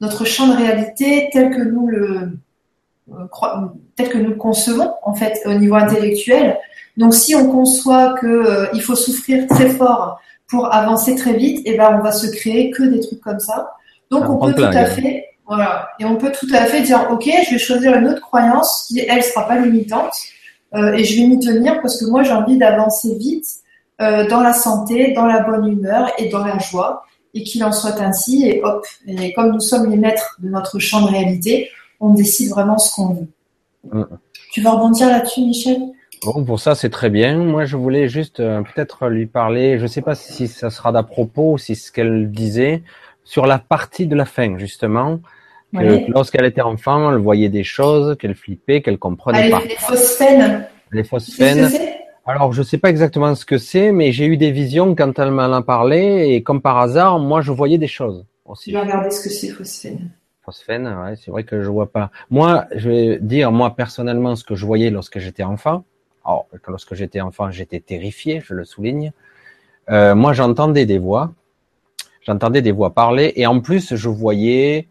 [0.01, 2.27] notre champ de réalité tel que nous le euh,
[3.97, 6.59] tel que nous le concevons, en fait, au niveau intellectuel.
[6.97, 10.21] Donc, si on conçoit que il faut souffrir très fort
[10.51, 13.73] pour avancer très vite, et ben on va se créer que des trucs comme ça.
[14.11, 17.31] Donc on peut tout à fait, voilà, et on peut tout à fait dire, ok,
[17.47, 20.13] je vais choisir une autre croyance qui elle sera pas limitante
[20.75, 23.47] euh, et je vais m'y tenir parce que moi j'ai envie d'avancer vite
[24.01, 27.05] euh, dans la santé, dans la bonne humeur et dans la joie
[27.35, 28.85] et qu'il en soit ainsi et hop.
[29.07, 31.71] Et comme nous sommes les maîtres de notre champ de réalité,
[32.01, 33.29] on décide vraiment ce qu'on veut.
[33.93, 34.05] Mm.
[34.53, 35.81] Tu vas rebondir là-dessus, Michel?
[36.25, 37.39] Bon, pour ça, c'est très bien.
[37.39, 40.93] Moi, je voulais juste euh, peut-être lui parler, je ne sais pas si ça sera
[40.93, 42.83] d'à propos, si ce qu'elle disait,
[43.25, 45.21] sur la partie de la fin, justement.
[45.73, 49.61] Que lorsqu'elle était enfant, elle voyait des choses, qu'elle flippait, qu'elle comprenait pas.
[49.61, 50.67] Les phosphènes.
[50.91, 51.71] Les phosphènes.
[52.27, 55.17] Alors, je ne sais pas exactement ce que c'est, mais j'ai eu des visions quand
[55.21, 58.73] elle m'en a parlé, et comme par hasard, moi, je voyais des choses aussi.
[58.73, 60.11] Je vais regarder ce que c'est phosphène.
[60.43, 62.11] Phosphène, c'est vrai que je vois pas.
[62.31, 65.85] Moi, je vais dire, moi, personnellement, ce que je voyais lorsque j'étais enfant.
[66.25, 69.13] Alors, lorsque j'étais enfant, j'étais terrifié, je le souligne.
[69.91, 71.33] Euh, moi, j'entendais des voix,
[72.23, 74.89] j'entendais des voix parler, et en plus, je voyais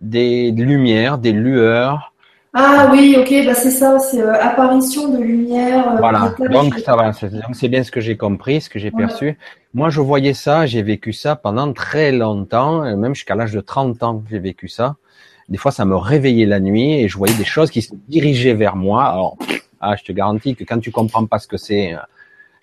[0.00, 2.12] des lumières, des lueurs.
[2.52, 5.92] Ah oui, ok, bah c'est ça, c'est euh, apparition de lumière.
[5.92, 9.38] Euh, voilà, donc ça va, c'est bien ce que j'ai compris, ce que j'ai perçu.
[9.74, 14.02] Moi, je voyais ça, j'ai vécu ça pendant très longtemps, même jusqu'à l'âge de 30
[14.02, 14.96] ans, j'ai vécu ça.
[15.48, 18.54] Des fois, ça me réveillait la nuit et je voyais des choses qui se dirigeaient
[18.54, 19.04] vers moi.
[19.04, 19.36] Alors,
[19.80, 21.94] ah, je te garantis que quand tu comprends pas ce que c'est,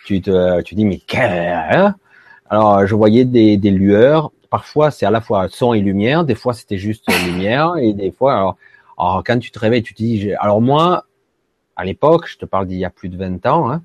[0.05, 1.95] tu te, tu dis mais quel
[2.49, 4.31] Alors, je voyais des, des lueurs.
[4.49, 6.25] Parfois, c'est à la fois son et lumière.
[6.25, 7.75] Des fois, c'était juste lumière.
[7.79, 8.57] Et des fois, alors,
[8.97, 10.33] alors, quand tu te réveilles, tu te dis.
[10.39, 11.05] Alors moi,
[11.75, 13.71] à l'époque, je te parle d'il y a plus de 20 ans.
[13.71, 13.81] Hein,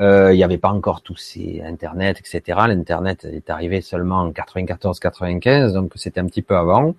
[0.00, 2.58] euh, il n'y avait pas encore tous ces Internet, etc.
[2.66, 6.94] L'Internet est arrivé seulement en 94-95, donc c'était un petit peu avant.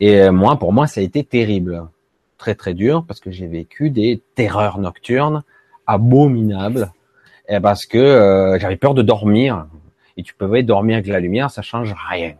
[0.00, 1.86] Et euh, moi, pour moi, ça a été terrible
[2.38, 5.42] très très dur parce que j'ai vécu des terreurs nocturnes
[5.86, 6.92] abominables
[7.48, 9.66] et parce que euh, j'avais peur de dormir
[10.16, 12.34] et tu pouvais dormir avec la lumière ça change rien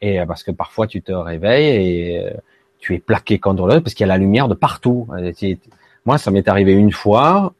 [0.00, 2.30] et euh, parce que parfois tu te réveilles et euh,
[2.78, 5.08] tu es plaqué contre le parce qu'il y a la lumière de partout
[6.04, 7.52] moi ça m'est arrivé une fois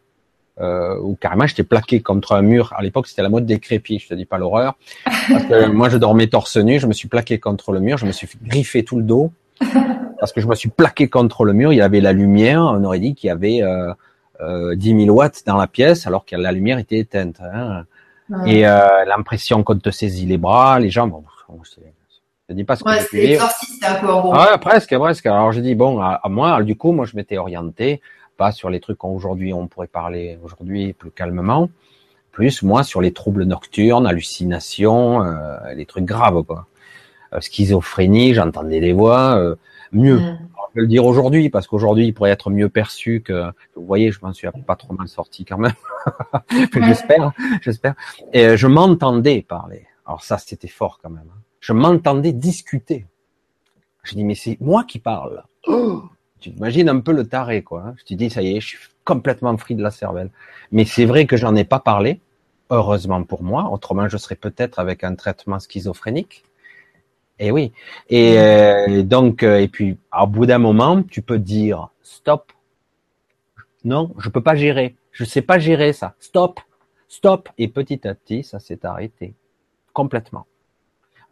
[0.60, 2.72] euh, où carrément j'étais plaqué contre un mur.
[2.76, 4.76] À l'époque, c'était la mode des crépis, je te dis pas l'horreur.
[5.72, 8.28] moi, je dormais torse nu, je me suis plaqué contre le mur, je me suis
[8.42, 9.30] griffé tout le dos
[10.18, 11.72] parce que je me suis plaqué contre le mur.
[11.72, 12.62] Il y avait la lumière.
[12.62, 13.92] On aurait dit qu'il y avait euh,
[14.40, 17.40] euh, 10 000 watts dans la pièce, alors que la lumière était éteinte.
[17.40, 17.84] Hein.
[18.46, 21.10] Et euh, l'impression qu'on te saisit les bras, les jambes.
[21.10, 21.24] Bon,
[22.48, 24.32] je dis pas ce que ouais, exorciste un peu en gros.
[24.34, 25.26] Ah, presque, presque.
[25.26, 28.00] Alors j'ai dit bon, à, moi, du coup, moi, je m'étais orienté
[28.36, 31.68] pas sur les trucs qu'aujourd'hui on pourrait parler aujourd'hui plus calmement,
[32.30, 36.66] plus moi sur les troubles nocturnes, hallucinations, euh, les trucs graves quoi.
[37.34, 39.56] Euh, schizophrénie, j'entendais des voix, euh,
[39.92, 40.18] mieux.
[40.18, 40.38] Mm.
[40.70, 43.50] Je vais le dire aujourd'hui parce qu'aujourd'hui il pourrait être mieux perçu que.
[43.74, 45.72] Vous voyez, je m'en suis pas trop mal sorti quand même.
[46.74, 47.94] j'espère, j'espère.
[48.32, 49.86] Et euh, je m'entendais parler.
[50.06, 51.28] Alors ça, c'était fort quand même.
[51.28, 51.40] Hein.
[51.60, 53.06] Je m'entendais discuter.
[54.04, 55.44] Je dis, mais c'est moi qui parle.
[55.66, 56.02] Oh
[56.40, 57.82] tu imagines un peu le taré, quoi.
[57.86, 57.94] Hein.
[57.98, 60.30] Je te dis, ça y est, je suis complètement free de la cervelle.
[60.70, 62.20] Mais c'est vrai que j'en ai pas parlé,
[62.70, 63.70] heureusement pour moi.
[63.72, 66.44] Autrement, je serais peut-être avec un traitement schizophrénique.
[67.40, 67.72] Et oui.
[68.08, 72.52] Et euh, donc, euh, et puis, au bout d'un moment, tu peux dire stop.
[73.84, 74.96] Non, je peux pas gérer.
[75.12, 76.14] Je sais pas gérer ça.
[76.20, 76.60] Stop,
[77.08, 77.48] stop.
[77.58, 79.34] Et petit à petit, ça s'est arrêté
[79.92, 80.46] complètement.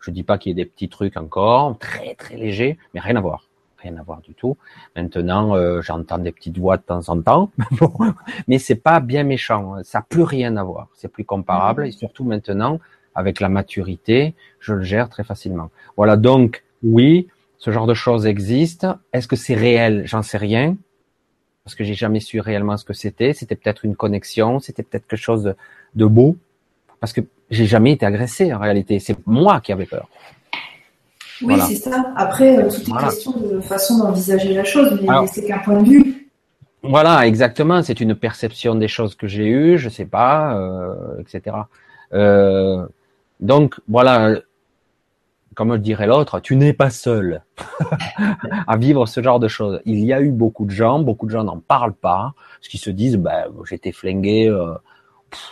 [0.07, 3.17] Je dis pas qu'il y ait des petits trucs encore, très très légers, mais rien
[3.17, 4.57] à voir, rien à voir du tout.
[4.95, 7.51] Maintenant, euh, j'entends des petites voix de temps en temps,
[8.47, 9.83] mais c'est pas bien méchant.
[9.83, 10.87] Ça n'a plus rien à voir.
[10.95, 12.79] C'est plus comparable et surtout maintenant,
[13.17, 15.71] avec la maturité, je le gère très facilement.
[15.97, 17.27] Voilà, donc oui,
[17.59, 18.87] ce genre de choses existe.
[19.13, 20.03] Est-ce que c'est réel?
[20.07, 20.77] J'en sais rien
[21.65, 23.33] parce que j'ai jamais su réellement ce que c'était.
[23.33, 25.57] C'était peut-être une connexion, c'était peut-être quelque chose
[25.97, 26.37] de, beau,
[27.01, 28.99] parce que j'ai jamais été agressé en réalité.
[28.99, 30.09] C'est moi qui avais peur.
[31.43, 32.13] Oui, c'est ça.
[32.17, 35.89] Après, euh, tout est question de façon d'envisager la chose, mais c'est qu'un point de
[35.89, 36.31] vue.
[36.83, 37.83] Voilà, exactement.
[37.83, 41.57] C'est une perception des choses que j'ai eues, je sais pas, euh, etc.
[42.15, 42.87] Euh,
[43.41, 44.37] donc voilà,
[45.55, 47.43] comme dirait l'autre, tu n'es pas seul
[48.67, 49.81] à vivre ce genre de choses.
[49.85, 52.81] Il y a eu beaucoup de gens, beaucoup de gens n'en parlent pas, parce qu'ils
[52.81, 54.49] se disent, ben, j'étais flingué,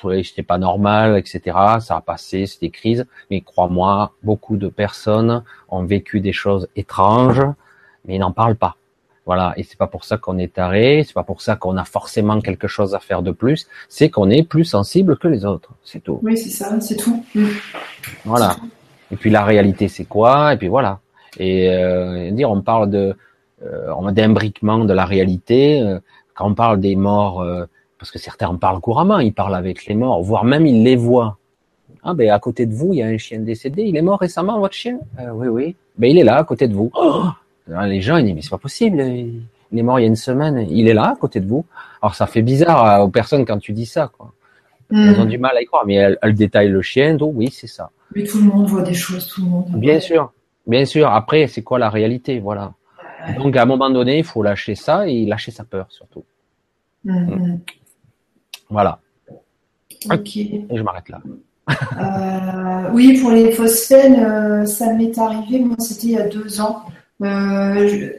[0.04, 1.40] euh, j'étais pas normal, etc.
[1.80, 3.06] Ça a passé, c'était crise.
[3.30, 7.42] Mais crois-moi, beaucoup de personnes ont vécu des choses étranges,
[8.04, 8.76] mais ils n'en parlent pas.
[9.26, 11.84] Voilà, et c'est pas pour ça qu'on est taré, c'est pas pour ça qu'on a
[11.84, 15.70] forcément quelque chose à faire de plus, c'est qu'on est plus sensible que les autres,
[15.82, 16.20] c'est tout.
[16.22, 17.24] Oui, c'est ça, c'est tout.
[17.34, 17.46] Mm.
[18.26, 18.56] Voilà.
[19.10, 20.52] Et puis la réalité, c'est quoi?
[20.52, 21.00] Et puis voilà.
[21.38, 23.16] Et euh, dire, on parle de,
[23.64, 25.80] euh, on d'imbriquement de la réalité.
[25.80, 25.98] Euh,
[26.34, 27.64] quand on parle des morts, euh,
[28.04, 30.94] parce que certains en parlent couramment, ils parlent avec les morts, voire même ils les
[30.94, 31.38] voient.
[32.02, 33.84] Ah ben à côté de vous, il y a un chien décédé.
[33.84, 34.98] Il est mort récemment, votre chien?
[35.32, 35.76] Oui, oui.
[35.96, 36.90] Ben il est là, à côté de vous.
[36.94, 37.28] Oh
[37.86, 39.00] les gens, ils disent, mais c'est pas possible.
[39.00, 40.66] Il est mort il y a une semaine.
[40.68, 41.64] Il est là, à côté de vous.
[42.02, 44.34] Alors, ça fait bizarre aux personnes quand tu dis ça, quoi.
[44.90, 45.28] Elles ont hmm.
[45.28, 47.88] du mal à y croire, mais elles, détaillent le chien, donc oui, c'est ça.
[48.14, 49.70] Mais tout le monde voit des choses, tout le monde.
[49.76, 50.30] Bien sûr,
[50.66, 51.08] bien sûr.
[51.08, 52.74] Après, c'est quoi la réalité, voilà.
[53.38, 56.24] Donc, à un moment donné, il faut lâcher ça et lâcher sa peur, surtout.
[57.04, 57.60] Hmm, hmm.
[58.70, 58.98] Voilà.
[60.10, 60.36] Ok.
[60.36, 61.20] Et je m'arrête là.
[61.70, 66.60] Euh, oui, pour les phosphènes, euh, ça m'est arrivé, moi, c'était il y a deux
[66.60, 66.82] ans.
[67.22, 68.10] Euh,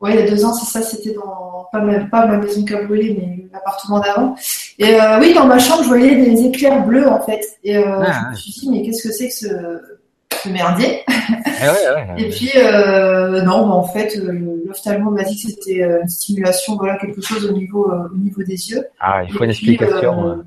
[0.00, 2.64] ouais, il y a deux ans, c'est ça, c'était dans pas ma, pas ma maison
[2.64, 4.34] qui a brûlé, mais l'appartement d'avant.
[4.78, 7.42] Et euh, oui, dans ma chambre, je voyais des éclairs bleus en fait.
[7.64, 11.02] Et euh, ah, je me suis dit, mais qu'est-ce que c'est que ce, merdier?
[11.08, 16.08] Eh Et puis euh, non, en fait, euh, l'ophtalmo m'a dit que c'était euh, une
[16.08, 18.84] stimulation, voilà, quelque chose au niveau, au niveau des yeux.
[19.00, 20.44] Ah, il faut une explication.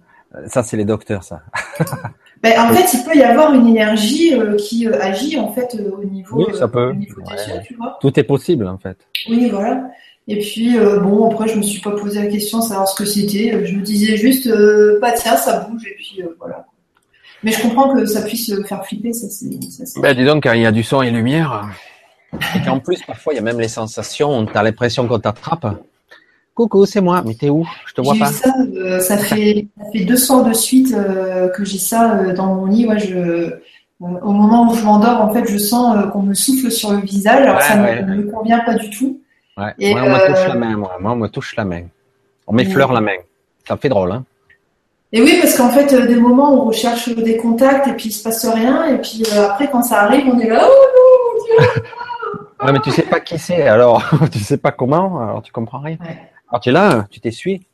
[0.47, 1.41] ça, c'est les docteurs, ça.
[2.41, 5.75] Ben, en fait, il peut y avoir une énergie euh, qui euh, agit en fait
[5.75, 6.93] euh, au niveau, oui, ça peut.
[6.93, 7.97] des yeux, tu vois.
[7.99, 8.97] Tout est possible en fait.
[9.29, 9.89] Oui, voilà.
[10.27, 13.03] Et puis bon, après, je me suis pas posé la question de savoir ce que
[13.03, 13.65] c'était.
[13.65, 14.47] Je me disais juste,
[15.01, 16.67] pas tiens, ça bouge et puis voilà.
[17.41, 19.99] Mais je comprends que ça puisse faire flipper, ça c'est.
[19.99, 21.67] Ben, dis donc, quand il y a du son et lumière,
[22.33, 25.65] et qu'en plus parfois il y a même les sensations, tu as l'impression qu'on t'attrape.
[26.59, 27.23] Coucou, c'est moi.
[27.25, 27.65] Mais t'es où?
[27.85, 28.25] Je te vois pas.
[28.25, 32.33] Ça, euh, ça, fait, ça fait deux soirs de suite euh, que j'ai ça euh,
[32.33, 32.85] dans mon lit.
[32.85, 33.53] Ouais, je,
[34.01, 37.47] au moment où je m'endors, en fait, je sens qu'on me souffle sur le visage.
[37.47, 39.21] Alors ça ne me convient pas du tout.
[39.57, 39.73] Ouais.
[39.79, 40.75] Et on me touche la main.
[40.75, 40.97] Moi.
[40.99, 41.83] moi, on me touche la main.
[42.45, 43.17] On m'effleure la main.
[43.65, 44.25] Ça fait drôle, hein
[45.11, 48.11] et oui, parce qu'en fait, des moments où on recherche des contacts et puis il
[48.11, 51.59] se passe rien, et puis après, quand ça arrive, on est là, oh non,
[52.61, 55.79] Ouais, mais tu sais pas qui c'est, alors tu sais pas comment, alors tu comprends
[55.79, 55.97] rien.
[56.01, 56.17] Alors
[56.51, 57.65] ah, tu es là, tu t'essuies.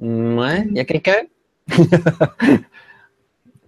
[0.00, 1.22] Ouais, il y a quelqu'un?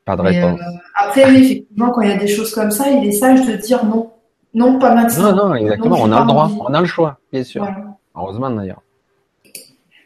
[0.05, 0.61] Pas de réponse.
[0.61, 3.47] Euh, après, oui, effectivement, quand il y a des choses comme ça, il est sage
[3.47, 4.11] de dire non.
[4.55, 5.33] Non, pas maintenant.
[5.33, 5.99] Non, non, exactement.
[6.01, 7.69] on a le droit, on a le choix, bien sûr.
[8.17, 8.81] Heureusement d'ailleurs.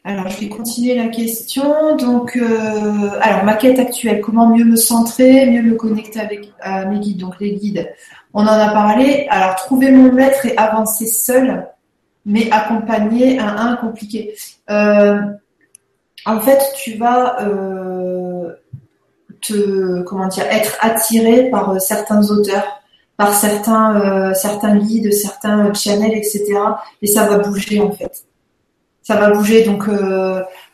[0.03, 1.97] Alors, je vais continuer la question.
[1.97, 6.53] Donc, euh, alors, ma quête actuelle, comment mieux me centrer, mieux me connecter avec
[6.89, 7.89] mes guides, donc les guides.
[8.35, 9.27] On en a parlé.
[9.31, 11.67] Alors, trouver mon maître et avancer seul
[12.25, 14.35] mais accompagné à un compliqué.
[14.71, 15.21] Euh,
[16.25, 18.55] en fait, tu vas euh,
[19.41, 22.65] te, comment dire, être attiré par euh, certains auteurs,
[23.17, 26.45] par certains, certains guides, certains channels, etc.
[27.03, 28.25] Et ça va bouger en fait.
[29.03, 29.65] Ça va bouger.
[29.65, 29.85] Donc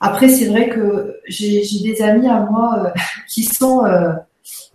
[0.01, 2.93] après, c'est vrai que j'ai des amis à moi
[3.29, 3.85] qui sont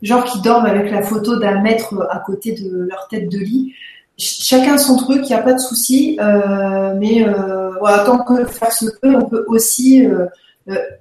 [0.03, 3.73] genre qui dorment avec la photo d'un maître à côté de leur tête de lit
[4.17, 7.71] chacun son truc, il n'y a pas de souci, euh, mais euh,
[8.05, 10.27] tant que faire se peut, on peut aussi, euh,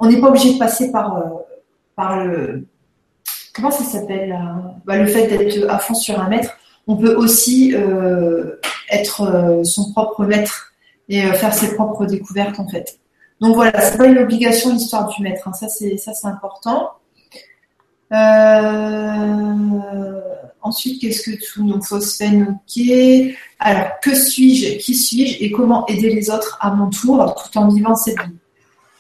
[0.00, 1.22] on n'est pas obligé de passer par,
[1.96, 2.66] par le,
[3.54, 4.38] comment ça s'appelle,
[4.84, 6.56] bah, le fait d'être à fond sur un mètre.
[6.88, 7.76] On peut aussi
[8.90, 10.72] être son propre maître
[11.08, 12.98] et faire ses propres découvertes en fait.
[13.40, 15.46] Donc voilà, c'est pas une obligation l'histoire du maître.
[15.46, 15.52] Hein.
[15.52, 16.90] Ça c'est ça c'est important.
[18.12, 20.20] Euh,
[20.60, 22.84] ensuite, qu'est-ce que tout Donc phosphène, ok.
[23.58, 24.78] Alors, que suis-je?
[24.78, 25.42] Qui suis-je?
[25.42, 28.36] Et comment aider les autres à mon tour tout en vivant cette vie?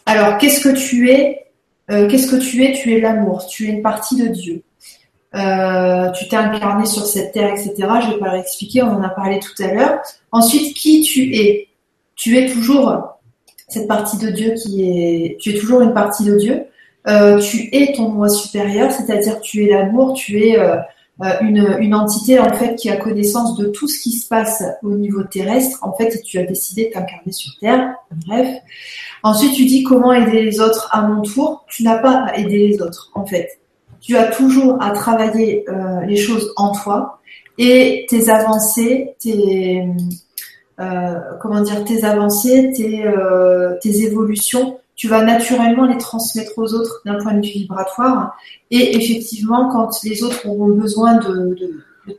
[0.06, 1.46] Alors, qu'est-ce que tu es?
[1.90, 2.72] Euh, Qu'est-ce que tu es?
[2.72, 3.46] Tu es l'amour.
[3.46, 4.62] Tu es une partie de Dieu.
[5.34, 7.74] Euh, tu t'es incarné sur cette terre, etc.
[7.76, 10.00] Je vais pas le réexpliquer, on en a parlé tout à l'heure.
[10.30, 11.68] Ensuite, qui tu es?
[12.14, 13.18] Tu es toujours
[13.68, 15.36] cette partie de Dieu qui est.
[15.40, 16.64] Tu es toujours une partie de Dieu.
[17.08, 20.76] Euh, tu es ton moi supérieur, c'est-à-dire tu es l'amour, tu es euh,
[21.22, 24.62] euh, une, une, entité en fait qui a connaissance de tout ce qui se passe
[24.84, 27.94] au niveau terrestre en fait et tu as décidé de t'incarner sur Terre.
[28.26, 28.48] Bref.
[29.24, 31.64] Ensuite tu dis comment aider les autres à mon tour.
[31.68, 33.58] Tu n'as pas à aider les autres en fait.
[34.00, 35.64] Tu as toujours à travailler
[36.06, 37.20] les choses en toi
[37.58, 39.86] et tes avancées, tes
[41.40, 43.04] comment dire, tes avancées, tes,
[43.80, 48.36] tes évolutions tu vas naturellement les transmettre aux autres d'un point de vue vibratoire.
[48.70, 51.56] Et effectivement, quand les autres auront besoin de,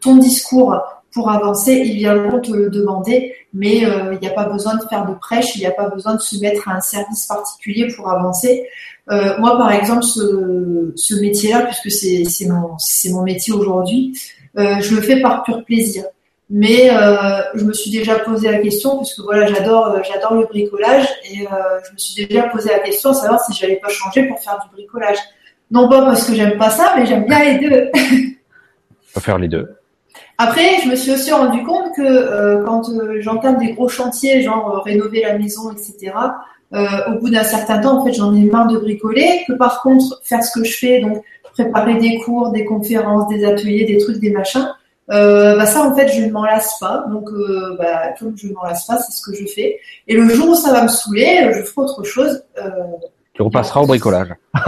[0.01, 0.81] ton discours
[1.11, 4.83] pour avancer, ils viendront te le demander, mais euh, il n'y a pas besoin de
[4.89, 7.87] faire de prêche, il n'y a pas besoin de se mettre à un service particulier
[7.95, 8.67] pour avancer.
[9.11, 14.17] Euh, moi, par exemple, ce, métier-là, puisque c'est mon, métier aujourd'hui,
[14.57, 16.05] euh, je le fais par pur plaisir.
[16.55, 20.45] Mais euh, je me suis déjà posé la question, puisque voilà, j'adore, euh, j'adore le
[20.45, 23.89] bricolage, et euh, je me suis déjà posé la question de savoir si j'allais pas
[23.89, 25.17] changer pour faire du bricolage.
[25.71, 27.89] Non pas parce que j'aime pas ça, mais j'aime bien les deux.
[29.19, 29.67] Faire les deux.
[30.37, 32.83] Après, je me suis aussi rendu compte que quand
[33.21, 36.13] j'entame des gros chantiers, genre rénover la maison, etc.,
[36.71, 39.43] au bout d'un certain temps, en fait, j'en ai marre de bricoler.
[39.47, 41.23] Que par contre, faire ce que je fais, donc
[41.53, 44.67] préparer des cours, des conférences, des ateliers, des trucs, des machins,
[45.11, 47.05] euh, bah ça en fait je ne m'en lasse pas.
[47.09, 49.79] Donc euh, bah, comme je ne m'en lasse pas c'est ce que je fais.
[50.07, 52.69] Et le jour où ça va me saouler je ferai autre chose euh,
[53.33, 54.33] tu repasseras au bricolage.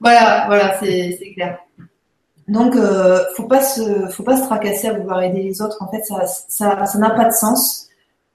[0.00, 1.58] Voilà voilà c'est clair.
[2.46, 5.82] Donc euh, faut pas se faut pas se tracasser à vouloir aider les autres.
[5.82, 7.88] En fait ça ça ça n'a pas de sens.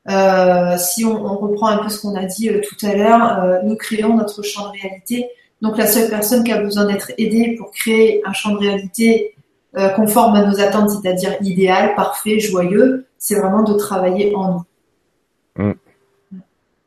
[0.10, 3.78] Euh, si on, on, reprend un peu ce qu'on a dit tout à l'heure nous
[3.78, 5.30] créons notre champ de réalité.
[5.62, 9.33] Donc la seule personne qui a besoin d'être aidée pour créer un champ de réalité
[9.78, 14.66] euh, conforme à nos attentes, c'est-à-dire idéal, parfait, joyeux, c'est vraiment de travailler en
[15.58, 15.66] nous.
[15.66, 15.74] Mm.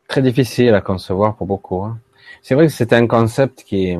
[0.08, 1.82] Très difficile à concevoir pour beaucoup.
[1.82, 1.98] Hein.
[2.42, 3.98] C'est vrai que c'est un concept qui est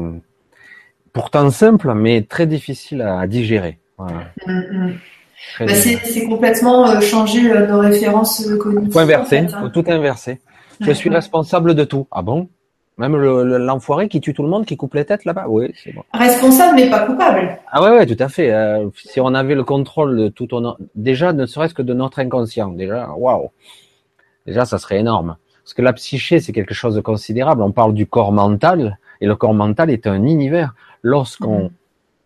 [1.12, 3.78] pourtant simple, mais très difficile à digérer.
[3.98, 4.92] Mm, mm.
[5.60, 8.92] Bah, c'est complètement euh, changer euh, nos références cognitives.
[8.92, 9.70] Faut inverser, hein.
[9.72, 10.40] tout inverser.
[10.80, 12.06] Je suis responsable de tout.
[12.10, 12.48] Ah bon?
[12.98, 16.02] Même l'enfoiré qui tue tout le monde, qui coupe les têtes là-bas, oui, c'est bon.
[16.14, 17.58] Responsable mais pas coupable.
[17.70, 18.50] Ah ouais, ouais, tout à fait.
[18.52, 20.76] Euh, si on avait le contrôle de tout, on...
[20.94, 23.50] déjà, ne serait-ce que de notre inconscient, déjà, waouh,
[24.46, 25.36] déjà, ça serait énorme.
[25.62, 27.60] Parce que la psyché, c'est quelque chose de considérable.
[27.62, 30.74] On parle du corps mental, et le corps mental est un univers.
[31.02, 31.70] Lorsqu'on mm.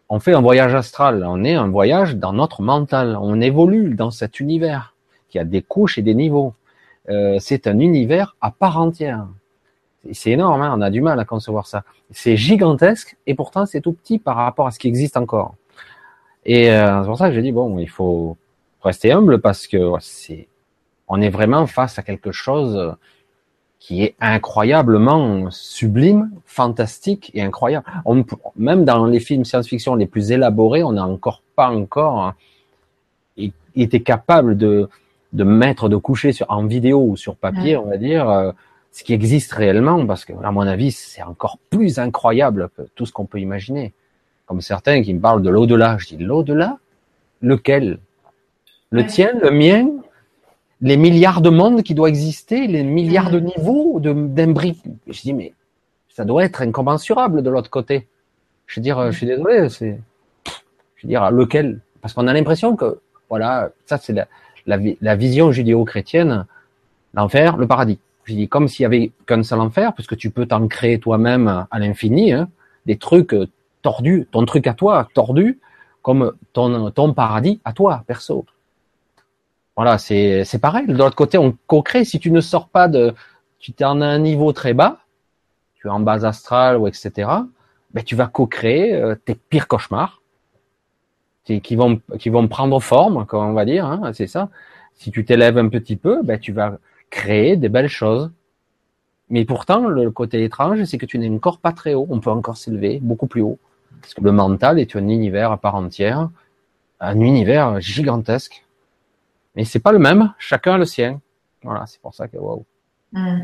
[0.09, 3.19] on fait un voyage astral, on est un voyage dans notre mental.
[3.21, 4.95] On évolue dans cet univers
[5.31, 6.55] qui a des couches et des niveaux.
[7.09, 9.27] Euh, c'est un univers à part entière.
[10.13, 11.85] C'est énorme, hein, on a du mal à concevoir ça.
[12.11, 15.55] C'est gigantesque et pourtant c'est tout petit par rapport à ce qui existe encore.
[16.47, 18.37] Et euh, c'est pour ça que j'ai dit bon, il faut
[18.83, 20.49] rester humble parce que c'est,
[21.09, 22.97] on est vraiment face à quelque chose
[23.81, 27.87] qui est incroyablement sublime, fantastique et incroyable.
[28.05, 28.25] On,
[28.57, 32.35] même dans les films science-fiction les plus élaborés, on n'a encore pas encore hein,
[33.75, 34.89] été capable de,
[35.33, 38.53] de mettre, de coucher sur, en vidéo ou sur papier, on va dire, euh,
[38.93, 43.07] ce qui existe réellement, parce que à mon avis, c'est encore plus incroyable que tout
[43.07, 43.93] ce qu'on peut imaginer.
[44.47, 46.79] Comme certains qui me parlent de l'au-delà, je dis l'au-delà,
[47.41, 48.01] lequel?
[48.91, 49.89] Le tien, le mien?
[50.81, 55.53] Les milliards de mondes qui doivent exister, les milliards de niveaux d'imbriques Je dis mais
[56.09, 58.09] ça doit être incommensurable de l'autre côté.
[58.67, 60.01] Je veux dire, je suis désolé, c'est,
[60.97, 61.81] je veux dire lequel?
[62.01, 62.99] Parce qu'on a l'impression que
[63.29, 64.27] voilà, ça c'est la,
[64.67, 66.47] la, la vision judéo-chrétienne,
[67.15, 70.47] l'enfer, le paradis je dis comme s'il y avait qu'un seul enfer, puisque tu peux
[70.47, 72.49] t'en créer toi-même à l'infini, hein,
[72.87, 73.47] des trucs euh,
[73.83, 75.59] tordus, ton truc à toi tordu,
[76.03, 78.45] comme ton, ton paradis à toi, perso.
[79.77, 80.87] Voilà, c'est, pareil.
[80.87, 82.05] De l'autre côté, on co-crée.
[82.05, 83.15] Si tu ne sors pas de,
[83.59, 84.99] tu es en un niveau très bas,
[85.77, 87.31] tu es en base astrale ou etc.,
[87.93, 90.21] ben, tu vas co-créer euh, tes pires cauchemars,
[91.45, 94.51] qui vont, qui vont prendre forme, comme on va dire, hein, c'est ça.
[94.95, 96.79] Si tu t'élèves un petit peu, ben, tu vas
[97.11, 98.31] créer des belles choses.
[99.29, 102.07] Mais pourtant, le côté étrange, c'est que tu n'es encore pas très haut.
[102.11, 103.59] On peut encore s'élever beaucoup plus haut.
[104.01, 106.31] Parce que le mental est un univers à part entière,
[107.01, 108.65] un univers gigantesque.
[109.57, 111.21] Mais c'est pas le même, chacun a le sien.
[111.63, 112.65] Voilà, c'est pour ça que waouh.
[113.13, 113.41] Hmm.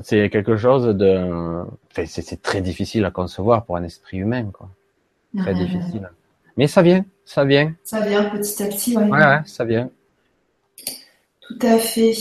[0.00, 1.64] C'est quelque chose de,
[2.06, 4.68] c'est très difficile à concevoir pour un esprit humain, quoi.
[5.38, 6.10] Très difficile.
[6.56, 7.74] Mais ça vient, ça vient.
[7.84, 9.04] Ça vient petit à petit, ouais.
[9.04, 9.90] Ouais, ça vient.
[11.58, 12.14] Tout à fait.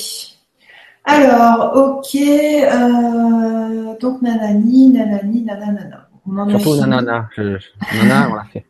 [1.03, 6.07] Alors, ok, euh, donc nanani, nanani, nanana.
[6.49, 8.65] Surtout nanana, nanana, on l'a fait.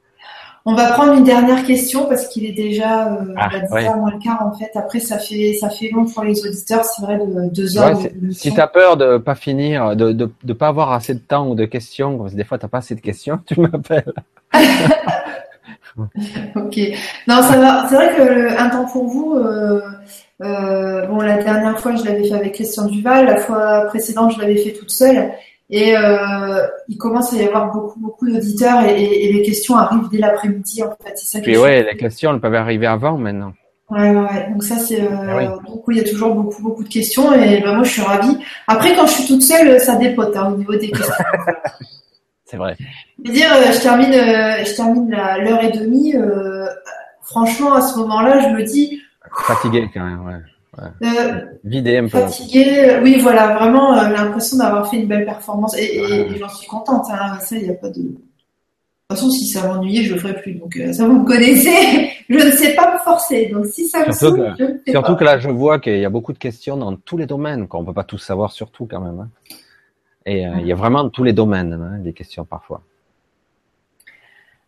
[0.64, 4.20] On va prendre une dernière question parce qu'il est déjà euh, ah, 10 moins le
[4.20, 4.70] quart en fait.
[4.76, 7.98] Après, ça fait ça fait long pour les auditeurs, c'est vrai, de deux heures.
[8.32, 11.48] si tu as peur de pas finir, de, de de pas avoir assez de temps
[11.48, 14.14] ou de questions, parce que des fois t'as pas assez de questions, tu m'appelles.
[16.56, 16.80] ok.
[17.28, 17.86] Non, ça va.
[17.90, 19.36] C'est vrai que un temps pour vous.
[19.36, 19.82] Euh,
[20.42, 23.26] euh, bon, la dernière fois, je l'avais fait avec Christian Duval.
[23.26, 25.32] La fois précédente, je l'avais fait toute seule.
[25.70, 30.10] Et euh, il commence à y avoir beaucoup, beaucoup d'auditeurs et, et, les questions arrivent
[30.12, 30.84] dès l'après-midi.
[30.84, 31.50] En fait, c'est ça.
[31.50, 33.54] Et ouais, les questions, elles peuvent arriver avant maintenant.
[33.92, 36.90] Ouais, ouais, Donc ça, c'est euh, ah donc il y a toujours beaucoup, beaucoup de
[36.90, 38.38] questions et ben moi, je suis ravie.
[38.68, 41.14] Après, quand je suis toute seule, ça dépote hein, au niveau des questions.
[42.52, 42.76] c'est vrai.
[43.24, 46.16] Je veux dire, euh, je termine, euh, je termine l'heure et demie.
[46.16, 46.68] Euh,
[47.24, 49.02] franchement, à ce moment-là, je me dis.
[49.48, 50.40] Fatigué quand même, ouais.
[50.80, 52.20] Euh, Vidé un peu.
[52.20, 57.06] Fatigué, oui, voilà, vraiment euh, l'impression d'avoir fait une belle performance et, j'en suis contente.
[57.12, 58.02] Hein, ça, il n'y a pas de.
[58.02, 60.54] De toute façon, si ça m'ennuyait, je le ferais plus.
[60.54, 62.10] Donc, euh, ça vous me connaissez.
[62.30, 63.48] je ne sais pas me forcer.
[63.48, 66.10] Donc, si ça me surtout, que, je Surtout que là, je vois qu'il y a
[66.10, 67.68] beaucoup de questions dans tous les domaines.
[67.68, 69.20] Qu'on peut pas tout savoir sur tout quand même.
[69.20, 69.30] Hein.
[70.26, 72.82] Et il y a vraiment tous les domaines hein, des questions parfois.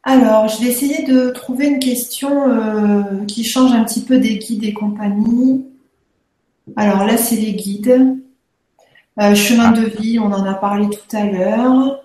[0.04, 4.64] Alors, je vais essayer de trouver une question qui change un petit peu des guides
[4.64, 5.66] et compagnie.
[6.76, 8.18] Alors là, c'est les guides.
[9.22, 12.04] Euh, chemin de vie, on en a parlé tout à l'heure.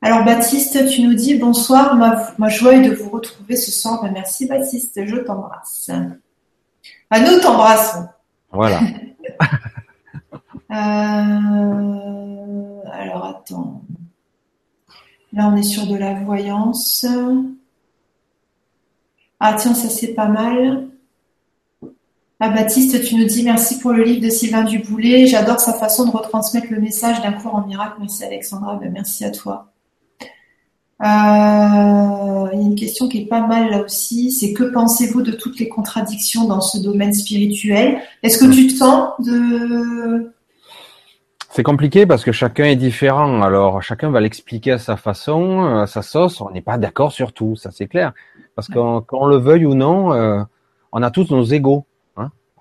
[0.00, 1.94] Alors Baptiste, tu nous dis bonsoir,
[2.38, 4.02] ma, joie est de vous retrouver ce soir.
[4.02, 5.90] Ben, merci Baptiste, je t'embrasse.
[7.10, 8.06] À nous t'embrassons.
[8.50, 8.80] Voilà.
[10.72, 10.76] Euh,
[12.90, 13.82] alors attends.
[15.32, 17.06] Là, on est sur de la voyance.
[19.40, 20.88] Ah tiens, ça c'est pas mal.
[22.40, 25.26] Ah, Baptiste, tu nous dis merci pour le livre de Sylvain Duboulet.
[25.26, 27.96] J'adore sa façon de retransmettre le message d'un cours en miracle.
[28.00, 29.72] Merci Alexandra, ben, merci à toi.
[31.02, 35.22] Euh, il y a une question qui est pas mal là aussi, c'est que pensez-vous
[35.22, 38.00] de toutes les contradictions dans ce domaine spirituel?
[38.22, 40.32] Est-ce que tu te de...
[41.54, 43.42] C'est compliqué parce que chacun est différent.
[43.42, 46.40] Alors chacun va l'expliquer à sa façon, à sa sauce.
[46.40, 48.14] On n'est pas d'accord sur tout, ça c'est clair.
[48.54, 50.42] Parce qu'on le veuille ou non, euh,
[50.92, 51.84] on a tous nos égaux.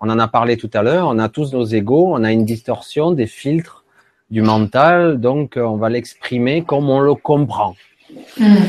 [0.04, 2.44] On en a parlé tout à l'heure, on a tous nos égaux, on a une
[2.44, 3.86] distorsion des filtres
[4.32, 7.76] du mental, donc on va l'exprimer comme on le comprend.
[8.38, 8.66] Hmm.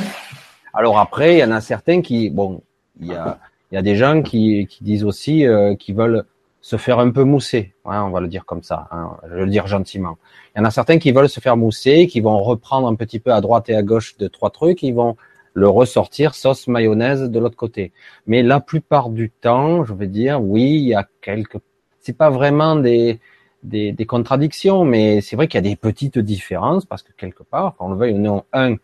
[0.75, 2.61] Alors après, il y en a certains qui, bon,
[3.01, 3.39] il y a,
[3.71, 6.27] il y a des gens qui, qui disent aussi euh, qui veulent
[6.63, 9.51] se faire un peu mousser, on va le dire comme ça, hein, je vais le
[9.51, 10.17] dire gentiment.
[10.55, 13.19] Il y en a certains qui veulent se faire mousser, qui vont reprendre un petit
[13.19, 15.17] peu à droite et à gauche de trois trucs, ils vont
[15.55, 17.93] le ressortir sauce mayonnaise de l'autre côté.
[18.27, 21.59] Mais la plupart du temps, je veux dire, oui, il y a quelques,
[21.99, 23.19] c'est pas vraiment des,
[23.65, 27.43] des, des contradictions, mais c'est vrai qu'il y a des petites différences parce que quelque
[27.43, 28.77] part, quand on le veuille ou non, un,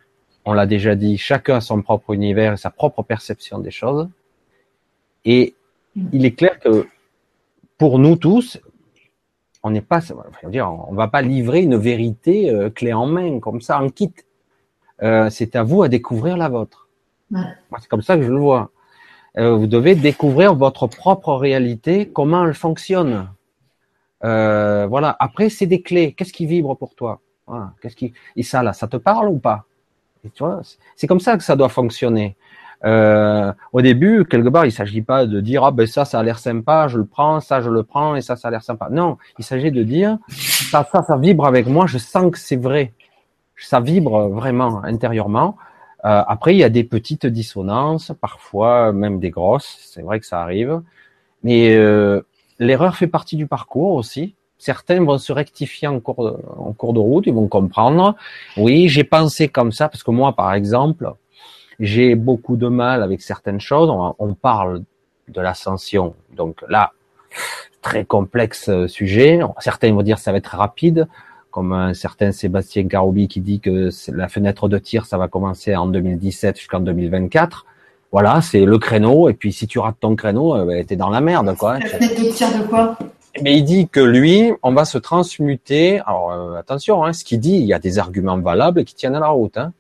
[0.44, 4.09] on l'a déjà dit, chacun a son propre univers et sa propre perception des choses.
[5.24, 5.55] Et
[6.12, 6.86] il est clair que
[7.78, 8.60] pour nous tous,
[9.62, 10.00] on n'est pas,
[10.44, 14.12] dire, on va pas livrer une vérité euh, clé en main comme ça en kit.
[15.02, 16.88] Euh, c'est à vous à découvrir la vôtre.
[17.32, 18.70] C'est comme ça que je le vois.
[19.36, 23.30] Euh, vous devez découvrir votre propre réalité, comment elle fonctionne.
[24.22, 25.16] Voilà.
[25.20, 26.12] Après, c'est des clés.
[26.12, 27.20] Qu'est-ce qui vibre pour toi?
[27.46, 27.72] Voilà.
[27.80, 29.66] Qu'est-ce qui et ça là, ça te parle ou pas?
[30.24, 30.62] Et tu vois,
[30.96, 32.36] c'est comme ça que ça doit fonctionner.
[32.84, 36.22] Euh, au début, quelque part, il s'agit pas de dire ah ben ça, ça a
[36.22, 38.88] l'air sympa, je le prends, ça je le prends et ça, ça a l'air sympa.
[38.90, 42.56] Non, il s'agit de dire ça, ça, ça vibre avec moi, je sens que c'est
[42.56, 42.92] vrai
[43.59, 45.56] ça vibre vraiment intérieurement.
[46.05, 50.26] Euh, après, il y a des petites dissonances, parfois même des grosses, c'est vrai que
[50.26, 50.80] ça arrive.
[51.42, 52.22] Mais euh,
[52.59, 54.34] l'erreur fait partie du parcours aussi.
[54.59, 58.16] Certains vont se rectifier en cours, de, en cours de route, ils vont comprendre.
[58.56, 61.12] Oui, j'ai pensé comme ça, parce que moi, par exemple,
[61.80, 63.90] j'ai beaucoup de mal avec certaines choses.
[63.90, 64.82] On, on parle
[65.28, 66.14] de l'ascension.
[66.34, 66.92] Donc là,
[67.82, 69.40] très complexe euh, sujet.
[69.60, 71.06] Certains vont dire ça va être rapide
[71.50, 75.74] comme un certain Sébastien Garoubi qui dit que la fenêtre de tir, ça va commencer
[75.74, 77.64] en 2017 jusqu'en 2024.
[78.12, 79.28] Voilà, c'est le créneau.
[79.28, 81.78] Et puis, si tu rates ton créneau, euh, ben, t'es dans la merde, quoi.
[81.78, 82.96] La fenêtre de tir de quoi?
[83.42, 86.00] Mais il dit que lui, on va se transmuter.
[86.00, 89.16] Alors, euh, attention, hein, ce qu'il dit, il y a des arguments valables qui tiennent
[89.16, 89.56] à la route.
[89.59, 89.72] Hein.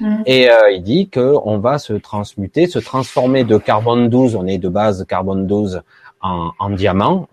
[0.00, 0.22] Mm.
[0.26, 4.46] Et euh, il dit que on va se transmuter, se transformer de carbone 12, on
[4.46, 5.82] est de base carbone 12
[6.20, 7.28] en, en diamant,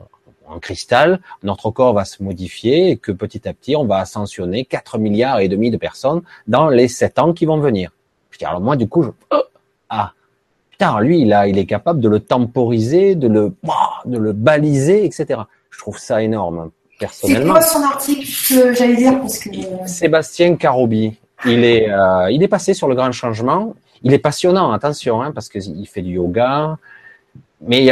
[0.50, 4.66] en cristal, notre corps va se modifier et que petit à petit, on va ascensionner
[4.66, 7.92] 4 milliards et demi de personnes dans les 7 ans qui vont venir.
[8.32, 9.44] Je dis, alors moi, du coup, je, oh,
[9.90, 10.14] ah,
[10.72, 13.54] putain, lui, il a, il est capable de le temporiser, de le,
[14.06, 15.42] de le baliser, etc.
[15.70, 17.56] Je trouve ça énorme, personnellement.
[17.56, 19.50] C'est quoi son article que j'allais dire parce que...
[19.86, 21.18] Sébastien Carobi.
[21.46, 23.76] Il est, euh, il est passé sur le grand changement.
[24.04, 26.78] Il est passionnant, attention, hein, parce qu'il fait du yoga.
[27.62, 27.90] Mais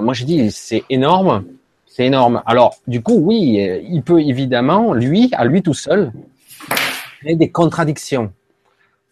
[0.00, 1.44] moi j'ai dit, c'est énorme
[1.90, 2.40] c'est énorme.
[2.46, 6.12] Alors, du coup, oui, il peut évidemment, lui, à lui tout seul,
[7.20, 8.32] créer des contradictions.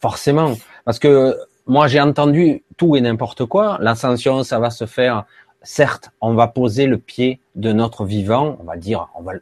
[0.00, 0.54] Forcément.
[0.84, 1.36] Parce que
[1.66, 3.78] moi, j'ai entendu tout et n'importe quoi.
[3.80, 5.24] L'ascension, ça va se faire.
[5.62, 8.56] Certes, on va poser le pied de notre vivant.
[8.60, 9.32] On va dire, on va,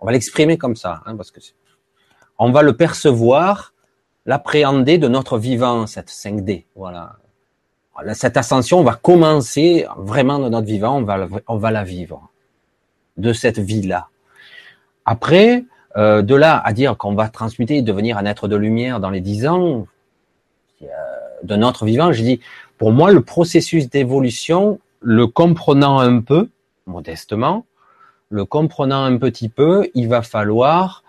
[0.00, 1.38] on va l'exprimer comme ça, hein, parce que
[2.36, 3.71] on va le percevoir,
[4.26, 6.64] l'appréhender de notre vivant, cette 5D.
[6.76, 7.16] Voilà.
[8.14, 10.98] Cette ascension va commencer vraiment de notre vivant.
[10.98, 12.30] On va, on va la vivre
[13.16, 14.08] de cette vie-là.
[15.04, 15.64] Après,
[15.96, 19.10] euh, de là à dire qu'on va transmuter et devenir un être de lumière dans
[19.10, 19.86] les dix ans
[20.82, 20.86] euh,
[21.42, 22.40] de notre vivant, je dis,
[22.78, 26.48] pour moi, le processus d'évolution, le comprenant un peu,
[26.86, 27.66] modestement,
[28.30, 31.02] le comprenant un petit peu, il va falloir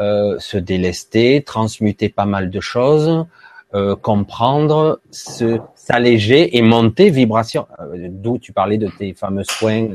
[0.00, 3.26] euh, se délester, transmuter pas mal de choses,
[3.72, 7.68] euh, comprendre, se s'alléger et monter vibration.
[7.78, 9.90] Euh, d'où tu parlais de tes fameux soins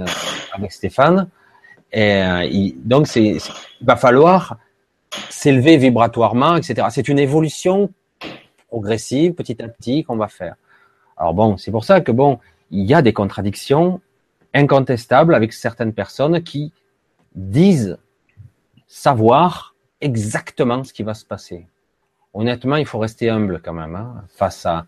[0.54, 1.28] avec Stéphane.
[1.92, 3.38] Et, euh, donc, c'est,
[3.82, 4.58] il va falloir
[5.30, 6.88] s'élever vibratoirement, etc.
[6.90, 7.90] C'est une évolution
[8.70, 10.56] progressive, petit à petit, qu'on va faire.
[11.18, 12.40] Alors bon, c'est pour ça que bon,
[12.72, 14.02] il y a des contradictions
[14.54, 16.72] incontestables avec certaines personnes qui
[17.36, 17.98] disent
[18.88, 19.75] savoir
[20.06, 21.66] exactement ce qui va se passer.
[22.34, 24.86] Honnêtement, il faut rester humble quand même hein, face à,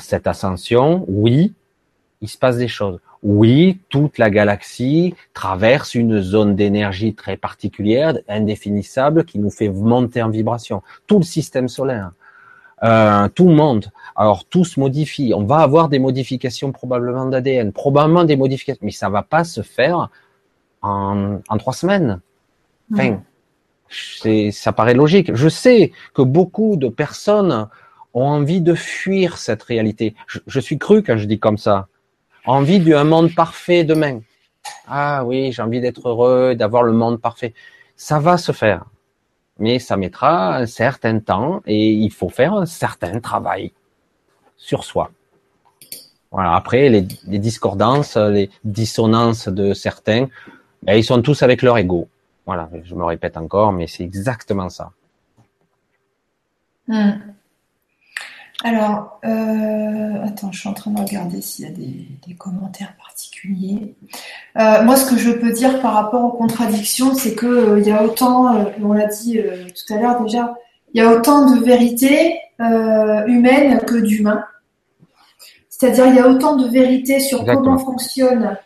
[0.00, 1.04] cette ascension.
[1.08, 1.54] Oui,
[2.20, 3.00] il se passe des choses.
[3.22, 10.22] Oui, toute la galaxie traverse une zone d'énergie très particulière, indéfinissable, qui nous fait monter
[10.22, 10.82] en vibration.
[11.06, 12.12] Tout le système solaire,
[12.82, 13.86] euh, tout le monde.
[14.16, 15.32] Alors tout se modifie.
[15.34, 19.62] On va avoir des modifications probablement d'ADN, probablement des modifications, mais ça va pas se
[19.62, 20.08] faire
[20.82, 22.20] en, trois semaines.
[22.92, 23.20] Enfin,
[23.90, 25.34] ça paraît logique.
[25.34, 27.68] Je sais que beaucoup de personnes
[28.14, 30.14] ont envie de fuir cette réalité.
[30.26, 31.88] Je, suis cru quand je dis comme ça
[32.46, 34.20] envie d'un monde parfait demain.
[34.86, 37.54] Ah oui, j'ai envie d'être heureux, d'avoir le monde parfait.
[37.96, 38.84] Ça va se faire.
[39.58, 43.72] Mais ça mettra un certain temps et il faut faire un certain travail
[44.56, 45.10] sur soi.
[46.30, 46.54] Voilà.
[46.54, 50.28] Après, les, discordances, les dissonances de certains,
[50.82, 52.08] ben, ils sont tous avec leur ego.
[52.46, 52.68] Voilà.
[52.84, 54.92] Je me répète encore, mais c'est exactement ça.
[56.88, 57.12] Hmm.
[58.62, 63.94] Alors, euh, attends, je suis en train de regarder s'il y a des, commentaires particuliers.
[64.58, 67.86] Euh, moi, ce que je peux dire par rapport aux contradictions, c'est que euh, il
[67.86, 70.54] y a autant, on l'a dit tout à l'heure déjà,
[70.92, 74.44] il y a autant de vérités humaines que d'humains.
[75.68, 78.58] C'est-à-dire, il y a autant de vérités sur comment fonctionne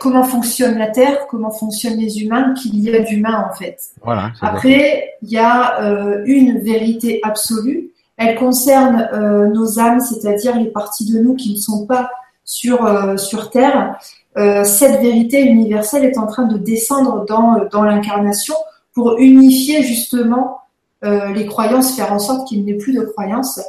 [0.00, 3.78] comment fonctionne la Terre, comment fonctionnent les humains, qu'il y a d'humains en fait.
[4.02, 5.78] Voilà, Après, il y a
[6.26, 11.58] une vérité absolue elle concerne euh, nos âmes, c'est-à-dire les parties de nous qui ne
[11.58, 12.10] sont pas
[12.44, 13.96] sur, euh, sur Terre.
[14.36, 18.54] Euh, cette vérité universelle est en train de descendre dans, dans l'incarnation
[18.92, 20.60] pour unifier justement
[21.02, 23.60] les croyances, faire en sorte qu'il n'y ait plus de croyances.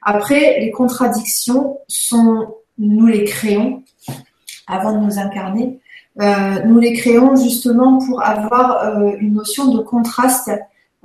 [0.00, 3.82] Après, les contradictions sont, nous les créons
[4.66, 5.78] avant de nous incarner.
[6.64, 10.50] nous les créons justement pour avoir une notion de contraste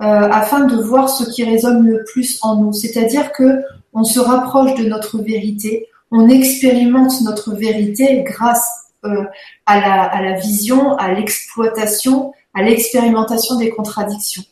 [0.02, 2.72] euh, afin de voir ce qui résonne le plus en nous.
[2.72, 3.62] C'est-à-dire que
[3.94, 9.26] on se rapproche de notre vérité, on expérimente notre vérité grâce euh,
[9.66, 14.44] à, la, à la vision, à l'exploitation, à l'expérimentation des contradictions.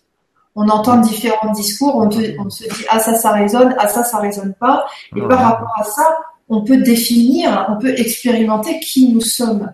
[0.56, 4.18] On entend différents discours, on, on, se dit ah ça ça résonne, ah ça ça
[4.18, 4.86] résonne pas,
[5.16, 6.18] et par rapport à ça,
[6.50, 9.72] on peut définir, on peut expérimenter qui nous sommes.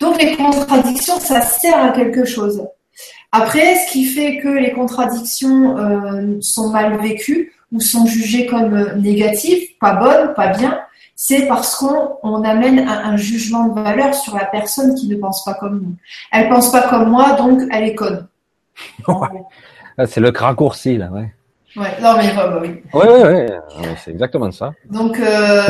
[0.00, 2.62] Donc les contradictions, ça sert à quelque chose.
[3.30, 8.74] Après, ce qui fait que les contradictions euh, sont mal vécues ou sont jugées comme
[8.74, 10.80] euh, négatives, pas bonnes, pas bien,
[11.14, 15.54] c'est parce qu'on amène un, jugement de valeur sur la personne qui ne pense pas
[15.54, 15.94] comme nous.
[16.32, 18.26] Elle pense pas comme moi, donc elle est conne.
[19.98, 21.32] Ah, c'est le raccourci là, ouais.
[21.76, 22.18] Ouais, bah,
[22.60, 22.82] oui.
[22.92, 23.50] Ouais, ouais, ouais,
[24.04, 24.72] c'est exactement ça.
[24.90, 25.62] Donc, euh,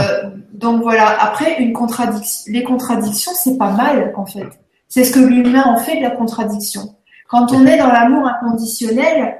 [0.52, 1.22] donc voilà.
[1.22, 4.48] Après, une contradiction, les contradictions, c'est pas mal en fait.
[4.88, 6.96] C'est ce que l'humain en fait de la contradiction.
[7.28, 9.38] Quand on est dans l'amour inconditionnel,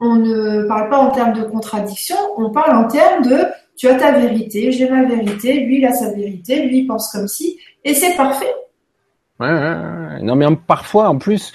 [0.00, 3.46] on ne parle pas en termes de contradiction, on parle en termes de
[3.76, 7.10] tu as ta vérité, j'ai ma vérité, lui il a sa vérité, lui il pense
[7.10, 8.52] comme si, et c'est parfait.
[9.40, 11.52] Ouais, ouais, Non, mais parfois, en plus,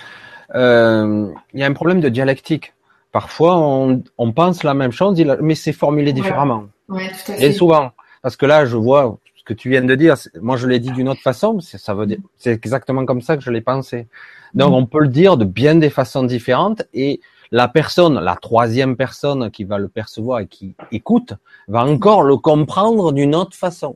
[0.55, 2.73] euh, il y a un problème de dialectique.
[3.13, 6.65] Parfois, on, on pense la même chose, mais c'est formulé différemment.
[6.89, 7.45] Ouais, tout à fait.
[7.45, 7.91] Et souvent,
[8.23, 10.15] parce que là, je vois ce que tu viens de dire.
[10.41, 11.59] Moi, je l'ai dit d'une autre façon.
[11.59, 14.07] Ça veut dire, c'est exactement comme ça que je l'ai pensé.
[14.55, 14.73] Donc, mm.
[14.73, 17.21] on peut le dire de bien des façons différentes, et
[17.51, 21.33] la personne, la troisième personne qui va le percevoir et qui écoute,
[21.67, 23.95] va encore le comprendre d'une autre façon.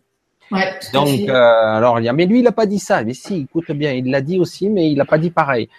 [0.51, 3.03] Ouais, Donc, euh, alors il y a, mais lui il a pas dit ça.
[3.03, 5.69] Mais si, écoute bien, il l'a dit aussi, mais il a pas dit pareil.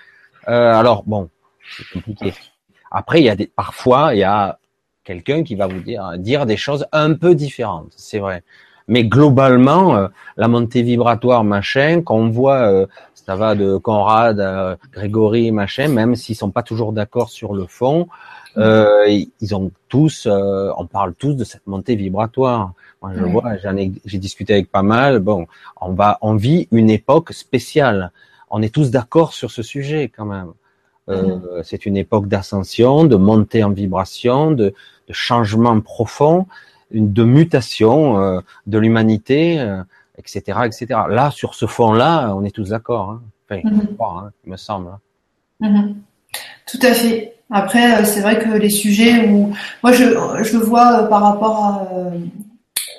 [0.48, 1.30] Euh, alors bon,
[1.76, 2.34] c'est compliqué.
[2.90, 4.58] Après, il y a des, parfois il y a
[5.04, 8.42] quelqu'un qui va vous dire dire des choses un peu différentes, c'est vrai.
[8.88, 14.76] Mais globalement, euh, la montée vibratoire machin qu'on voit, euh, ça va de Conrad, euh,
[14.92, 18.08] Grégory machin, même s'ils sont pas toujours d'accord sur le fond,
[18.56, 19.06] euh,
[19.40, 22.72] ils ont tous, on parle tous de cette montée vibratoire.
[23.02, 25.20] Moi, je vois, j'en ai, j'ai discuté avec pas mal.
[25.20, 25.46] Bon,
[25.80, 28.10] on va, on vit une époque spéciale.
[28.50, 30.52] On est tous d'accord sur ce sujet quand même.
[31.08, 31.42] Euh, mhm.
[31.62, 34.74] C'est une époque d'ascension, de montée en vibration, de,
[35.08, 36.46] de changement profond,
[36.92, 39.54] de mutation euh, de l'humanité,
[40.16, 40.86] etc., euh, etc.
[41.08, 43.10] Là, sur ce fond-là, on est tous d'accord.
[43.10, 43.22] Hein.
[43.50, 43.96] Enfin, mhm.
[44.00, 44.88] hein, il me semble.
[44.88, 45.68] Hein.
[45.68, 45.96] Mhm.
[46.66, 47.34] Tout à fait.
[47.50, 50.04] Après, c'est vrai que les sujets où moi je,
[50.42, 51.88] je le vois par rapport à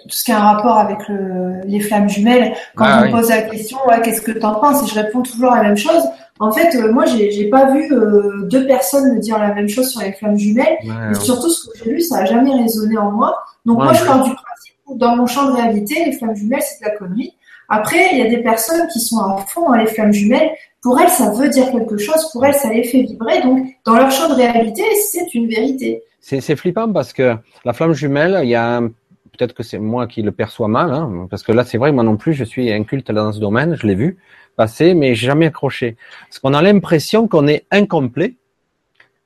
[0.10, 3.12] tout ce qui a un rapport avec le, les flammes jumelles, quand ah on me
[3.12, 4.84] pose la question, ouais, qu'est-ce que tu en penses?
[4.84, 6.04] Et je réponds toujours la même chose.
[6.40, 9.90] En fait, euh, moi, j'ai, pas vu euh, deux personnes me dire la même chose
[9.90, 10.78] sur les flammes jumelles.
[10.84, 13.38] et surtout, ce que j'ai lu, ça a jamais résonné en moi.
[13.66, 16.62] Donc moi, je pars du principe où dans mon champ de réalité, les flammes jumelles,
[16.62, 17.34] c'est de la connerie.
[17.68, 20.50] Après, il y a des personnes qui sont à fond dans les flammes jumelles.
[20.82, 22.30] Pour elles, ça veut dire quelque chose.
[22.32, 23.42] Pour elles, ça les fait vibrer.
[23.42, 26.02] Donc, dans leur champ de réalité, c'est une vérité.
[26.22, 27.36] C'est, c'est flippant parce que
[27.66, 28.92] la flamme jumelle, il y a un
[29.40, 32.04] peut-être que c'est moi qui le perçois mal, hein, parce que là, c'est vrai, moi
[32.04, 34.18] non plus, je suis inculte dans ce domaine, je l'ai vu
[34.58, 35.96] passer, mais jamais accroché.
[36.28, 38.36] Parce qu'on a l'impression qu'on est incomplet,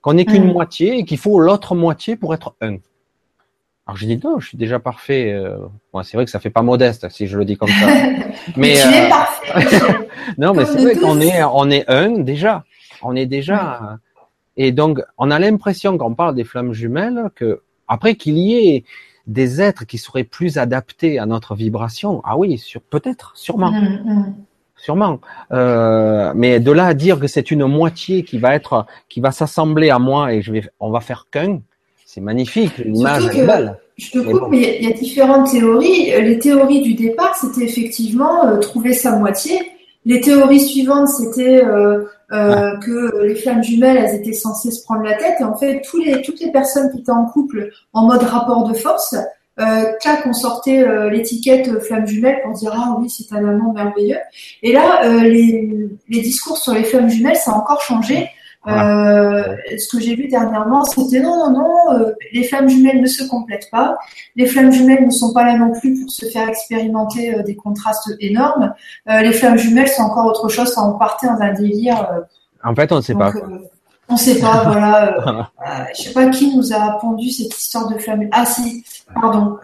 [0.00, 0.52] qu'on n'est qu'une mm.
[0.52, 2.76] moitié et qu'il faut l'autre moitié pour être un.
[3.86, 5.32] Alors je dis non, je suis déjà parfait.
[5.32, 5.58] Euh,
[6.04, 7.86] c'est vrai que ça fait pas modeste si je le dis comme ça.
[8.56, 10.08] mais tu es euh, parfait.
[10.38, 12.64] non, mais c'est vrai qu'on est on est un déjà.
[13.02, 13.98] On est déjà.
[14.56, 18.54] Et donc on a l'impression quand on parle des flammes jumelles que après qu'il y
[18.68, 18.84] ait
[19.26, 24.02] des êtres qui seraient plus adaptés à notre vibration, ah oui, sur peut-être, sûrement, mm,
[24.04, 24.34] mm.
[24.76, 25.20] sûrement.
[25.52, 29.30] Euh, mais de là à dire que c'est une moitié qui va être, qui va
[29.30, 31.60] s'assembler à moi et je vais, on va faire qu'un,
[32.04, 33.78] c'est magnifique, l'image est belle.
[33.96, 36.10] Je te coupe, mais il y a différentes théories.
[36.20, 39.58] Les théories du départ, c'était effectivement euh, trouver sa moitié.
[40.04, 45.02] Les théories suivantes, c'était euh, euh, que les flammes jumelles, elles étaient censées se prendre
[45.02, 45.36] la tête.
[45.40, 48.68] Et en fait, tous les, toutes les personnes qui étaient en couple en mode rapport
[48.68, 49.14] de force,
[49.60, 49.84] euh,
[50.26, 54.18] on sortait euh, l'étiquette flamme jumelle pour dire ah oui, c'est un amant merveilleux.
[54.62, 58.28] Et là, euh, les, les discours sur les flammes jumelles, ça a encore changé.
[58.66, 63.06] Euh, ce que j'ai vu dernièrement, c'était non, non, non, euh, les flammes jumelles ne
[63.06, 63.98] se complètent pas.
[64.36, 67.56] Les flammes jumelles ne sont pas là non plus pour se faire expérimenter euh, des
[67.56, 68.72] contrastes énormes.
[69.06, 70.72] les flammes jumelles, c'est encore autre chose.
[70.72, 72.24] Ça, on partait dans un délire.
[72.62, 73.32] en fait, on ne sait pas.
[74.08, 75.50] on ne sait pas, voilà.
[75.94, 78.28] je sais pas qui nous a pondu cette histoire de flammes.
[78.32, 78.82] Ah si,
[79.14, 79.58] pardon.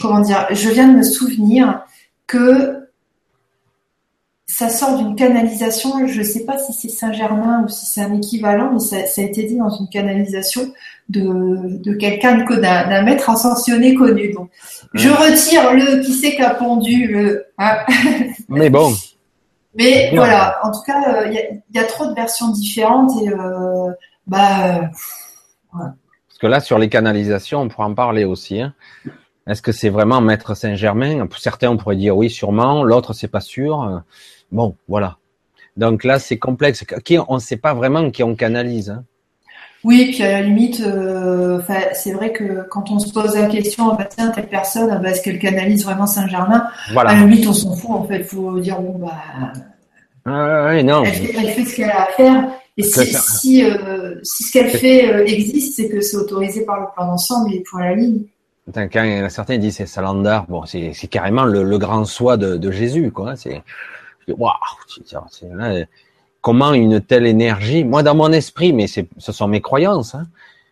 [0.00, 1.82] comment dire Je viens de me souvenir
[2.26, 2.75] que
[4.56, 8.14] ça sort d'une canalisation, je ne sais pas si c'est Saint-Germain ou si c'est un
[8.14, 10.72] équivalent, mais ça, a été dit dans une canalisation
[11.10, 14.32] de, de quelqu'un, d'un maître ascensionné connu.
[14.32, 14.48] Donc,
[14.94, 17.44] je retire le qui c'est qui a pondu le.
[17.58, 17.80] Hein.
[18.48, 18.94] Mais bon.
[19.74, 23.92] Mais voilà, en tout cas, euh, il y, a trop de versions différentes et euh,
[24.26, 24.76] bah.
[24.76, 24.80] Euh,
[25.74, 28.62] Parce que là, sur les canalisations, on pourra en parler aussi.
[28.62, 28.72] Hein.
[29.46, 31.28] Est-ce que c'est vraiment Maître Saint-Germain?
[31.36, 32.82] Certains on pourrait dire oui, sûrement.
[32.82, 34.02] L'autre, c'est pas sûr.
[34.56, 35.18] Bon, voilà.
[35.76, 36.82] Donc là, c'est complexe.
[37.04, 38.88] Qui, on ne sait pas vraiment qui on canalise.
[38.88, 39.04] Hein.
[39.84, 41.60] Oui, puis à la limite, euh,
[41.92, 44.96] c'est vrai que quand on se pose la question, ah bah, tiens, telle personne, ah
[44.96, 46.66] bah, est-ce qu'elle canalise vraiment Saint-Germain?
[46.94, 47.10] Voilà.
[47.10, 48.20] À la limite, on s'en fout, en fait.
[48.20, 49.12] Il faut dire, bon, bah.
[50.24, 51.04] Ah, non.
[51.04, 51.12] Elle,
[51.50, 52.48] fait, ce qu'elle a à faire.
[52.78, 56.80] Et si, si, euh, si, ce qu'elle fait euh, existe, c'est que c'est autorisé par
[56.80, 58.22] le plan d'ensemble et pour la ligne.
[58.74, 63.12] Quand certains disent c'est Salandar, bon, c'est carrément le, le, grand soi de, de Jésus,
[63.12, 63.32] quoi.
[63.32, 63.60] Hein,
[65.30, 65.88] c'est
[66.40, 70.26] comment une telle énergie, moi dans mon esprit, mais ce sont mes croyances, hein,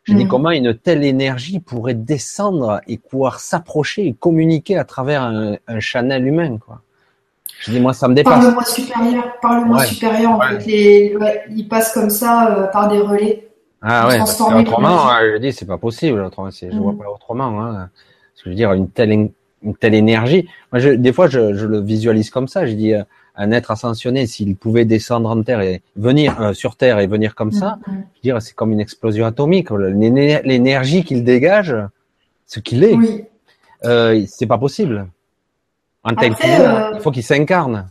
[0.04, 0.28] je dis mm.
[0.28, 5.80] comment une telle énergie pourrait descendre et pouvoir s'approcher et communiquer à travers un, un,
[5.80, 6.80] channel humain, quoi.
[7.60, 8.34] Je dis, moi, ça me dépasse.
[8.34, 11.16] Par le moi supérieur, par le moi supérieur, en fait, les,
[11.50, 13.48] ils passent comme ça euh, par des relais.
[13.80, 16.20] Ah ouais, autrement, hein, je dis, c'est pas possible.
[16.20, 16.98] Autrement, je vois mm.
[16.98, 17.62] pas autrement.
[17.62, 17.88] Hein.
[18.42, 19.30] je veux dire, une telle,
[19.62, 20.46] une telle énergie.
[20.72, 22.66] Moi, je, des fois, je, je, le visualise comme ça.
[22.66, 23.02] Je dis, euh,
[23.36, 27.34] un être ascensionné, s'il pouvait descendre en terre et venir euh, sur terre et venir
[27.34, 27.94] comme ça, mm, mm.
[27.94, 29.70] je veux dire, c'est comme une explosion atomique.
[29.70, 31.74] L'énergie qu'il dégage,
[32.46, 33.24] ce qu'il est, oui.
[33.84, 35.08] euh, c'est pas possible.
[36.04, 37.88] En tel euh, il faut qu'il s'incarne.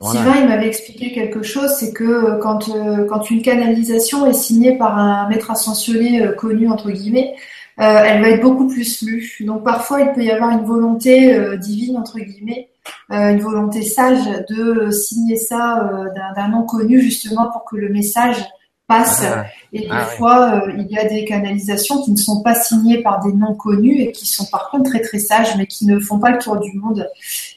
[0.00, 4.76] Sylvain, il m'avait expliqué quelque chose, c'est que quand, euh, quand une canalisation est signée
[4.76, 7.34] par un maître ascensionné euh, connu, entre guillemets,
[7.76, 9.36] elle va être beaucoup plus lue.
[9.42, 12.70] Donc parfois, il peut y avoir une volonté divine, entre guillemets,
[13.10, 15.90] une volonté sage de signer ça
[16.36, 18.44] d'un nom connu, justement pour que le message
[18.88, 19.22] passe.
[19.24, 22.54] Ah, et des ah, fois, euh, il y a des canalisations qui ne sont pas
[22.54, 25.86] signées par des noms connus et qui sont par contre très très sages, mais qui
[25.86, 27.08] ne font pas le tour du monde.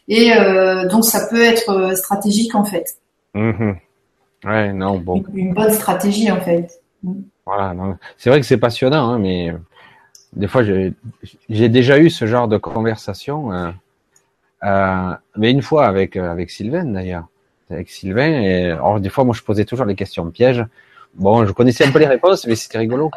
[0.08, 2.98] Et euh, donc, ça peut être euh, stratégique en fait.
[3.34, 3.76] Mm-hmm.
[4.44, 5.24] Ouais, non, bon.
[5.34, 6.82] Une, bonne stratégie en fait.
[7.45, 7.74] Voilà,
[8.18, 9.53] c'est vrai que c'est passionnant, hein, mais
[10.34, 13.49] des fois, j'ai déjà eu ce genre de conversation.
[14.63, 17.27] Euh, mais une fois avec avec Sylvain d'ailleurs,
[17.69, 18.41] avec Sylvain.
[18.41, 20.65] Et alors des fois, moi, je posais toujours les questions pièges.
[21.15, 23.11] Bon, je connaissais un peu les réponses, mais c'était rigolo.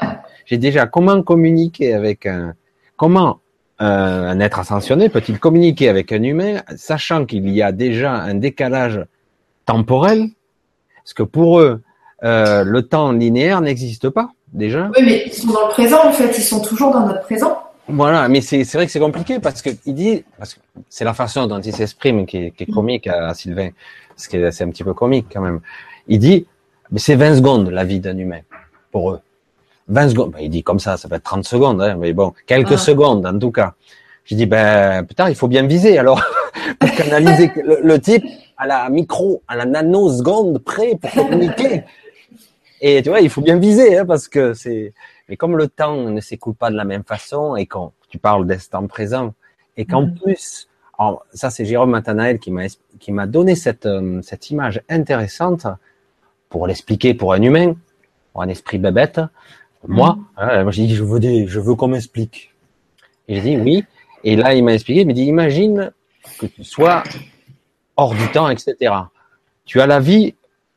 [0.46, 2.54] J'ai déjà comment communiquer avec un,
[2.96, 3.40] comment
[3.80, 8.34] euh, un être ascensionné peut-il communiquer avec un humain, sachant qu'il y a déjà un
[8.34, 9.04] décalage
[9.66, 10.28] temporel,
[10.96, 11.82] parce que pour eux,
[12.22, 14.90] euh, le temps linéaire n'existe pas déjà.
[14.96, 17.58] Oui, mais ils sont dans le présent en fait, ils sont toujours dans notre présent.
[17.86, 21.12] Voilà, mais c'est vrai que c'est compliqué parce que il dit, parce que c'est la
[21.12, 23.70] façon dont il s'exprime qui, qui, est comique à, Sylvain,
[24.08, 25.60] parce que c'est un petit peu comique quand même.
[26.08, 26.46] Il dit,
[26.90, 28.40] mais c'est 20 secondes la vie d'un humain
[28.90, 29.20] pour eux.
[29.88, 30.30] 20 secondes.
[30.32, 32.78] Ben, il dit comme ça, ça peut être 30 secondes, hein, mais bon, quelques ah.
[32.78, 33.74] secondes en tout cas.
[34.24, 36.22] Je dis ben putain, il faut bien viser alors
[36.78, 38.24] pour canaliser le, type
[38.56, 41.82] à la micro, à la nanoseconde près pour communiquer.
[42.80, 44.94] Et tu vois, il faut bien viser hein, parce que c'est.
[45.28, 48.46] Mais comme le temps ne s'écoule pas de la même façon et quand tu parles
[48.46, 49.34] d'instant présent
[49.76, 50.14] et qu'en mm.
[50.16, 50.68] plus,
[51.32, 52.66] ça c'est Jérôme Matanael qui m'a
[53.00, 55.66] qui m'a donné cette euh, cette image intéressante
[56.48, 57.74] pour l'expliquer pour un humain,
[58.32, 59.20] pour un esprit bébête.
[59.86, 60.24] Moi, mm.
[60.36, 62.54] hein, moi j'ai dit je veux des, je veux qu'on m'explique.
[63.28, 63.84] Et j'ai dit oui.
[64.22, 65.92] Et là il m'a expliqué, il m'a dit imagine
[66.38, 67.02] que tu sois
[67.96, 68.94] hors du temps, etc.
[69.64, 70.34] Tu as la vie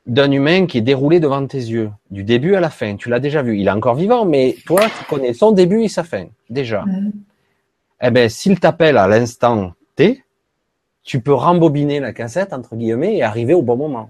[0.08, 2.96] d'un humain qui est déroulé devant tes yeux, du début à la fin.
[2.96, 3.60] Tu l'as déjà vu.
[3.60, 6.86] Il est encore vivant, mais toi, tu connais son début et sa fin, déjà.
[8.02, 10.24] Eh ben, s'il t'appelle à l'instant T,
[11.04, 14.10] tu peux rembobiner la cassette, entre guillemets, et arriver au bon moment.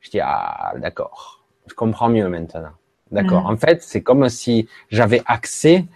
[0.00, 1.44] Je dis, ah, d'accord.
[1.66, 2.70] Je comprends mieux maintenant.
[3.10, 3.46] D'accord.
[3.46, 5.86] En fait, c'est comme si j'avais accès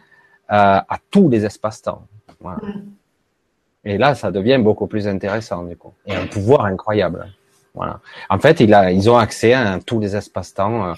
[0.51, 2.03] euh, à tous les espaces-temps.
[2.41, 2.61] Voilà.
[3.85, 5.93] Et là, ça devient beaucoup plus intéressant, du coup.
[6.07, 7.33] Et un pouvoir incroyable.
[7.75, 8.01] Voilà.
[8.29, 10.87] En fait, il a, ils ont accès à tous les espaces-temps.
[10.87, 10.95] Euh,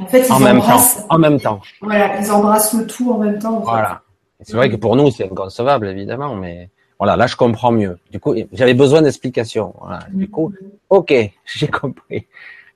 [0.00, 0.80] en fait, ils en même temps.
[1.08, 1.60] En même temps.
[1.80, 3.60] Voilà, ils embrassent le tout en même temps.
[3.60, 4.02] voilà.
[4.42, 7.98] C'est vrai que pour nous, c'est inconcevable, évidemment, mais voilà, là, je comprends mieux.
[8.10, 9.74] Du coup, j'avais besoin d'explications.
[9.80, 10.00] Voilà.
[10.10, 10.52] Du coup,
[10.88, 11.12] ok,
[11.44, 12.26] j'ai compris.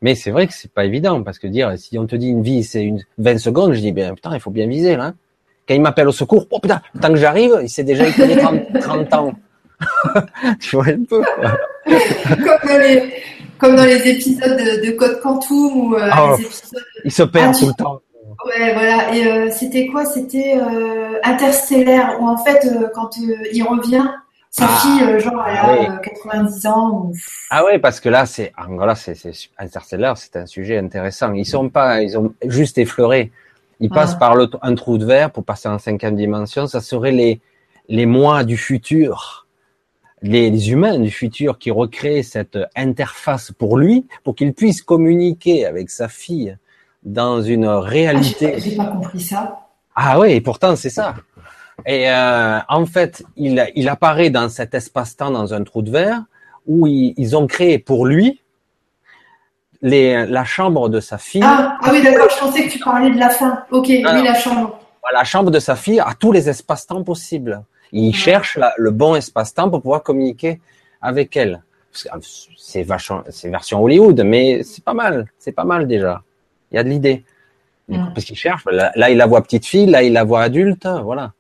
[0.03, 2.43] Mais c'est vrai que c'est pas évident parce que dire si on te dit une
[2.43, 5.15] vie c'est une 20 secondes, je dis bien putain, il faut bien viser là.
[5.67, 8.81] Quand il m'appelle au secours, oh putain, tant que j'arrive, il s'est déjà écoulé 30,
[8.81, 9.33] 30 ans.
[10.61, 11.23] tu vois un peu.
[11.87, 13.15] comme, dans les,
[13.59, 16.85] comme dans les épisodes de, de Code Quantum ou euh, oh, les épisodes.
[17.05, 18.01] Il se perd ah, tout le temps.
[18.47, 19.15] Ouais, voilà.
[19.15, 20.05] Et euh, c'était quoi?
[20.05, 24.07] C'était euh, Interstellaire, où en fait, euh, quand il revient,
[24.51, 27.13] sa ah, fille, genre, elle a 90 ans.
[27.51, 29.17] Ah ouais, parce que là, c'est, là, c'est,
[29.59, 31.33] Interstellaire, c'est un sujet intéressant.
[31.33, 33.33] Ils sont pas, ils ont juste effleuré.
[33.81, 33.95] Ils ah.
[33.95, 36.67] passent par le, un trou de verre pour passer en cinquième dimension.
[36.67, 37.41] Ça serait les,
[37.89, 39.44] les mois du futur,
[40.25, 45.67] les, les humains du futur qui recréent cette interface pour lui, pour qu'il puisse communiquer
[45.67, 46.57] avec sa fille
[47.03, 48.55] dans une réalité.
[48.57, 49.61] Ah, j'ai pas, compris ça.
[49.95, 51.15] Ah oui, et pourtant c'est ça.
[51.87, 56.23] Et euh, en fait, il, il apparaît dans cet espace-temps, dans un trou de verre,
[56.67, 58.41] où ils, ils ont créé pour lui
[59.83, 61.43] les, la chambre de sa fille.
[61.45, 63.63] Ah, ah oui, d'accord, je pensais que tu parlais de la fin.
[63.71, 64.79] Ok, oui, la chambre.
[65.13, 67.63] La chambre de sa fille a tous les espaces-temps possibles.
[67.93, 70.61] Il cherche le bon espace-temps pour pouvoir communiquer
[71.01, 71.63] avec elle.
[71.93, 75.27] C'est version Hollywood, mais c'est pas mal.
[75.39, 76.23] C'est pas mal déjà.
[76.73, 77.25] Il y a de l'idée.
[77.89, 78.65] Parce qu'il cherche.
[78.67, 80.87] Là, il la voit petite fille, là, il la voit adulte.
[80.87, 81.33] Voilà.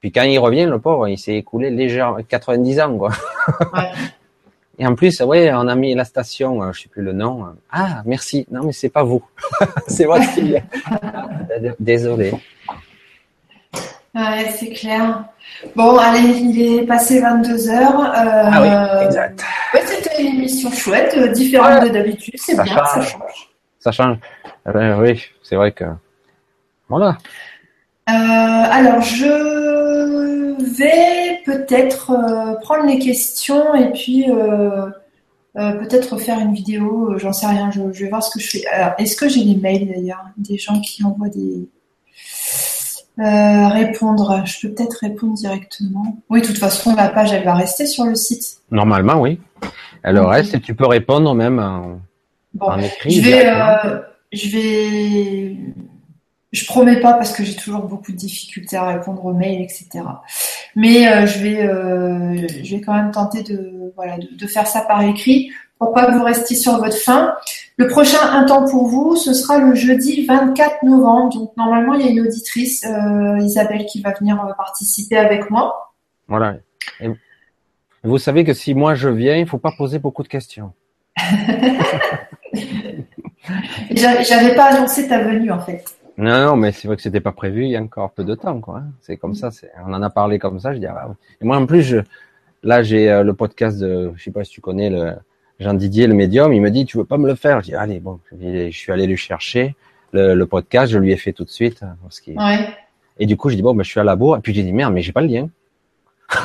[0.00, 3.10] Puis quand il revient, le pauvre, il s'est écoulé légèrement 90 ans, quoi.
[4.78, 7.46] Et en plus, ouais, on a mis la station, euh, je sais plus le nom.
[7.70, 8.46] Ah, merci.
[8.50, 9.24] Non, mais c'est pas vous.
[9.88, 10.62] c'est votre fille.
[11.80, 12.34] Désolé.
[14.16, 15.26] Ouais, c'est clair.
[15.74, 18.00] Bon, allez, il est passé 22 heures.
[18.00, 19.44] Euh, ah oui, exact.
[19.74, 22.32] Ouais, c'était une émission chouette, euh, différente de d'habitude.
[22.38, 23.50] C'est bien, ça change.
[23.78, 24.16] Ça change.
[24.66, 25.84] Eh ben, oui, c'est vrai que.
[26.88, 27.18] Voilà.
[28.08, 32.06] Euh, alors, je vais peut-être
[32.62, 34.24] prendre les questions et puis
[35.54, 37.18] peut-être faire une vidéo.
[37.18, 37.70] J'en sais rien.
[37.70, 38.64] Je, je, vais voir ce que je fais.
[38.96, 41.68] est-ce que j'ai des mails d'ailleurs Des gens qui envoient des
[43.18, 46.18] euh, répondre, je peux peut-être répondre directement.
[46.28, 48.58] Oui, de toute façon, la page, elle va rester sur le site.
[48.70, 49.40] Normalement, oui.
[50.02, 52.00] Elle reste et tu peux répondre même en,
[52.54, 53.10] bon, écrit.
[53.10, 54.00] Je vais, euh,
[54.32, 55.56] je vais,
[56.52, 59.88] je promets pas parce que j'ai toujours beaucoup de difficultés à répondre aux mails, etc.
[60.74, 64.66] Mais euh, je vais, euh, je vais quand même tenter de, voilà, de, de, faire
[64.66, 67.34] ça par écrit pour pas que vous restiez sur votre faim.
[67.78, 71.34] Le prochain Un temps pour vous, ce sera le jeudi 24 novembre.
[71.34, 75.50] Donc normalement, il y a une auditrice, euh, Isabelle, qui va venir euh, participer avec
[75.50, 75.92] moi.
[76.26, 76.56] Voilà.
[77.00, 77.10] Et
[78.02, 80.72] vous savez que si moi je viens, il faut pas poser beaucoup de questions.
[83.90, 85.84] J'avais pas annoncé ta venue en fait.
[86.16, 88.34] Non, non, mais c'est vrai que c'était pas prévu il y a encore peu de
[88.34, 88.78] temps, quoi.
[88.78, 88.86] Hein.
[89.02, 89.50] C'est comme ça.
[89.86, 90.72] On en a parlé comme ça.
[90.72, 91.08] Je dis, ah,
[91.42, 91.98] Et moi en plus, je,
[92.62, 95.12] là j'ai euh, le podcast de, je sais pas si tu connais le
[95.58, 97.60] Jean Didier, le médium, il me dit, tu veux pas me le faire?
[97.60, 99.74] Je dis, allez, bon, je suis allé lui chercher
[100.12, 101.82] le, podcast, je lui ai fait tout de suite.
[101.82, 102.68] Hein, parce ouais.
[103.18, 104.36] Et du coup, je dis, bon, ben, je suis à la bourre.
[104.36, 105.48] Et puis j'ai dit, merde, mais j'ai pas le lien.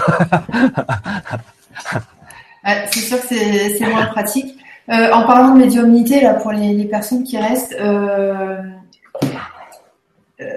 [2.92, 4.58] c'est sûr que c'est moins pratique.
[4.90, 8.62] Euh, en parlant de médiumnité, là, pour les, les personnes qui restent, euh,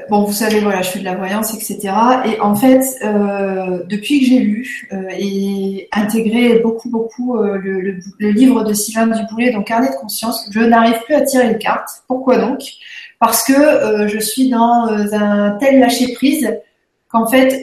[0.08, 1.92] bon, vous savez, voilà, je fais de la voyance, etc.
[2.26, 8.64] Et en fait, euh, depuis que j'ai lu euh, et intégré beaucoup, beaucoup le, livre
[8.64, 12.02] de Sylvain Duboulet, donc Carnet de conscience, je n'arrive plus à tirer les cartes.
[12.08, 12.62] Pourquoi donc?
[13.20, 16.52] Parce que je suis dans un tel lâcher prise
[17.08, 17.62] qu'en fait,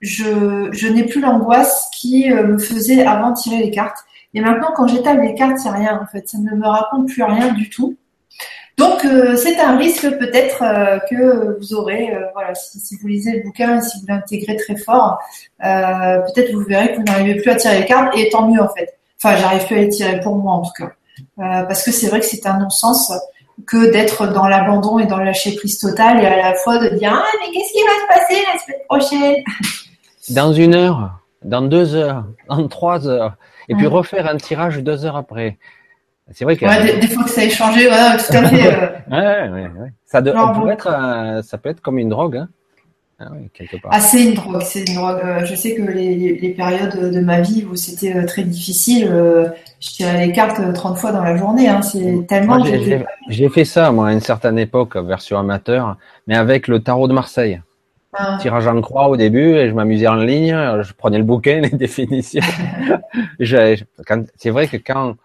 [0.00, 3.98] je, je n'ai plus l'angoisse qui me faisait avant tirer les cartes.
[4.34, 6.28] Et maintenant, quand j'étale les cartes, c'est rien en fait.
[6.28, 7.96] Ça ne me raconte plus rien du tout.
[8.76, 13.32] Donc euh, c'est un risque peut-être euh, que vous aurez, euh, voilà, si, vous lisez
[13.32, 15.18] le bouquin, si vous l'intégrez très fort,
[15.60, 18.68] peut-être vous verrez que vous n'arrivez plus à tirer les cartes, et tant mieux en
[18.68, 18.98] fait.
[19.22, 20.92] Enfin, j'arrive plus à les tirer pour moi en tout cas,
[21.36, 23.12] parce que c'est vrai que c'est un non-sens
[23.66, 26.88] que d'être dans l'abandon et dans le lâcher prise total et à la fois de
[26.96, 29.44] dire ah mais qu'est-ce qui va se passer la semaine prochaine?
[30.30, 33.36] Dans une heure, dans deux heures, dans trois heures,
[33.68, 35.58] et puis refaire un tirage deux heures après.
[36.32, 36.64] C'est vrai que.
[36.64, 38.66] Ouais, des, fois que ça a changé, voilà, tout à fait.
[38.66, 38.86] Euh...
[39.10, 39.92] ouais, ouais, ouais.
[40.06, 42.48] Ça, de, peut être, euh, ça peut être comme une drogue, hein.
[43.20, 43.92] Ah, oui, quelque part.
[43.94, 45.20] Ah, c'est une drogue, c'est une drogue.
[45.24, 49.08] Euh, je sais que les, les périodes de ma vie où c'était très difficile,
[49.78, 51.68] je tirais les cartes 30 fois dans la journée.
[51.68, 51.80] Hein.
[51.82, 52.64] C'est tellement.
[53.28, 55.96] J'ai fait ça, moi, à une certaine époque, version amateur,
[56.26, 57.60] mais avec le tarot de Marseille.
[58.16, 58.38] Ah.
[58.40, 61.70] Tirage en croix au début, et je m'amusais en ligne, je prenais le bouquin, les
[61.70, 62.42] définitions.
[63.40, 65.16] c'est vrai que quand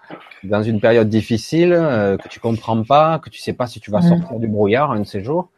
[0.43, 3.91] dans une période difficile, euh, que tu comprends pas, que tu sais pas si tu
[3.91, 5.49] vas sortir du brouillard un de ces jours,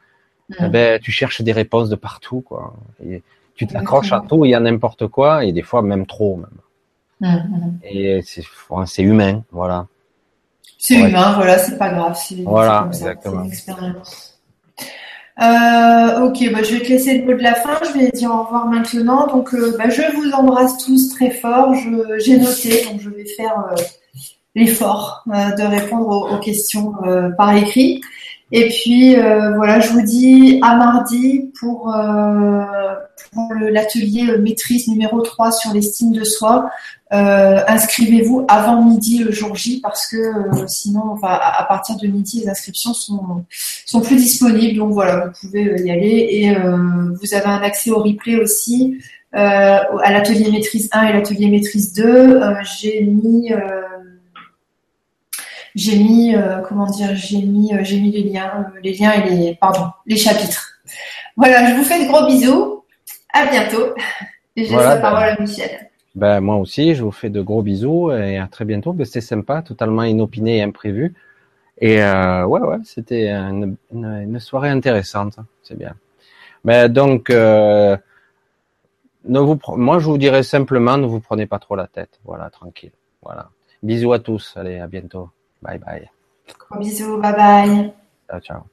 [0.59, 2.73] eh ben, tu cherches des réponses de partout, quoi.
[3.05, 3.23] Et
[3.55, 7.39] tu t'accroches à tout et à n'importe quoi, et des fois même trop, même.
[7.83, 9.87] Et c'est humain, voilà.
[10.77, 12.17] C'est humain, voilà, c'est pas grave.
[12.43, 13.45] Voilà, exactement.
[15.39, 17.79] Euh, ok, bah, je vais te laisser le mot de la fin.
[17.83, 19.27] Je vais dire au revoir maintenant.
[19.27, 21.73] Donc, euh, bah, je vous embrasse tous très fort.
[22.17, 23.75] J'ai noté, donc je vais faire euh,
[24.56, 28.02] l'effort euh, de répondre aux, questions euh, par écrit.
[28.53, 31.95] Et puis euh, voilà, je vous dis à mardi pour,
[33.34, 36.69] pour l'atelier maîtrise numéro 3 sur l'estime de soi.
[37.11, 40.18] Inscrivez-vous avant midi le jour J parce que
[40.68, 43.45] sinon, enfin, à, partir de midi, les inscriptions sont,
[43.86, 44.78] sont plus disponibles.
[44.78, 48.99] Donc voilà, vous pouvez y aller et vous avez un accès au replay aussi.
[49.32, 52.41] à l'atelier maîtrise 1 et l'atelier maîtrise 2,
[52.82, 53.53] j'ai mis
[55.76, 59.11] j'ai mis, euh, comment dire, j'ai mis, euh, j'ai mis les liens, euh, les liens
[59.14, 60.80] et les, pardon, les chapitres.
[61.38, 62.84] Voilà, je vous fais de gros bisous.
[63.34, 63.95] À bientôt.
[64.56, 65.89] Et je laisse la parole à Michel.
[66.15, 68.91] Ben, moi aussi, je vous fais de gros bisous et à très bientôt.
[68.91, 71.14] Ben, c'était sympa, totalement inopiné et imprévu.
[71.80, 75.38] Et euh, ouais, ouais, c'était une, une, soirée intéressante.
[75.64, 75.95] C'est bien.
[76.64, 77.98] Mais ben, donc, euh,
[79.26, 82.19] ne vous, moi, je vous dirais simplement, ne vous prenez pas trop la tête.
[82.26, 82.91] Voilà, tranquille.
[83.23, 83.49] Voilà.
[83.81, 84.53] Bisous à tous.
[84.57, 85.30] Allez, à bientôt.
[85.61, 86.09] Bye bye.
[86.57, 87.93] Gros bisous, bye bye.
[88.27, 88.70] Ciao, ciao.